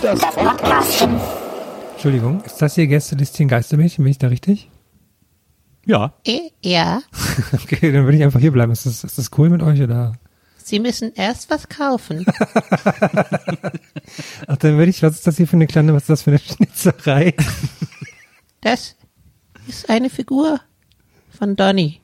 Das 0.00 0.20
Podcastchen. 0.20 1.18
Entschuldigung, 1.94 2.40
ist 2.44 2.62
das 2.62 2.76
hier 2.76 2.86
Gästelistchen 2.86 3.48
Geistermädchen? 3.48 4.04
Bin 4.04 4.12
ich 4.12 4.18
da 4.18 4.28
richtig? 4.28 4.70
Ja. 5.86 6.14
Äh, 6.24 6.50
Ja, 6.62 7.02
Okay, 7.52 7.90
dann 7.90 8.04
würde 8.04 8.16
ich 8.16 8.22
einfach 8.22 8.38
hier 8.38 8.52
bleiben. 8.52 8.70
Ist 8.70 8.86
das, 8.86 9.02
ist 9.02 9.18
das 9.18 9.30
cool 9.36 9.50
mit 9.50 9.60
euch 9.60 9.82
oder? 9.82 10.12
Sie 10.56 10.78
müssen 10.78 11.12
erst 11.16 11.50
was 11.50 11.68
kaufen. 11.68 12.24
Ach, 14.46 14.56
dann 14.56 14.78
würde 14.78 14.90
ich, 14.90 15.02
was 15.02 15.16
ist 15.16 15.26
das 15.26 15.36
hier 15.36 15.48
für 15.48 15.56
eine 15.56 15.66
kleine, 15.66 15.92
was 15.92 16.02
ist 16.04 16.10
das 16.10 16.22
für 16.22 16.30
eine 16.30 16.38
Schnitzerei? 16.38 17.34
Das 18.60 18.94
ist 19.66 19.90
eine 19.90 20.10
Figur 20.10 20.60
von 21.36 21.56
Donny 21.56 21.98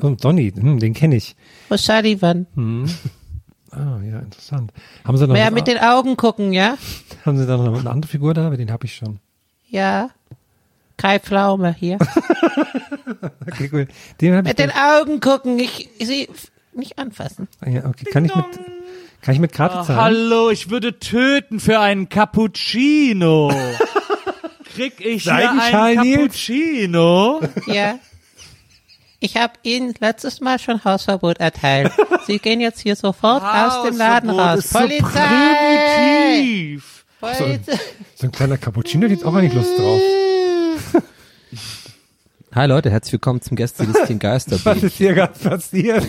Oh, 0.00 0.14
Donny, 0.18 0.50
hm, 0.52 0.78
den 0.78 0.94
kenne 0.94 1.16
ich. 1.16 1.36
O'Sullivan. 1.68 2.46
Ah, 3.72 3.98
ja, 4.04 4.18
interessant. 4.18 4.72
Haben 5.04 5.16
Sie 5.16 5.26
noch, 5.26 5.34
Mehr 5.34 5.46
eine, 5.46 5.54
mit 5.54 5.66
den 5.66 5.78
Augen 5.78 6.16
gucken, 6.16 6.52
ja? 6.52 6.76
haben 7.24 7.38
Sie 7.38 7.46
da 7.46 7.56
noch 7.56 7.78
eine 7.78 7.90
andere 7.90 8.10
Figur 8.10 8.34
da? 8.34 8.46
Aber 8.46 8.56
den 8.56 8.70
habe 8.72 8.86
ich 8.86 8.94
schon. 8.96 9.20
Ja. 9.68 10.10
Kai 10.96 11.18
Pflaume 11.18 11.74
hier. 11.78 11.98
Okay, 13.46 13.68
cool. 13.72 13.88
Den. 14.20 14.42
Mit 14.44 14.58
den 14.58 14.70
Augen 14.70 15.20
gucken, 15.20 15.58
ich 15.58 15.88
sie 16.00 16.28
nicht 16.72 16.98
anfassen. 16.98 17.48
dann- 17.60 17.72
ja, 17.72 17.84
okay, 17.86 18.04
kann 18.10 18.24
ich 18.24 18.34
mit, 18.34 18.44
kann 19.20 19.34
ich 19.34 19.40
mit 19.40 19.52
Karte 19.52 19.78
Ah, 19.78 19.82
zahlen? 19.84 20.00
hallo, 20.00 20.50
ich 20.50 20.70
würde 20.70 20.98
töten 20.98 21.58
für 21.60 21.80
einen 21.80 22.08
Cappuccino. 22.08 23.52
Krieg 24.74 25.00
ich 25.04 25.24
hier 25.24 25.50
einen? 25.50 25.96
Cappuccino? 26.16 27.40
Ja. 27.66 27.98
Ich 29.22 29.36
habe 29.36 29.52
Ihnen 29.62 29.92
letztes 30.00 30.40
Mal 30.40 30.58
schon 30.58 30.82
Hausverbot 30.82 31.38
erteilt. 31.40 31.92
Sie 32.26 32.38
gehen 32.38 32.58
jetzt 32.60 32.80
hier 32.80 32.96
sofort 32.96 33.42
aus 33.42 33.86
dem 33.86 33.98
Laden 33.98 34.30
raus. 34.30 34.60
ist 34.60 34.70
so 34.70 34.78
Polizei! 34.78 35.08
primitiv. 36.38 37.04
Polizei! 37.20 37.78
So 38.14 38.26
ein 38.26 38.32
kleiner 38.32 38.56
Cappuccino, 38.56 39.06
die 39.08 39.16
hat 39.16 39.24
auch 39.24 39.34
gar 39.34 39.42
nicht 39.42 39.54
Lust 39.54 39.78
drauf. 39.78 40.00
Hi 42.54 42.66
Leute, 42.66 42.90
herzlich 42.90 43.12
willkommen 43.12 43.42
zum 43.42 43.56
Gästelistchen 43.56 44.16
Was 44.22 44.46
Geisterbild. 44.46 44.82
ist 44.84 44.96
hier 44.96 45.12
gerade 45.12 45.38
passiert? 45.38 46.06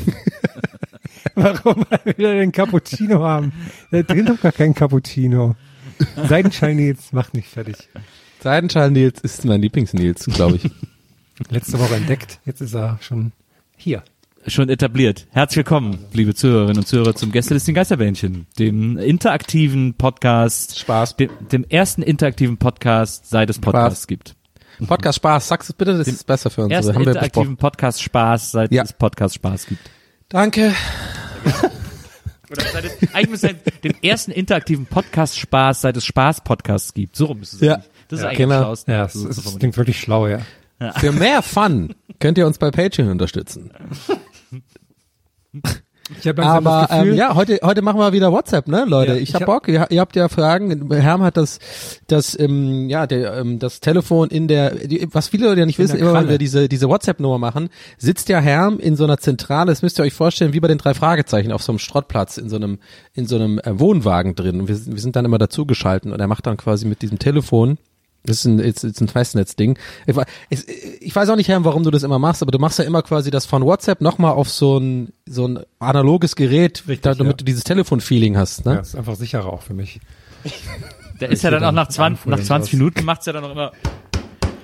Warum 1.36 1.86
wir 1.90 2.18
wieder 2.18 2.34
den 2.34 2.54
Cappuccino 2.54 3.22
haben? 3.22 3.52
Da 3.92 4.04
drin 4.04 4.26
doch 4.26 4.40
gar 4.40 4.54
kein 4.54 4.74
Cappuccino. 4.74 5.56
Seidenschal 6.30 6.74
Nils 6.76 7.12
macht 7.12 7.34
nicht 7.34 7.50
fertig. 7.50 7.76
Seidenschal 8.42 8.90
Nils 8.90 9.20
ist 9.20 9.44
mein 9.44 9.62
Lieblings-Nils, 9.62 10.26
glaube 10.28 10.56
ich. 10.64 10.72
Letzte 11.50 11.80
Woche 11.80 11.96
entdeckt, 11.96 12.40
jetzt 12.46 12.62
ist 12.62 12.74
er 12.76 12.98
schon 13.02 13.32
hier. 13.76 14.04
Schon 14.48 14.70
etabliert. 14.70 15.28
Herzlich 15.32 15.58
willkommen, 15.58 16.00
liebe 16.14 16.34
Zuhörerinnen 16.34 16.78
und 16.80 16.88
Zuhörer, 16.88 17.16
zum 17.16 17.32
Gästelisten 17.32 17.76
Geisterbändchen, 17.76 18.48
dem 18.58 18.98
interaktiven 18.98 19.94
Podcast. 19.94 20.80
Spaß. 20.80 21.16
Dem, 21.18 21.30
dem 21.52 21.64
ersten 21.70 22.02
interaktiven 22.02 22.58
Podcast, 22.58 23.30
seit 23.30 23.50
es 23.50 23.60
Podcasts 23.60 24.00
Spaß. 24.04 24.08
gibt. 24.08 24.36
Podcast 24.88 25.18
Spaß, 25.18 25.48
sag's 25.48 25.70
es 25.70 25.74
bitte, 25.76 25.96
das 25.98 26.08
ist 26.08 26.26
besser 26.26 26.50
für 26.50 26.64
uns. 26.64 26.72
Ersten 26.72 26.88
Das 26.88 26.96
haben 26.96 27.06
wir 27.06 27.12
interaktiven 27.12 27.56
besprochen. 27.56 27.58
Podcast 27.58 28.02
Spaß, 28.02 28.52
seit 28.52 28.72
Ja. 28.72 28.84
es 28.84 28.94
Podcast 28.94 29.36
Spaß 29.36 29.66
gibt. 29.68 29.90
Danke. 30.30 30.74
Oder 32.50 32.64
seit 32.74 32.86
es, 32.86 33.14
eigentlich 33.14 33.30
müsste 33.30 33.50
es 33.64 33.82
dem 33.82 33.94
ersten 34.02 34.32
interaktiven 34.32 34.86
Podcast 34.88 35.38
Spaß, 35.38 35.82
seit 35.82 35.98
es 35.98 36.06
Spaß 36.06 36.42
Podcasts 36.44 36.94
gibt. 36.96 37.16
So 37.16 37.26
rum 37.26 37.40
müsste 37.40 37.58
es 37.58 37.62
Ja. 37.62 37.74
eigentlich. 37.76 37.90
Das 38.08 38.20
ist 38.20 38.24
Ja, 38.24 38.30
eigentlich 38.30 38.38
genau. 38.40 38.74
Ja, 38.88 39.08
So- 39.08 39.20
so 39.20 39.30
es 39.30 39.36
formuliert. 39.36 39.60
klingt 39.60 39.78
wirklich 39.78 40.00
schlau, 40.00 40.28
ja. 40.28 40.40
Für 40.98 41.12
mehr 41.12 41.42
Fun 41.42 41.94
könnt 42.20 42.38
ihr 42.38 42.48
uns 42.48 42.58
bei 42.58 42.72
Patreon 42.72 43.10
unterstützen. 43.10 43.72
Ich 46.20 46.28
habe 46.28 46.42
langsam 46.42 46.68
Aber 46.68 46.88
das 46.88 46.98
Gefühl, 46.98 47.12
ähm, 47.14 47.18
ja, 47.18 47.36
heute 47.36 47.60
heute 47.64 47.82
machen 47.82 47.98
wir 48.00 48.12
wieder 48.12 48.34
WhatsApp, 48.34 48.68
ne, 48.68 48.84
Leute? 48.86 49.14
Ja, 49.14 49.18
ich 49.18 49.30
ich 49.30 49.34
hab 49.36 49.42
hab- 49.44 49.46
Bock. 49.48 49.68
Ihr, 49.70 49.88
ihr 49.92 50.02
habt 50.02 50.16
ja 50.18 50.28
Fragen. 50.28 50.92
Herm 50.92 51.22
hat 51.24 51.38
das 51.38 51.60
das 52.08 52.38
ähm, 52.38 52.90
ja 52.90 53.08
der 53.08 53.38
ähm, 53.38 53.60
das 53.60 53.80
Telefon 53.80 54.30
in 54.30 54.50
der 54.50 54.72
die, 54.76 55.08
was 55.12 55.30
viele 55.30 55.48
Leute 55.48 55.62
ja 55.62 55.66
nicht 55.66 55.80
wissen, 55.80 55.98
der 56.00 56.10
immer 56.10 56.20
wenn 56.22 56.28
wir 56.30 56.38
diese 56.38 56.68
diese 56.68 56.90
WhatsApp 56.90 57.22
Nummer 57.22 57.38
machen, 57.38 57.70
sitzt 57.98 58.28
ja 58.28 58.40
Herm 58.40 58.78
in 58.80 58.98
so 58.98 59.06
einer 59.06 59.20
Zentrale. 59.20 59.68
Das 59.72 59.84
müsst 59.84 60.00
ihr 60.00 60.04
euch 60.04 60.14
vorstellen, 60.14 60.52
wie 60.52 60.60
bei 60.60 60.68
den 60.68 60.80
drei 60.80 60.94
Fragezeichen 60.94 61.54
auf 61.54 61.64
so 61.64 61.72
einem 61.72 61.80
Schrottplatz 61.80 62.38
in 62.38 62.50
so 62.50 62.58
einem 62.58 62.80
in 63.14 63.26
so 63.26 63.36
einem 63.38 63.60
äh, 63.60 63.80
Wohnwagen 63.80 64.36
drin. 64.36 64.60
Und 64.62 64.68
wir, 64.68 64.76
sind- 64.76 64.94
wir 64.94 65.02
sind 65.02 65.16
dann 65.16 65.24
immer 65.24 65.38
dazugeschalten 65.38 66.12
und 66.12 66.20
er 66.20 66.28
macht 66.28 66.46
dann 66.46 66.58
quasi 66.58 66.88
mit 66.88 67.02
diesem 67.04 67.20
Telefon 67.20 67.78
das 68.24 68.38
ist 68.38 68.46
ein, 68.46 68.60
ist, 68.60 68.84
ist 68.84 69.02
ein 69.02 69.08
Festnetzding. 69.08 69.78
Ich, 70.06 70.16
ich 71.00 71.16
weiß 71.16 71.30
auch 71.30 71.36
nicht, 71.36 71.48
Herr, 71.48 71.64
warum 71.66 71.84
du 71.84 71.92
das 71.92 72.04
immer 72.04 72.20
machst, 72.20 72.42
aber 72.42 72.52
du 72.52 72.60
machst 72.60 72.78
ja 72.80 72.86
immer 72.86 73.02
quasi 73.02 73.32
das 73.32 73.46
von 73.46 73.64
WhatsApp 73.66 74.02
nochmal 74.02 74.34
auf 74.34 74.50
so 74.50 74.78
ein, 74.78 75.14
so 75.26 75.48
ein 75.48 75.60
analoges 75.80 76.36
Gerät, 76.36 76.84
Richtig, 76.88 77.02
da, 77.02 77.16
damit 77.16 77.34
ja. 77.34 77.38
du 77.38 77.46
dieses 77.46 77.64
Telefon-Feeling 77.64 78.38
hast, 78.38 78.66
ja, 78.66 78.74
ne? 78.74 78.80
ist 78.82 78.96
einfach 78.96 79.16
sicherer 79.16 79.52
auch 79.52 79.64
für 79.64 79.74
mich. 79.74 80.00
Der 81.20 81.30
ist 81.30 81.44
ja 81.44 81.52
dann 81.52 81.64
auch 81.64 81.72
nach 81.72 81.88
20, 81.88 82.02
Anfuhr 82.02 82.32
nach 82.32 82.40
und 82.40 82.46
20 82.46 82.72
sowas. 82.72 82.80
Minuten 82.80 83.06
macht's 83.06 83.26
ja 83.26 83.34
dann 83.34 83.44
auch 83.44 83.52
immer. 83.52 83.72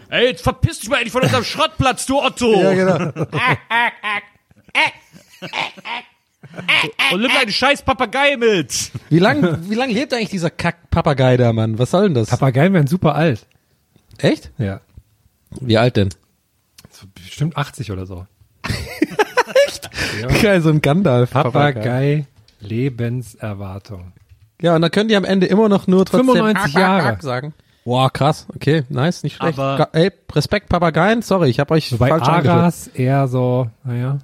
Ey, 0.09 0.28
jetzt 0.28 0.41
verpiss 0.44 0.79
dich 0.79 0.89
mal 0.89 0.97
endlich 0.97 1.12
von 1.12 1.24
unserem 1.24 1.44
Schrottplatz, 1.45 2.06
du 2.06 2.19
Otto! 2.22 2.53
genau. 2.53 3.12
Und 7.13 7.22
nimm 7.22 7.31
deinen 7.31 7.51
scheiß 7.51 7.84
Papagei 7.84 8.38
mit! 8.38 8.91
Wie 9.09 9.19
lang, 9.19 9.69
wie 9.69 9.75
lang 9.75 9.90
lebt 9.90 10.13
eigentlich 10.13 10.29
dieser 10.29 10.50
Kack-Papagei 10.50 11.38
da, 11.38 11.53
Mann? 11.53 11.78
Was 11.79 11.91
soll 11.91 12.03
denn 12.03 12.13
das? 12.16 12.29
Papageien 12.29 12.73
werden 12.73 12.88
super 12.88 13.16
alt. 13.16 13.45
Echt? 14.18 14.51
Ja. 14.57 14.81
Wie 15.62 15.78
alt 15.78 15.95
denn? 15.97 16.09
So 16.91 17.06
bestimmt 17.13 17.56
80 17.57 17.91
oder 17.91 18.06
so. 18.06 18.25
Geil, 20.41 20.62
so 20.62 20.69
ein 20.69 20.81
Gandalf. 20.81 21.31
Papagei 21.31 22.25
Lebenserwartung. 22.59 24.13
Ja, 24.62 24.75
und 24.75 24.81
dann 24.81 24.89
können 24.91 25.09
die 25.09 25.16
am 25.16 25.25
Ende 25.25 25.45
immer 25.45 25.69
noch 25.69 25.85
nur 25.88 26.06
trotzdem 26.06 26.28
95 26.34 26.75
Ack, 26.75 26.75
Ack, 26.75 26.81
Jahre. 26.81 27.07
Ack 27.09 27.22
sagen. 27.24 27.53
Boah, 27.85 28.12
krass. 28.12 28.47
Okay, 28.53 28.84
nice, 28.89 29.24
nicht 29.24 29.35
schlecht. 29.38 29.59
Aber- 29.59 29.89
Ey, 29.94 30.12
Respekt 30.34 30.68
Papageien. 30.69 31.22
Sorry, 31.22 31.50
ich 31.50 31.59
habe 31.59 31.74
euch 31.75 31.91
Wobei 31.94 32.09
falsch 32.09 32.28
angeführt. 32.28 32.56
Aras 32.56 32.88
eher 32.88 33.28
so, 33.28 33.69
naja. 33.84 34.18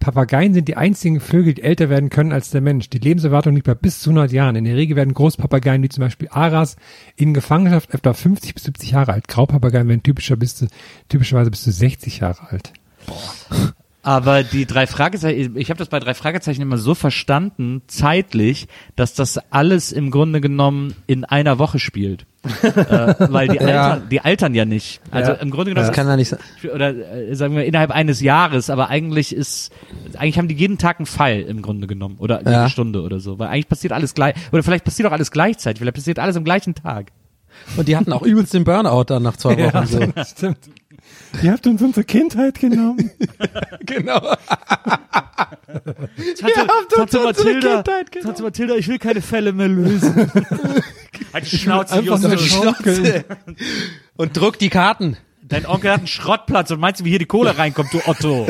Papageien 0.00 0.54
sind 0.54 0.66
die 0.66 0.78
einzigen 0.78 1.20
Vögel, 1.20 1.52
die 1.52 1.62
älter 1.62 1.90
werden 1.90 2.08
können 2.08 2.32
als 2.32 2.50
der 2.50 2.62
Mensch. 2.62 2.88
Die 2.88 2.98
Lebenserwartung 2.98 3.54
liegt 3.54 3.66
bei 3.66 3.74
bis 3.74 4.00
zu 4.00 4.10
100 4.10 4.32
Jahren. 4.32 4.56
In 4.56 4.64
der 4.64 4.74
Regel 4.74 4.96
werden 4.96 5.12
Großpapageien, 5.12 5.82
wie 5.82 5.90
zum 5.90 6.02
Beispiel 6.02 6.28
Aras, 6.30 6.76
in 7.16 7.34
Gefangenschaft 7.34 7.92
etwa 7.92 8.14
50 8.14 8.54
bis 8.54 8.64
70 8.64 8.92
Jahre 8.92 9.12
alt. 9.12 9.28
Graupapageien 9.28 9.86
werden 9.88 10.02
typischer 10.02 10.36
bis 10.36 10.56
zu, 10.56 10.68
typischerweise 11.10 11.50
bis 11.50 11.62
zu 11.62 11.70
60 11.70 12.20
Jahre 12.20 12.48
alt. 12.48 12.72
Aber 14.02 14.42
die 14.42 14.64
drei 14.64 14.86
Fragezeichen, 14.86 15.58
ich 15.58 15.68
habe 15.68 15.78
das 15.78 15.88
bei 15.88 16.00
drei 16.00 16.14
Fragezeichen 16.14 16.62
immer 16.62 16.78
so 16.78 16.94
verstanden, 16.94 17.82
zeitlich, 17.86 18.68
dass 18.96 19.12
das 19.12 19.36
alles 19.52 19.92
im 19.92 20.10
Grunde 20.10 20.40
genommen 20.40 20.94
in 21.06 21.26
einer 21.26 21.58
Woche 21.58 21.78
spielt. 21.78 22.24
Äh, 22.42 23.14
weil 23.32 23.48
die, 23.48 23.56
Ja. 23.60 23.90
altern, 23.92 24.08
die 24.10 24.20
altern 24.20 24.54
ja 24.54 24.64
nicht. 24.64 25.00
Also 25.10 25.32
Ja. 25.32 25.38
im 25.38 25.50
Grunde 25.50 25.70
genommen 25.72 25.86
Das 25.86 25.94
kann 25.94 26.06
ja 26.06 26.16
nicht 26.16 26.28
sein. 26.28 26.40
oder 26.74 26.94
äh, 26.94 27.34
sagen 27.34 27.54
wir 27.54 27.64
innerhalb 27.64 27.90
eines 27.90 28.20
Jahres, 28.20 28.70
aber 28.70 28.88
eigentlich 28.88 29.34
ist 29.34 29.70
eigentlich 30.18 30.38
haben 30.38 30.48
die 30.48 30.54
jeden 30.54 30.78
Tag 30.78 30.98
einen 30.98 31.06
Fall 31.06 31.40
im 31.40 31.60
Grunde 31.62 31.86
genommen 31.86 32.16
oder 32.18 32.38
jede 32.38 32.50
Ja. 32.52 32.68
Stunde 32.70 33.02
oder 33.02 33.20
so, 33.20 33.38
weil 33.38 33.48
eigentlich 33.48 33.68
passiert 33.68 33.92
alles 33.92 34.14
gleich 34.14 34.34
oder 34.52 34.62
vielleicht 34.62 34.84
passiert 34.84 35.08
auch 35.08 35.12
alles 35.12 35.30
gleichzeitig, 35.30 35.80
vielleicht 35.80 35.96
passiert 35.96 36.18
alles 36.18 36.36
am 36.36 36.44
gleichen 36.44 36.74
Tag. 36.74 37.12
Und 37.76 37.88
die 37.88 37.96
hatten 37.96 38.12
auch 38.12 38.22
übelst 38.22 38.54
den 38.54 38.64
Burnout 38.64 39.04
dann 39.04 39.22
nach 39.22 39.36
zwei 39.36 39.56
Wochen. 39.74 39.86
so. 39.86 40.00
stimmt. 40.24 40.58
Ihr 41.42 41.52
habt 41.52 41.66
uns 41.66 41.80
unsere 41.82 42.04
Kindheit 42.04 42.58
genommen. 42.60 43.10
Genau. 43.86 44.20
Tante, 46.38 46.60
habt 46.68 46.92
uns 46.92 47.00
unsere 47.00 47.24
Mathilda, 47.24 47.82
Kindheit 47.82 48.12
genommen. 48.12 48.26
Tante 48.26 48.42
Mathilda, 48.42 48.74
ich 48.76 48.88
will 48.88 48.98
keine 48.98 49.20
Fälle 49.20 49.52
mehr 49.52 49.68
lösen. 49.68 50.14
halt 51.32 51.50
die 51.50 51.58
Schnauze, 51.58 51.94
Einfach 51.94 52.20
nur 52.20 52.32
Justus. 52.32 52.50
schaukeln. 52.64 53.24
Und 54.16 54.36
druck 54.36 54.58
die 54.58 54.68
Karten. 54.68 55.16
Dein 55.50 55.66
Onkel 55.66 55.90
hat 55.90 55.98
einen 55.98 56.06
Schrottplatz 56.06 56.70
und 56.70 56.78
meinst 56.78 57.00
du, 57.00 57.04
wie 57.04 57.10
hier 57.10 57.18
die 57.18 57.26
Kohle 57.26 57.58
reinkommt, 57.58 57.92
du 57.92 58.00
Otto? 58.06 58.46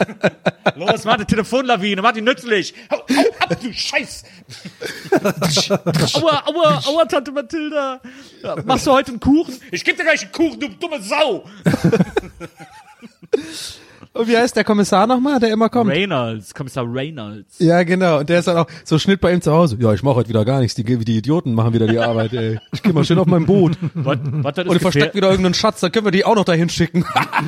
Los, 0.74 1.04
mach 1.04 1.14
eine 1.14 1.26
Telefonlawine, 1.26 2.02
mach 2.02 2.12
die 2.12 2.22
nützlich. 2.22 2.74
Hau, 2.90 2.98
hau 2.98 3.24
ab, 3.38 3.56
du 3.62 3.72
Scheiß. 3.72 4.24
aua, 6.14 6.42
aua, 6.46 6.82
aua, 6.86 7.04
Tante 7.04 7.30
Mathilda. 7.30 8.00
Ja, 8.42 8.56
machst 8.64 8.86
du 8.86 8.90
heute 8.90 9.12
einen 9.12 9.20
Kuchen? 9.20 9.60
Ich 9.70 9.84
geb 9.84 9.96
dir 9.96 10.02
gleich 10.02 10.22
einen 10.22 10.32
Kuchen, 10.32 10.58
du 10.58 10.68
dumme 10.68 11.00
Sau. 11.00 11.44
Und 14.14 14.28
wie 14.28 14.36
heißt 14.36 14.54
der 14.54 14.62
Kommissar 14.62 15.08
nochmal, 15.08 15.40
der 15.40 15.50
immer 15.50 15.68
kommt? 15.68 15.90
Reynolds, 15.90 16.54
Kommissar 16.54 16.84
Reynolds. 16.86 17.58
Ja, 17.58 17.82
genau. 17.82 18.20
Und 18.20 18.28
der 18.28 18.38
ist 18.38 18.46
dann 18.46 18.56
auch 18.56 18.66
so 18.84 18.96
Schnitt 18.96 19.20
bei 19.20 19.32
ihm 19.32 19.40
zu 19.40 19.52
Hause. 19.52 19.76
Ja, 19.80 19.92
ich 19.92 20.04
mache 20.04 20.14
heute 20.14 20.28
wieder 20.28 20.44
gar 20.44 20.60
nichts. 20.60 20.76
Die, 20.76 20.84
die 20.84 21.18
Idioten 21.18 21.52
machen 21.52 21.74
wieder 21.74 21.88
die 21.88 21.98
Arbeit, 21.98 22.32
ey. 22.32 22.60
Ich 22.72 22.82
geh 22.84 22.92
mal 22.92 23.04
schön 23.04 23.18
auf 23.18 23.26
mein 23.26 23.44
Boot. 23.44 23.76
Was, 23.94 24.18
was, 24.22 24.58
Und 24.58 24.76
ist 24.76 24.82
versteckt 24.82 25.16
wieder 25.16 25.30
irgendeinen 25.30 25.54
Schatz, 25.54 25.80
dann 25.80 25.90
können 25.90 26.06
wir 26.06 26.12
die 26.12 26.24
auch 26.24 26.36
noch 26.36 26.44
dahin 26.44 26.68
schicken. 26.68 27.04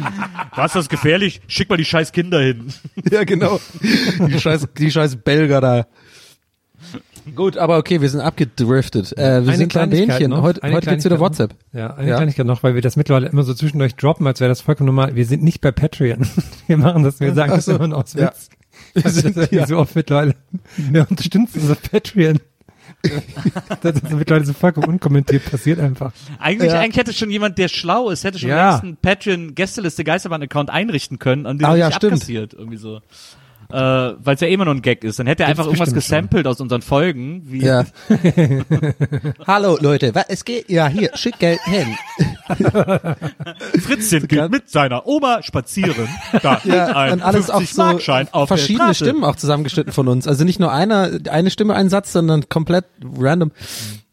was 0.56 0.66
ist 0.72 0.76
das 0.76 0.88
gefährlich? 0.88 1.40
Schick 1.46 1.70
mal 1.70 1.76
die 1.76 1.84
scheiß 1.84 2.10
Kinder 2.10 2.40
hin. 2.40 2.72
ja, 3.12 3.22
genau. 3.22 3.60
Die 3.82 4.40
scheiß, 4.40 4.66
die 4.76 4.90
scheiß 4.90 5.16
Belger 5.16 5.60
da. 5.60 5.86
Gut, 7.34 7.56
aber 7.56 7.78
okay, 7.78 8.00
wir 8.00 8.08
sind 8.08 8.20
abgedriftet. 8.20 9.12
Äh, 9.18 9.42
wir 9.44 9.48
Eine 9.48 9.56
sind 9.56 9.68
Kleinigkeit 9.72 10.18
Bähnchen. 10.20 10.40
Heute, 10.42 10.60
heute 10.62 10.90
gibt's 10.90 11.04
wieder 11.04 11.18
WhatsApp. 11.18 11.54
Ja, 11.72 11.94
eine 11.94 12.08
Ja. 12.10 12.16
Kleinigkeit 12.16 12.46
noch, 12.46 12.62
weil 12.62 12.74
wir 12.74 12.82
das 12.82 12.96
mittlerweile 12.96 13.26
immer 13.28 13.42
so 13.42 13.52
zwischendurch 13.52 13.96
droppen, 13.96 14.26
als 14.26 14.40
wäre 14.40 14.48
das 14.48 14.60
vollkommen 14.60 14.86
normal. 14.86 15.16
Wir 15.16 15.26
sind 15.26 15.42
nicht 15.42 15.60
bei 15.60 15.72
Patreon. 15.72 16.26
Wir 16.66 16.76
machen 16.76 17.02
das, 17.02 17.18
wir 17.20 17.34
sagen 17.34 17.50
Ach 17.52 17.56
das 17.56 17.64
so. 17.66 17.76
immer 17.76 17.96
aus 17.96 18.14
Ja. 18.14 18.28
Witz. 18.28 18.48
Wir 18.94 19.10
sind 19.10 19.34
sind- 19.34 19.52
ja. 19.52 19.60
ja. 19.60 19.66
so 19.66 19.78
oft 19.78 19.94
mittlerweile. 19.96 20.34
Wir 20.76 21.06
unterstützen 21.08 21.48
unser 21.54 21.74
Patreon. 21.76 22.38
das 23.82 23.96
ist 23.96 24.10
mittlerweile 24.12 24.44
so 24.46 24.52
vollkommen 24.52 24.86
unkommentiert 24.88 25.44
passiert 25.50 25.80
einfach. 25.80 26.12
Eigentlich, 26.38 26.72
Ja. 26.72 26.80
eigentlich 26.80 26.96
hätte 26.96 27.12
schon 27.12 27.30
jemand, 27.30 27.58
der 27.58 27.68
schlau 27.68 28.10
ist, 28.10 28.24
hätte 28.24 28.38
schon 28.38 28.50
Ja. 28.50 28.70
längst 28.70 28.84
einen 28.84 28.96
Patreon-Gästeliste 28.96 30.04
Geisterbahn-Account 30.04 30.70
einrichten 30.70 31.18
können, 31.18 31.46
an 31.46 31.58
dem 31.58 31.64
Ah, 31.66 31.74
ja, 31.76 31.86
nicht 31.86 31.96
stimmt. 31.96 32.14
abkassiert, 32.14 32.54
irgendwie 32.54 32.76
so. 32.78 33.00
Äh, 33.70 33.74
weil 33.76 34.34
es 34.34 34.40
ja 34.40 34.48
immer 34.48 34.64
nur 34.64 34.74
ein 34.74 34.82
Gag 34.82 35.02
ist. 35.04 35.18
Dann 35.18 35.26
hätte 35.26 35.42
er 35.42 35.48
Gibt's 35.48 35.58
einfach 35.60 35.66
irgendwas 35.72 35.92
bestimmt 35.92 36.04
schon. 36.04 36.16
gesampelt 36.28 36.46
aus 36.46 36.60
unseren 36.60 36.82
Folgen, 36.82 37.42
wie 37.46 37.62
Ja. 37.64 37.84
Hallo 39.46 39.76
Leute, 39.80 40.14
wa- 40.14 40.24
es 40.28 40.44
geht 40.44 40.70
ja 40.70 40.88
hier, 40.88 41.10
schick 41.14 41.38
Geld 41.38 41.60
hin. 41.64 41.96
Fritzchen 43.80 44.28
geht 44.28 44.50
mit 44.50 44.68
seiner 44.70 45.06
Oma 45.06 45.42
spazieren. 45.42 46.08
Da 46.42 46.60
Ja, 46.64 46.86
ein 46.96 47.14
und 47.14 47.22
alles 47.22 47.50
auch 47.50 47.58
50 47.62 47.74
so 47.76 48.38
auf 48.38 48.48
verschiedene. 48.48 48.94
Stimmen 48.94 49.24
auch 49.24 49.36
zusammengeschnitten 49.36 49.92
von 49.92 50.08
uns. 50.08 50.26
Also 50.28 50.44
nicht 50.44 50.60
nur 50.60 50.72
einer, 50.72 51.10
eine 51.30 51.50
Stimme, 51.50 51.74
ein 51.74 51.88
Satz, 51.88 52.12
sondern 52.12 52.48
komplett 52.48 52.84
random. 53.18 53.50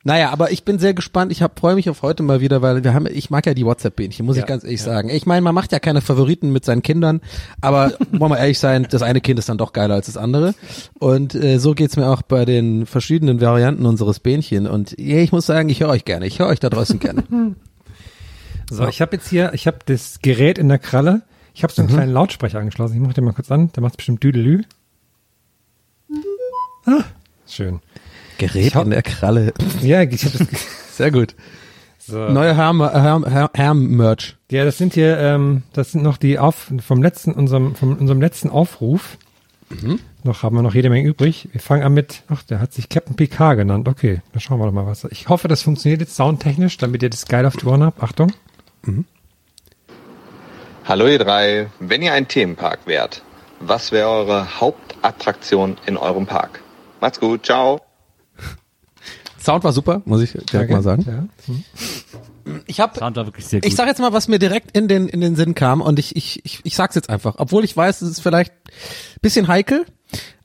Naja, 0.06 0.32
aber 0.32 0.52
ich 0.52 0.66
bin 0.66 0.80
sehr 0.80 0.94
gespannt. 0.94 1.32
Ich 1.32 1.44
freue 1.56 1.76
mich 1.76 1.90
auf 1.90 2.02
heute 2.02 2.24
mal 2.24 2.42
wieder, 2.42 2.62
weil 2.62 2.84
wir 2.84 2.94
haben, 2.94 3.08
ich 3.08 3.30
mag 3.30 3.46
ja 3.46 3.54
die 3.54 3.66
WhatsApp-Bähnchen, 3.66 4.26
muss 4.26 4.36
Ja, 4.36 4.44
ich 4.44 4.48
ganz 4.48 4.66
ehrlich 4.66 4.82
sagen. 4.82 5.10
Ich 5.10 5.26
meine, 5.26 5.42
man 5.42 5.56
macht 5.56 5.72
ja 5.72 5.80
keine 5.80 6.02
Favoriten 6.02 6.52
mit 6.52 6.66
seinen 6.66 6.82
Kindern, 6.84 7.22
aber 7.62 7.94
wollen 8.12 8.32
wir 8.32 8.38
ehrlich 8.38 8.60
sein, 8.60 8.86
das 8.90 9.02
eine 9.02 9.22
Kind 9.22 9.40
ist 9.40 9.48
dann 9.48 9.58
doch 9.58 9.72
geiler 9.72 9.96
als 9.96 10.08
das 10.08 10.18
andere. 10.18 10.56
Und 11.00 11.36
äh, 11.36 11.58
so 11.58 11.74
geht's 11.74 11.96
mir 11.96 12.10
auch 12.10 12.22
bei 12.22 12.44
den 12.44 12.86
verschiedenen 12.86 13.40
Varianten 13.40 13.86
unseres 13.86 14.20
Bähnchen. 14.20 14.68
Und 14.68 14.94
ja, 15.00 15.18
ich 15.20 15.32
muss 15.32 15.46
sagen, 15.46 15.70
ich 15.70 15.80
höre 15.80 15.90
euch 15.90 16.04
gerne. 16.04 16.28
Ich 16.28 16.40
höre 16.40 16.48
euch 16.48 16.60
da 16.60 16.70
draußen 16.70 17.00
gerne. 17.00 17.24
So, 18.70 18.88
ich 18.88 19.02
habe 19.02 19.18
jetzt 19.18 19.28
hier, 19.28 19.54
ich 19.54 19.68
habe 19.68 19.80
das 19.86 20.20
Gerät 20.22 20.58
in 20.58 20.68
der 20.68 20.80
Kralle. 20.80 21.22
Ich 21.54 21.62
habe 21.64 21.72
so 21.72 21.82
einen 21.82 21.90
kleinen 21.92 22.12
Lautsprecher 22.12 22.58
angeschlossen. 22.60 22.96
Ich 22.96 23.02
mache 23.02 23.14
den 23.14 23.26
mal 23.26 23.34
kurz 23.34 23.52
an. 23.52 23.72
Der 23.74 23.84
macht 23.84 23.98
bestimmt 23.98 24.24
Düdelü. 24.24 24.64
Ah, 26.86 27.04
schön. 27.48 27.82
Gerät 28.48 28.68
Ich 28.68 28.76
hab- 28.76 28.84
in 28.86 28.92
der 28.92 29.02
Kralle. 29.04 29.54
Ja, 29.82 30.02
ich 30.02 30.26
habe 30.26 30.38
das. 30.38 30.48
Sehr 30.98 31.12
gut. 31.12 31.36
So. 32.00 32.18
Neue 32.30 32.56
Herm, 32.58 32.82
Herm, 32.82 33.26
Herm, 33.26 33.50
Herm-Merch. 33.54 34.36
Ja, 34.52 34.66
das 34.66 34.78
sind 34.78 34.94
hier, 34.94 35.18
ähm, 35.18 35.64
das 35.72 35.92
sind 35.94 36.04
noch 36.04 36.18
die 36.18 36.38
auf 36.38 36.70
vom 36.86 37.02
letzten, 37.02 37.32
unserem, 37.32 37.76
vom 37.76 37.96
unserem 37.98 38.20
letzten 38.22 38.50
Aufruf. 38.50 39.18
Noch 40.24 40.44
haben 40.44 40.56
wir 40.56 40.62
noch 40.62 40.76
jede 40.76 40.90
Menge 40.90 41.08
übrig. 41.08 41.48
Wir 41.52 41.60
fangen 41.62 41.82
an 41.84 41.94
mit, 41.94 42.22
ach, 42.28 42.44
der 42.44 42.60
hat 42.60 42.74
sich 42.74 42.90
Captain 42.90 43.16
Picard 43.16 43.58
genannt. 43.58 43.88
Okay, 43.88 44.22
dann 44.32 44.40
schauen 44.42 44.60
wir 44.60 44.66
doch 44.66 44.72
mal 44.74 44.86
was. 44.86 45.06
Ich 45.06 45.30
hoffe, 45.30 45.48
das 45.48 45.64
funktioniert 45.64 46.02
jetzt 46.02 46.16
soundtechnisch, 46.16 46.78
damit 46.78 47.02
ihr 47.02 47.10
das 47.10 47.26
geil 47.26 47.46
auf 47.46 47.56
die 47.56 47.66
Ohren 47.66 47.82
habt. 47.84 48.04
Achtung. 48.04 48.32
Hallo 50.86 51.08
ihr 51.08 51.18
drei, 51.20 51.68
wenn 51.80 52.02
ihr 52.02 52.14
ein 52.14 52.28
Themenpark 52.28 52.80
wärt, 52.86 53.24
was 53.60 53.92
wäre 53.92 54.10
eure 54.10 54.60
Hauptattraktion 54.60 55.78
in 55.86 55.96
eurem 55.98 56.26
Park? 56.28 56.60
Macht's 57.00 57.20
gut, 57.20 57.46
ciao. 57.46 57.80
Sound 59.44 59.64
war 59.64 59.74
super, 59.74 60.02
muss 60.06 60.22
ich 60.22 60.32
direkt 60.32 60.54
Danke. 60.54 60.74
mal 60.74 60.84
sagen. 60.84 61.06
Ja. 61.08 62.54
Ich 62.66 62.80
habe 62.80 62.98
Sound 62.98 63.16
war 63.16 63.26
wirklich 63.26 63.46
sehr 63.46 63.62
gut. 63.62 63.68
ich 63.68 63.76
sag 63.76 63.88
jetzt 63.88 64.00
mal, 64.00 64.14
was 64.14 64.28
mir 64.28 64.40
direkt 64.40 64.76
in 64.76 64.88
den 64.88 65.08
in 65.08 65.22
den 65.22 65.36
Sinn 65.36 65.56
kam 65.56 65.82
und 65.82 66.00
ich 66.00 66.16
ich 66.16 66.42
ich, 66.46 66.62
ich 66.64 66.76
sag's 66.76 66.96
jetzt 66.96 67.10
einfach, 67.10 67.36
obwohl 67.38 67.64
ich 67.64 67.76
weiß, 67.76 68.02
es 68.02 68.10
ist 68.10 68.20
vielleicht 68.22 68.54
bisschen 69.22 69.48
heikel, 69.48 69.86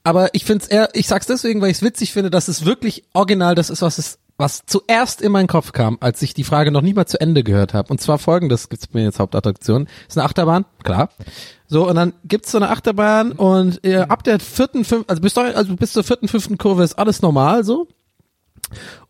aber 0.04 0.34
ich 0.34 0.44
find's 0.44 0.66
eher 0.66 0.88
ich 0.94 1.08
sag's 1.08 1.26
deswegen, 1.26 1.60
weil 1.60 1.70
ich 1.70 1.78
es 1.78 1.82
witzig 1.82 2.12
finde, 2.12 2.30
dass 2.30 2.48
es 2.48 2.64
wirklich 2.64 3.04
original 3.14 3.54
das 3.54 3.70
ist, 3.70 3.82
was 3.82 3.98
es 3.98 4.18
was 4.38 4.62
zuerst 4.66 5.20
in 5.20 5.32
meinen 5.32 5.48
Kopf 5.48 5.72
kam, 5.72 5.98
als 6.00 6.22
ich 6.22 6.32
die 6.32 6.44
Frage 6.44 6.70
noch 6.70 6.80
nie 6.80 6.94
mal 6.94 7.06
zu 7.06 7.20
Ende 7.20 7.42
gehört 7.42 7.74
habe. 7.74 7.90
Und 7.90 8.00
zwar 8.00 8.18
folgendes 8.18 8.68
gibt's 8.68 8.94
mir 8.94 9.02
jetzt 9.02 9.18
Hauptattraktion. 9.18 9.88
Ist 10.08 10.16
eine 10.16 10.24
Achterbahn, 10.24 10.64
klar. 10.84 11.10
So, 11.66 11.88
und 11.88 11.96
dann 11.96 12.14
gibt's 12.24 12.52
so 12.52 12.58
eine 12.58 12.70
Achterbahn 12.70 13.32
und 13.32 13.84
äh, 13.84 13.96
ab 13.96 14.22
der 14.22 14.38
vierten, 14.38 14.84
fünf, 14.84 15.04
also 15.08 15.20
bis, 15.20 15.36
also 15.36 15.74
bis 15.74 15.92
zur 15.92 16.04
vierten, 16.04 16.28
fünften 16.28 16.56
Kurve 16.56 16.84
ist 16.84 16.98
alles 16.98 17.20
normal 17.20 17.64
so. 17.64 17.88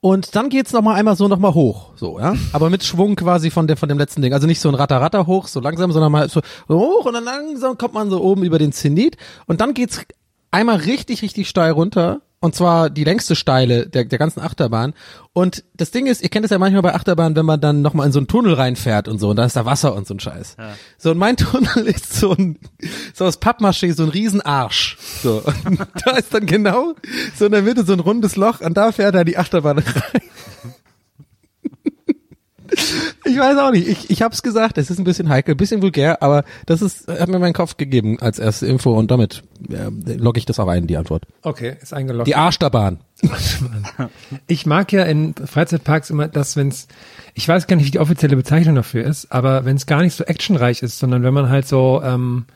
Und 0.01 0.35
dann 0.37 0.49
geht's 0.49 0.73
noch 0.73 0.83
mal 0.83 0.95
einmal 0.95 1.17
so 1.17 1.29
noch 1.29 1.39
mal 1.39 1.55
hoch, 1.55 1.91
so, 1.97 2.19
ja. 2.19 2.35
Aber 2.53 2.71
mit 2.71 2.85
Schwung 2.85 3.17
quasi 3.17 3.51
von 3.51 3.67
der, 3.67 3.77
von 3.77 3.89
dem 3.89 3.99
letzten 3.99 4.23
Ding. 4.23 4.33
Also 4.33 4.47
nicht 4.47 4.61
so 4.61 4.69
ein 4.69 4.75
Ratter-Ratter 4.75 5.27
hoch, 5.27 5.49
so 5.49 5.61
langsam, 5.61 5.93
sondern 5.93 6.13
mal 6.13 6.29
so 6.29 6.41
hoch 6.69 7.05
und 7.05 7.15
dann 7.15 7.25
langsam 7.25 7.77
kommt 7.79 7.95
man 7.95 8.11
so 8.11 8.23
oben 8.23 8.45
über 8.45 8.59
den 8.59 8.73
Zenit. 8.73 9.17
Und 9.47 9.61
dann 9.61 9.75
geht's 9.75 10.03
einmal 10.51 10.77
richtig, 10.77 11.23
richtig 11.23 11.49
steil 11.49 11.73
runter. 11.73 12.21
Und 12.41 12.55
zwar 12.55 12.89
die 12.89 13.03
längste 13.03 13.35
Steile 13.35 13.89
der, 13.89 14.05
der 14.05 14.19
ganzen 14.19 14.41
Achterbahn. 14.41 14.95
Und 15.33 15.65
das 15.75 15.91
Ding 15.91 16.07
ist, 16.07 16.23
ihr 16.23 16.29
kennt 16.29 16.45
es 16.45 16.53
ja 16.53 16.59
manchmal 16.59 16.83
bei 16.83 16.95
Achterbahnen, 16.95 17.35
wenn 17.37 17.47
man 17.47 17.61
dann 17.61 17.83
noch 17.83 17.95
mal 17.95 18.07
in 18.07 18.13
so 18.13 18.21
einen 18.21 18.29
Tunnel 18.29 18.55
reinfährt 18.55 19.09
und 19.09 19.19
so, 19.19 19.31
und 19.31 19.37
da 19.37 19.45
ist 19.45 19.57
da 19.57 19.65
Wasser 19.65 19.95
und 19.95 20.07
so 20.07 20.15
ein 20.15 20.21
Scheiß. 20.21 20.57
So, 20.99 21.11
und 21.11 21.19
mein 21.19 21.37
Tunnel 21.37 21.87
ist 21.87 22.15
so 22.15 22.33
ein, 22.33 22.59
so 23.13 23.25
aus 23.25 23.41
Pappmaché, 23.41 23.93
so 23.93 24.05
ein 24.05 24.09
Riesenarsch. 24.11 24.99
So, 25.23 25.43
und 25.65 25.81
da 26.05 26.13
ist 26.13 26.33
dann 26.33 26.47
genau 26.47 26.95
so 27.37 27.47
in 27.47 27.53
der 27.53 27.63
Mitte 27.63 27.85
so 27.85 27.93
ein 27.93 28.01
rundes 28.01 28.37
Loch 28.37 28.61
und 28.61 28.77
da 28.77 28.93
fährt 28.93 29.15
er 29.17 29.25
die 29.25 29.37
Achterbahn 29.37 29.79
rein. 29.79 30.23
Ich 33.29 33.39
weiß 33.39 33.59
auch 33.59 33.71
nicht. 33.71 33.87
Ich, 33.87 34.11
ich 34.11 34.23
hab's 34.23 34.43
gesagt, 34.43 34.79
es 34.79 34.91
ist 34.91 34.99
ein 34.99 35.05
bisschen 35.05 35.29
heikel, 35.29 35.55
ein 35.55 35.59
bisschen 35.59 35.83
vulgär, 35.83 36.23
aber 36.23 36.45
das 36.67 36.81
ist, 36.83 37.09
hat 37.09 37.29
mir 37.29 37.39
mein 37.39 37.53
Kopf 37.53 37.77
gegeben 37.77 38.19
als 38.21 38.39
erste 38.39 38.67
Info 38.67 38.93
und 38.93 39.11
damit 39.11 39.43
äh, 39.69 40.15
logge 40.15 40.39
ich 40.39 40.47
das 40.47 40.59
auch 40.59 40.69
ein, 40.69 40.87
die 40.87 40.97
Antwort. 40.97 41.25
Okay, 41.43 41.77
ist 41.81 41.93
eingeloggt. 41.93 42.27
Die 42.27 42.37
Arschterbahn. 42.37 43.01
Ich 44.47 44.65
mag 44.65 44.93
ja 44.93 45.05
in 45.05 45.35
Freizeitparks 45.35 46.11
immer, 46.11 46.29
dass 46.29 46.57
wenn's, 46.57 46.87
ich 47.35 47.49
weiß 47.49 47.67
gar 47.67 47.77
nicht, 47.77 47.87
wie 47.87 47.91
die 47.91 47.99
offizielle 47.99 48.37
Bezeichnung 48.37 48.77
dafür 48.77 49.05
ist, 49.05 49.33
aber 49.33 49.65
wenn 49.65 49.77
es 49.77 49.87
gar 49.87 50.03
nicht 50.03 50.15
so 50.15 50.25
actionreich 50.25 50.83
ist, 50.83 50.99
sondern 50.99 51.23
wenn 51.23 51.35
man 51.35 51.49
halt 51.49 51.67
so, 51.67 52.01
ähm, 52.03 52.47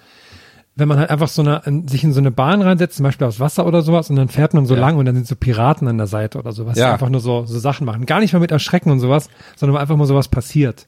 wenn 0.74 0.88
man 0.88 0.98
halt 0.98 1.10
einfach 1.10 1.28
so 1.28 1.42
eine, 1.42 1.62
in- 1.66 1.86
sich 1.86 2.02
in 2.02 2.12
so 2.12 2.20
eine 2.20 2.30
Bahn 2.30 2.62
reinsetzt, 2.62 2.96
zum 2.96 3.04
Beispiel 3.04 3.26
aufs 3.26 3.40
Wasser 3.40 3.66
oder 3.66 3.82
sowas, 3.82 4.08
und 4.10 4.16
dann 4.16 4.28
fährt 4.28 4.54
man 4.54 4.64
so 4.66 4.74
lang 4.74 4.96
und 4.96 5.04
dann 5.04 5.14
sind 5.14 5.26
so 5.26 5.36
Piraten 5.36 5.86
an 5.88 5.98
der 5.98 6.06
Seite 6.06 6.38
oder 6.38 6.52
sowas, 6.52 6.78
Ja. 6.78 6.86
die 6.86 6.92
einfach 6.94 7.10
nur 7.10 7.20
so, 7.20 7.44
so 7.44 7.58
Sachen 7.58 7.84
machen. 7.84 8.06
Gar 8.06 8.20
nicht 8.20 8.32
mal 8.32 8.38
mit 8.40 8.50
Erschrecken 8.52 8.90
und 8.90 9.00
sowas, 9.00 9.28
sondern 9.56 9.76
wo 9.76 9.80
einfach 9.80 9.96
mal 9.96 10.06
sowas 10.06 10.28
passiert. 10.28 10.86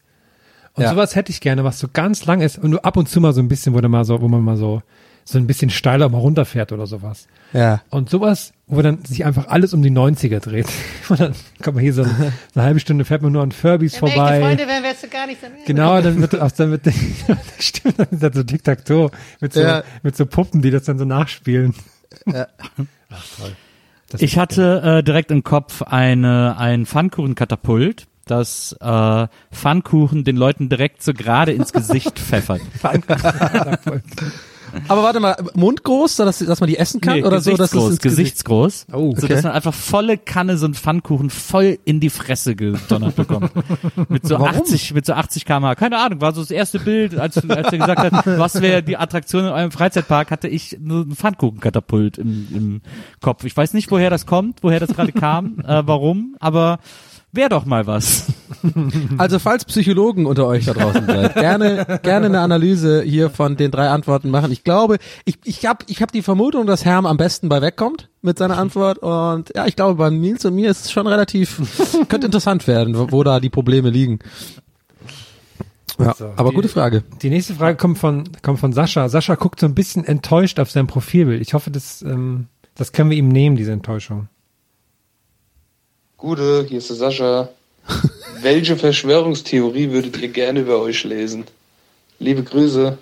Und 0.75 0.85
Ja. 0.85 0.91
sowas 0.91 1.15
hätte 1.15 1.31
ich 1.31 1.41
gerne, 1.41 1.65
was 1.65 1.79
so 1.79 1.89
ganz 1.93 2.25
lang 2.27 2.41
ist 2.41 2.59
und 2.59 2.71
nur 2.71 2.85
ab 2.85 2.97
und 2.97 3.09
zu 3.09 3.21
mal 3.21 3.33
so 3.33 3.41
ein 3.41 3.49
bisschen, 3.49 3.75
wo, 3.75 3.81
dann 3.81 3.91
mal 3.91 4.05
so, 4.05 4.21
wo 4.23 4.29
man 4.29 4.43
mal 4.43 4.57
so, 4.57 4.83
so 5.25 5.39
ein 5.39 5.47
bisschen 5.47 5.71
steiler 5.71 6.09
mal 6.09 6.19
runterfährt 6.19 6.73
oder 6.73 6.87
sowas. 6.87 7.27
Ja. 7.53 7.81
Und 7.91 8.11
sowas, 8.11 8.53
wo 8.67 8.83
dann 8.83 9.05
sich 9.05 9.25
einfach 9.25 9.49
alles 9.49 9.73
um 9.73 9.83
die 9.83 9.91
90er 9.91 10.41
dreht. 10.41 10.67
Und 11.09 11.21
dann 11.21 11.35
kommt 11.63 11.77
man 11.77 11.83
hier 11.83 11.95
so 11.95 12.03
eine, 12.03 12.33
eine 12.55 12.65
halbe 12.65 12.81
Stunde, 12.81 13.05
fährt 13.05 13.23
man 13.23 13.33
nur 13.33 13.43
an 13.43 13.53
Furbies 13.53 13.97
vorbei. 13.97 14.41
Freunde 14.41 14.67
wären, 14.67 14.83
wärst 14.83 15.05
du 15.05 15.09
gar 15.09 15.27
nicht 15.27 15.41
so 15.41 15.47
Genau, 15.67 16.01
dann 16.03 16.21
wird 16.21 16.39
aus 16.39 16.55
dann 16.55 16.71
mit 16.71 16.83
stimmt, 17.59 17.99
dann 17.99 18.09
ist 18.11 18.23
das 18.23 18.35
so 18.35 18.43
Tic-Tac-Toe 18.43 19.11
mit 19.41 19.53
so, 19.53 19.61
Ja. 19.61 19.83
mit 20.03 20.17
so 20.17 20.27
Puppen, 20.27 20.63
die 20.63 20.71
das 20.71 20.85
dann 20.85 20.99
so 20.99 21.05
nachspielen. 21.05 21.75
Ja. 22.27 22.47
Ach 23.11 23.25
toll. 23.39 23.53
Das 24.11 24.21
Ich 24.23 24.39
hatte 24.39 24.83
äh, 24.99 25.03
direkt 25.03 25.31
im 25.31 25.43
Kopf 25.43 25.83
eine 25.83 26.57
ein 26.59 26.87
Pfannkuchenkatapult, 26.87 28.07
das 28.27 28.77
äh 28.81 29.27
Pfannkuchen 29.53 30.25
den 30.25 30.37
Leuten 30.37 30.69
direkt 30.69 31.03
so 31.03 31.13
gerade 31.15 31.53
ins 31.53 31.73
Gesicht 31.73 32.19
pfeffert. 32.19 32.61
Aber 34.89 35.03
warte 35.03 35.21
mal, 35.21 35.37
mundgroß, 35.55 36.17
dass, 36.17 36.39
dass 36.39 36.61
man 36.61 36.69
die 36.69 36.77
essen 36.79 37.01
kann 37.01 37.15
Nee, 37.15 37.25
oder 37.25 37.41
so, 37.41 37.57
dass 37.57 37.73
es 37.73 37.73
gesichtsgroß, 37.73 37.91
ins 37.91 38.01
Gesicht. 38.01 38.19
gesichtsgroß, 38.19 38.87
Oh, 38.93 39.15
so 39.17 39.25
okay. 39.25 39.29
dass 39.29 39.43
man 39.45 39.53
einfach 39.53 39.75
volle 39.75 40.19
Kanne 40.19 40.59
so 40.59 40.65
einen 40.67 40.75
Pfannkuchen 40.75 41.31
voll 41.31 41.79
in 41.85 42.01
die 42.01 42.11
Fresse 42.11 42.57
gedonnert 42.57 43.17
bekommt. 43.17 43.51
mit 44.09 44.27
so 44.27 44.35
Warum? 44.39 44.49
80, 44.49 44.95
mit 44.95 45.07
so 45.07 45.13
80 45.13 45.45
km/h. 45.45 45.75
Keine 45.77 45.99
Ahnung, 45.99 46.21
war 46.21 46.33
so 46.35 46.41
das 46.41 46.51
erste 46.51 46.79
Bild, 46.81 47.19
als, 47.19 47.37
als 47.37 47.73
er 47.73 47.79
gesagt 47.79 48.01
hat, 48.01 48.27
was 48.39 48.61
wäre 48.61 48.83
die 48.83 48.97
Attraktion 48.97 49.45
in 49.45 49.51
eurem 49.51 49.71
Freizeitpark, 49.71 50.31
hatte 50.31 50.49
ich 50.49 50.79
nur 50.81 51.03
ein 51.03 51.13
Pfannkuchenkatapult 51.15 52.19
im, 52.19 52.49
im 52.53 52.81
Kopf. 53.21 53.45
Ich 53.45 53.57
weiß 53.57 53.75
nicht, 53.75 53.91
woher 53.91 54.11
das 54.11 54.27
kommt, 54.27 54.63
woher 54.63 54.81
das 54.81 54.91
gerade 54.91 55.13
kam, 55.13 55.61
äh, 55.61 55.83
warum, 55.87 56.37
aber 56.41 56.79
wäre 57.35 57.49
doch 57.51 57.65
mal 57.67 57.87
was. 57.87 58.27
Also 59.19 59.39
falls 59.41 59.67
Psychologen 59.67 60.25
unter 60.25 60.47
euch 60.47 60.65
da 60.65 60.73
draußen 60.73 61.05
seid, 61.05 61.35
gerne, 61.35 61.99
gerne 62.03 62.27
eine 62.27 62.41
Analyse 62.41 63.03
hier 63.03 63.29
von 63.29 63.57
den 63.59 63.71
drei 63.71 63.91
Antworten 63.91 64.31
machen. 64.31 64.51
Ich 64.53 64.65
glaube, 64.65 64.97
ich, 65.27 65.39
ich 65.45 65.67
habe 65.67 65.85
ich 65.89 66.01
hab 66.01 66.13
die 66.13 66.23
Vermutung, 66.23 66.67
dass 66.67 66.83
Herm 66.87 67.05
am 67.05 67.19
besten 67.19 67.51
bei 67.51 67.61
wegkommt 67.61 68.09
mit 68.23 68.39
seiner 68.39 68.57
Antwort 68.57 68.97
und 68.99 69.53
ja, 69.55 69.67
ich 69.67 69.77
glaube, 69.77 69.97
bei 69.97 70.09
Nils 70.09 70.47
und 70.47 70.55
mir 70.55 70.71
ist 70.71 70.87
es 70.87 70.93
schon 70.93 71.07
relativ, 71.07 71.61
könnte 72.09 72.25
interessant 72.25 72.67
werden, 72.67 72.97
wo, 72.97 73.13
wo 73.13 73.23
da 73.23 73.39
die 73.39 73.51
Probleme 73.51 73.91
liegen. 73.91 74.21
Ja, 75.99 76.15
So, 76.15 76.33
aber 76.37 76.49
die- 76.51 76.57
gute 76.57 76.69
Frage. 76.69 77.05
Die 77.21 77.29
nächste 77.31 77.55
Frage 77.55 77.77
kommt 77.77 77.99
von, 77.99 78.25
kommt 78.43 78.61
von 78.61 78.73
Sascha. 78.73 79.11
Sascha 79.11 79.35
guckt 79.35 79.61
so 79.61 79.67
ein 79.67 79.75
bisschen 79.75 80.05
enttäuscht 80.05 80.59
auf 80.59 80.71
sein 80.71 80.87
Profilbild. 80.87 81.43
Ich 81.43 81.53
hoffe, 81.55 81.71
das, 81.71 82.01
ähm, 82.03 82.47
das 82.75 82.93
können 82.93 83.11
wir 83.11 83.19
ihm 83.19 83.29
nehmen, 83.29 83.57
diese 83.57 83.73
Enttäuschung. 83.73 84.29
Gute, 86.25 86.65
hier 86.67 86.79
ist 86.79 86.89
der 86.89 86.97
Sascha. 86.97 87.51
Welche 88.41 88.77
Verschwörungstheorie 88.77 89.91
würdet 89.91 90.17
ihr 90.17 90.29
gerne 90.29 90.61
über 90.61 90.81
euch 90.81 91.05
lesen? 91.05 91.45
Liebe 92.19 92.43
Grüße. 92.43 92.97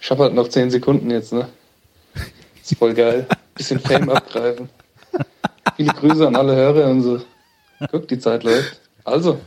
Ich 0.00 0.10
hab 0.10 0.18
halt 0.18 0.32
noch 0.32 0.48
10 0.48 0.70
Sekunden 0.70 1.10
jetzt, 1.10 1.34
ne? 1.34 1.46
Ist 2.62 2.78
voll 2.78 2.94
geil. 2.94 3.26
Bisschen 3.54 3.80
Fame 3.80 4.08
abgreifen. 4.08 4.70
Viele 5.76 5.92
Grüße 5.92 6.26
an 6.26 6.34
alle 6.34 6.56
Hörer 6.56 6.88
und 6.88 7.02
so. 7.02 7.20
Guck, 7.90 8.08
die 8.08 8.18
Zeit 8.18 8.44
läuft. 8.44 8.80
Also, 9.04 9.38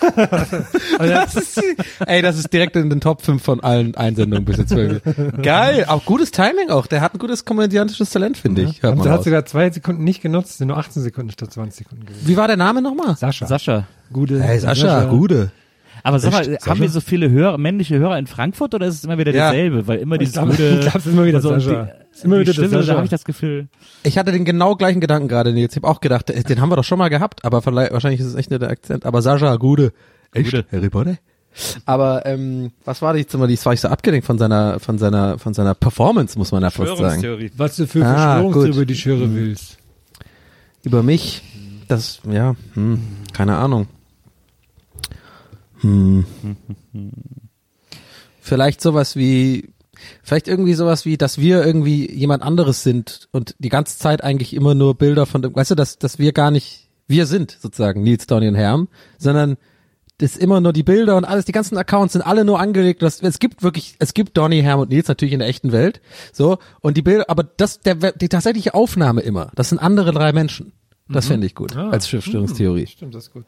das 0.98 1.34
ist, 1.36 1.62
ey, 2.06 2.22
das 2.22 2.38
ist 2.38 2.52
direkt 2.52 2.76
in 2.76 2.90
den 2.90 3.00
Top 3.00 3.22
5 3.22 3.42
von 3.42 3.60
allen 3.60 3.94
Einsendungen 3.94 4.44
bis 4.44 4.58
jetzt. 4.58 4.74
Geil, 5.42 5.84
auch 5.88 6.04
gutes 6.04 6.30
Timing 6.30 6.70
auch. 6.70 6.86
Der 6.86 7.00
hat 7.00 7.14
ein 7.14 7.18
gutes 7.18 7.44
komödiantisches 7.44 8.10
Talent, 8.10 8.36
finde 8.36 8.62
ich. 8.62 8.82
Hört 8.82 8.94
Und 8.96 9.00
hast 9.08 9.18
raus. 9.18 9.24
sogar 9.24 9.44
zwei 9.46 9.70
Sekunden 9.70 10.04
nicht 10.04 10.22
genutzt, 10.22 10.58
sind 10.58 10.68
nur 10.68 10.78
18 10.78 11.02
Sekunden 11.02 11.30
statt 11.30 11.52
20 11.52 11.84
Sekunden 11.84 12.06
gewesen. 12.06 12.26
Wie 12.26 12.36
war 12.36 12.46
der 12.46 12.56
Name 12.56 12.82
nochmal? 12.82 13.16
Sascha. 13.16 13.46
Sascha. 13.46 13.86
Gute. 14.12 14.42
Hey, 14.42 14.58
Sascha, 14.58 15.04
gute. 15.04 15.50
Aber 16.02 16.18
sag 16.18 16.32
mal, 16.32 16.48
Echt? 16.54 16.66
haben 16.66 16.80
wir 16.80 16.88
so 16.88 17.00
viele 17.00 17.30
Hörer, 17.30 17.58
männliche 17.58 17.98
Hörer 17.98 18.18
in 18.18 18.26
Frankfurt 18.26 18.74
oder 18.74 18.86
ist 18.86 18.96
es 18.96 19.04
immer 19.04 19.18
wieder 19.18 19.32
Ja. 19.34 19.50
derselbe? 19.52 19.86
Weil 19.86 19.98
immer 19.98 20.18
glaube, 20.18 20.50
gute, 20.50 20.68
ich 20.68 20.80
glaube, 20.80 20.98
es 20.98 21.06
ist 21.06 21.12
immer 21.12 21.24
wieder 21.26 21.36
also 21.38 21.50
Sascha. 21.50 21.82
Die, 21.84 21.90
Es 22.12 22.18
ist 22.18 22.24
immer 22.24 22.36
die 22.36 22.40
wieder 22.42 22.52
der 22.52 22.52
Stimme, 22.54 22.70
da 22.70 22.82
Sascha. 22.82 22.94
habe 22.96 23.04
ich 23.04 23.10
das 23.10 23.24
Gefühl. 23.24 23.68
Ich 24.02 24.18
hatte 24.18 24.32
den 24.32 24.44
genau 24.44 24.76
gleichen 24.76 25.00
Gedanken 25.00 25.28
gerade, 25.28 25.52
Nils. 25.52 25.72
Ich 25.72 25.76
habe 25.82 25.88
auch 25.88 26.00
gedacht, 26.00 26.30
äh, 26.30 26.42
den 26.42 26.60
haben 26.60 26.70
wir 26.70 26.76
doch 26.76 26.84
schon 26.84 26.98
mal 26.98 27.08
gehabt, 27.10 27.44
aber 27.44 27.62
vielleicht, 27.62 27.92
wahrscheinlich 27.92 28.20
ist 28.20 28.26
es 28.26 28.34
echt 28.34 28.50
nur 28.50 28.58
der 28.58 28.70
Akzent. 28.70 29.04
Aber 29.06 29.22
Sascha, 29.22 29.56
gute. 29.56 29.92
Echt? 30.32 30.46
Gute. 30.50 30.64
Harry 30.72 30.88
Potter? 30.90 31.16
Aber 31.84 32.24
ähm, 32.26 32.70
was 32.84 33.02
war 33.02 33.12
die 33.12 33.20
jetzt 33.20 33.34
immer, 33.34 33.48
die 33.48 33.58
war 33.64 33.72
ich 33.72 33.80
so 33.80 33.88
abgelenkt 33.88 34.24
von 34.24 34.38
seiner, 34.38 34.78
von 34.78 34.98
seiner, 34.98 35.36
von 35.38 35.52
seiner 35.52 35.74
Performance, 35.74 36.38
muss 36.38 36.52
man 36.52 36.62
ja 36.62 36.70
fast 36.70 36.96
sagen. 36.96 37.50
Was 37.56 37.74
du 37.76 37.86
für 37.88 38.04
Ah, 38.06 38.14
Verschwörungstheorie 38.36 38.70
über 38.76 38.86
die 38.86 38.94
Schöre 38.94 39.34
willst. 39.34 39.78
Über 40.84 41.02
mich, 41.02 41.42
das, 41.88 42.20
ja, 42.30 42.54
hm, 42.74 43.00
keine 43.32 43.56
Ahnung. 43.56 43.88
Hm. 45.80 46.24
Vielleicht 48.40 48.80
sowas 48.80 49.16
wie, 49.16 49.70
vielleicht 50.22 50.48
irgendwie 50.48 50.74
sowas 50.74 51.04
wie, 51.04 51.16
dass 51.18 51.38
wir 51.38 51.64
irgendwie 51.64 52.10
jemand 52.10 52.42
anderes 52.42 52.82
sind 52.82 53.28
und 53.32 53.54
die 53.58 53.68
ganze 53.68 53.98
Zeit 53.98 54.24
eigentlich 54.24 54.54
immer 54.54 54.74
nur 54.74 54.94
Bilder 54.94 55.26
von, 55.26 55.42
dem- 55.42 55.54
weißt 55.54 55.72
du, 55.72 55.74
dass, 55.74 55.98
dass 55.98 56.18
wir 56.18 56.32
gar 56.32 56.50
nicht 56.50 56.88
wir 57.06 57.26
sind 57.26 57.56
sozusagen 57.60 58.02
Nils, 58.04 58.26
Donny 58.28 58.46
und 58.46 58.54
Herm, 58.54 58.86
sondern 59.18 59.56
das 60.18 60.32
ist 60.32 60.36
immer 60.42 60.60
nur 60.60 60.72
die 60.72 60.82
Bilder 60.84 61.16
und 61.16 61.24
alles, 61.24 61.44
die 61.44 61.50
ganzen 61.52 61.76
Accounts 61.76 62.12
sind 62.12 62.22
alle 62.22 62.44
nur 62.44 62.60
angelegt. 62.60 63.02
Das, 63.02 63.20
es 63.22 63.38
gibt 63.40 63.62
wirklich, 63.64 63.96
es 63.98 64.14
gibt 64.14 64.36
Donny, 64.36 64.60
Herm 64.62 64.78
und 64.80 64.90
Nils 64.90 65.08
natürlich 65.08 65.32
in 65.32 65.40
der 65.40 65.48
echten 65.48 65.72
Welt, 65.72 66.00
so 66.32 66.58
und 66.82 66.96
die 66.96 67.02
Bilder, 67.02 67.24
aber 67.28 67.42
das, 67.42 67.80
der, 67.80 67.96
die 68.12 68.28
tatsächliche 68.28 68.74
Aufnahme 68.74 69.22
immer, 69.22 69.50
das 69.56 69.70
sind 69.70 69.78
andere 69.78 70.12
drei 70.12 70.32
Menschen. 70.32 70.72
Das 71.08 71.26
fände 71.26 71.44
ich 71.48 71.56
gut 71.56 71.74
Ah. 71.76 71.90
als 71.90 72.06
Verschwörungstheorie. 72.06 72.86
Stimmt, 72.86 73.16
das 73.16 73.24
ist 73.24 73.32
gut. 73.32 73.46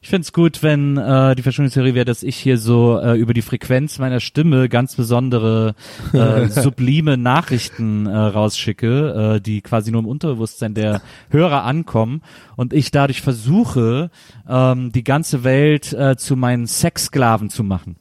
Ich 0.00 0.10
find's 0.10 0.32
gut, 0.32 0.62
wenn 0.62 0.98
äh, 0.98 1.34
die 1.34 1.42
Verschwörungstheorie 1.42 1.94
wäre, 1.94 2.04
dass 2.04 2.22
ich 2.22 2.36
hier 2.36 2.58
so 2.58 2.98
äh, 2.98 3.18
über 3.18 3.32
die 3.32 3.42
Frequenz 3.42 3.98
meiner 3.98 4.20
Stimme 4.20 4.68
ganz 4.68 4.96
besondere 4.96 5.74
äh, 6.12 6.48
sublime 6.48 7.16
Nachrichten 7.16 8.06
äh, 8.06 8.14
rausschicke, 8.14 9.36
äh, 9.36 9.40
die 9.40 9.62
quasi 9.62 9.90
nur 9.90 10.02
im 10.02 10.06
Unterbewusstsein 10.06 10.74
der 10.74 11.00
Hörer 11.30 11.64
ankommen 11.64 12.22
und 12.56 12.72
ich 12.72 12.90
dadurch 12.90 13.22
versuche, 13.22 14.10
ähm, 14.48 14.92
die 14.92 15.04
ganze 15.04 15.42
Welt 15.42 15.92
äh, 15.94 16.16
zu 16.16 16.36
meinen 16.36 16.66
Sexsklaven 16.66 17.48
zu 17.48 17.64
machen. 17.64 17.96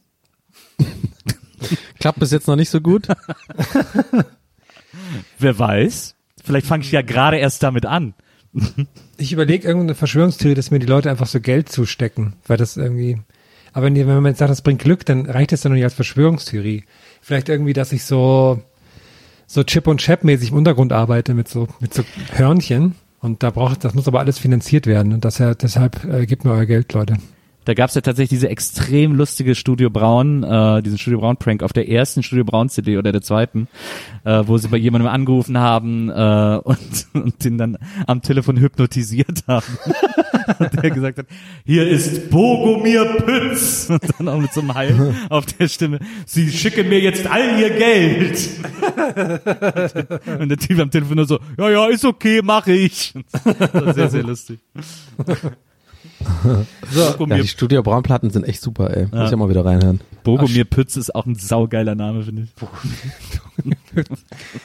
Klappt 1.99 2.19
bis 2.19 2.31
jetzt 2.31 2.47
noch 2.47 2.57
nicht 2.57 2.69
so 2.69 2.81
gut. 2.81 3.07
Wer 5.39 5.57
weiß? 5.57 6.15
Vielleicht 6.43 6.67
fange 6.67 6.83
ich 6.83 6.91
ja 6.91 7.01
gerade 7.01 7.37
erst 7.37 7.63
damit 7.63 7.85
an. 7.85 8.13
Ich 9.17 9.31
überlege 9.31 9.67
irgendeine 9.67 9.95
Verschwörungstheorie, 9.95 10.55
dass 10.55 10.71
mir 10.71 10.79
die 10.79 10.87
Leute 10.87 11.09
einfach 11.09 11.27
so 11.27 11.39
Geld 11.39 11.69
zustecken, 11.69 12.33
weil 12.47 12.57
das 12.57 12.77
irgendwie. 12.77 13.19
Aber 13.73 13.85
wenn, 13.85 13.95
wenn 13.95 14.07
man 14.07 14.25
jetzt 14.25 14.39
sagt, 14.39 14.51
das 14.51 14.61
bringt 14.61 14.81
Glück, 14.81 15.05
dann 15.05 15.27
reicht 15.27 15.51
das 15.51 15.63
ja 15.63 15.69
noch 15.69 15.75
nicht 15.75 15.83
als 15.83 15.93
Verschwörungstheorie. 15.93 16.83
Vielleicht 17.21 17.49
irgendwie, 17.49 17.73
dass 17.73 17.91
ich 17.91 18.03
so 18.03 18.61
so 19.47 19.63
Chip 19.63 19.87
und 19.87 20.01
Chap 20.01 20.23
mäßig 20.23 20.49
im 20.49 20.57
Untergrund 20.57 20.93
arbeite 20.93 21.33
mit 21.33 21.47
so 21.47 21.67
mit 21.79 21.93
so 21.93 22.03
Hörnchen 22.31 22.95
und 23.19 23.43
da 23.43 23.51
braucht 23.51 23.83
das 23.83 23.93
muss 23.93 24.07
aber 24.07 24.19
alles 24.19 24.39
finanziert 24.39 24.87
werden 24.87 25.13
und 25.13 25.23
ja 25.37 25.53
deshalb 25.53 26.03
äh, 26.05 26.25
gebt 26.25 26.43
mir 26.43 26.51
euer 26.51 26.65
Geld, 26.65 26.93
Leute. 26.93 27.17
Da 27.65 27.73
gab's 27.73 27.95
ja 27.95 28.01
tatsächlich 28.01 28.29
diese 28.29 28.49
extrem 28.49 29.15
lustige 29.15 29.55
Studio 29.55 29.89
Braun, 29.89 30.43
äh, 30.43 30.81
diesen 30.81 30.97
Studio 30.97 31.19
Braun 31.19 31.37
Prank 31.37 31.63
auf 31.63 31.73
der 31.73 31.87
ersten 31.87 32.23
Studio 32.23 32.43
Braun 32.43 32.69
CD 32.69 32.97
oder 32.97 33.11
der 33.11 33.21
zweiten, 33.21 33.67
äh, 34.25 34.43
wo 34.45 34.57
sie 34.57 34.67
bei 34.67 34.77
jemandem 34.77 35.09
angerufen 35.09 35.57
haben 35.57 36.09
äh, 36.09 36.59
und, 36.63 37.07
und 37.13 37.43
den 37.43 37.57
dann 37.57 37.77
am 38.07 38.21
Telefon 38.21 38.57
hypnotisiert 38.57 39.43
haben. 39.47 39.65
und 40.59 40.83
der 40.83 40.91
gesagt 40.91 41.19
hat, 41.19 41.27
hier 41.65 41.87
ist 41.87 42.29
Bogomir 42.29 43.05
Pütz. 43.05 43.89
Und 43.89 44.01
dann 44.17 44.27
auch 44.27 44.39
mit 44.39 44.53
so 44.53 44.61
einem 44.61 44.73
Heil 44.73 45.15
auf 45.29 45.45
der 45.45 45.67
Stimme, 45.67 45.99
sie 46.25 46.51
schicken 46.51 46.89
mir 46.89 46.99
jetzt 46.99 47.27
all 47.27 47.59
ihr 47.59 47.69
Geld. 47.69 48.49
und 50.39 50.49
der 50.49 50.57
Typ 50.57 50.79
am 50.79 50.91
Telefon 50.91 51.17
nur 51.17 51.25
so, 51.25 51.39
ja, 51.57 51.69
ja, 51.69 51.87
ist 51.87 52.05
okay, 52.05 52.41
mache 52.43 52.73
ich. 52.73 53.13
Sehr, 53.95 54.09
sehr 54.09 54.23
lustig. 54.23 54.59
Ja, 56.95 57.11
Bogomir 57.11 57.41
die 57.41 57.47
Studio 57.47 57.81
Braunplatten 57.83 58.29
sind 58.29 58.43
echt 58.47 58.61
super, 58.61 58.95
ey. 58.95 59.03
Muss 59.05 59.13
Ja. 59.13 59.27
ich 59.27 59.33
auch 59.33 59.37
mal 59.37 59.49
wieder 59.49 59.65
reinhören. 59.65 60.01
Bogomir 60.23 60.65
Pütz 60.65 60.95
ist 60.97 61.13
auch 61.15 61.25
ein 61.25 61.35
saugeiler 61.35 61.95
Name, 61.95 62.23
finde 62.23 62.43
ich. 62.43 62.49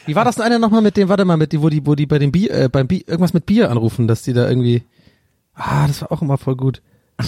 Wie 0.07 0.14
war 0.14 0.25
das 0.25 0.37
denn 0.37 0.45
einer 0.45 0.59
nochmal 0.59 0.83
mit 0.83 0.97
dem, 0.97 1.09
warte 1.09 1.25
mal, 1.25 1.37
mit 1.37 1.52
die, 1.52 1.62
wo 1.62 1.68
die, 1.68 1.85
wo 1.87 1.95
die 1.95 2.07
bei 2.07 2.18
dem 2.18 2.33
Bier, 2.33 2.50
äh, 2.52 2.68
beim 2.68 2.87
Bier, 2.87 3.02
irgendwas 3.07 3.35
mit 3.35 3.47
Bier 3.47 3.71
anrufen, 3.71 4.09
dass 4.09 4.23
die 4.23 4.33
da 4.33 4.49
irgendwie, 4.49 4.83
ah, 5.54 5.87
das 5.87 6.02
war 6.02 6.12
auch 6.12 6.23
immer 6.23 6.38
voll 6.38 6.57
gut. 6.57 6.83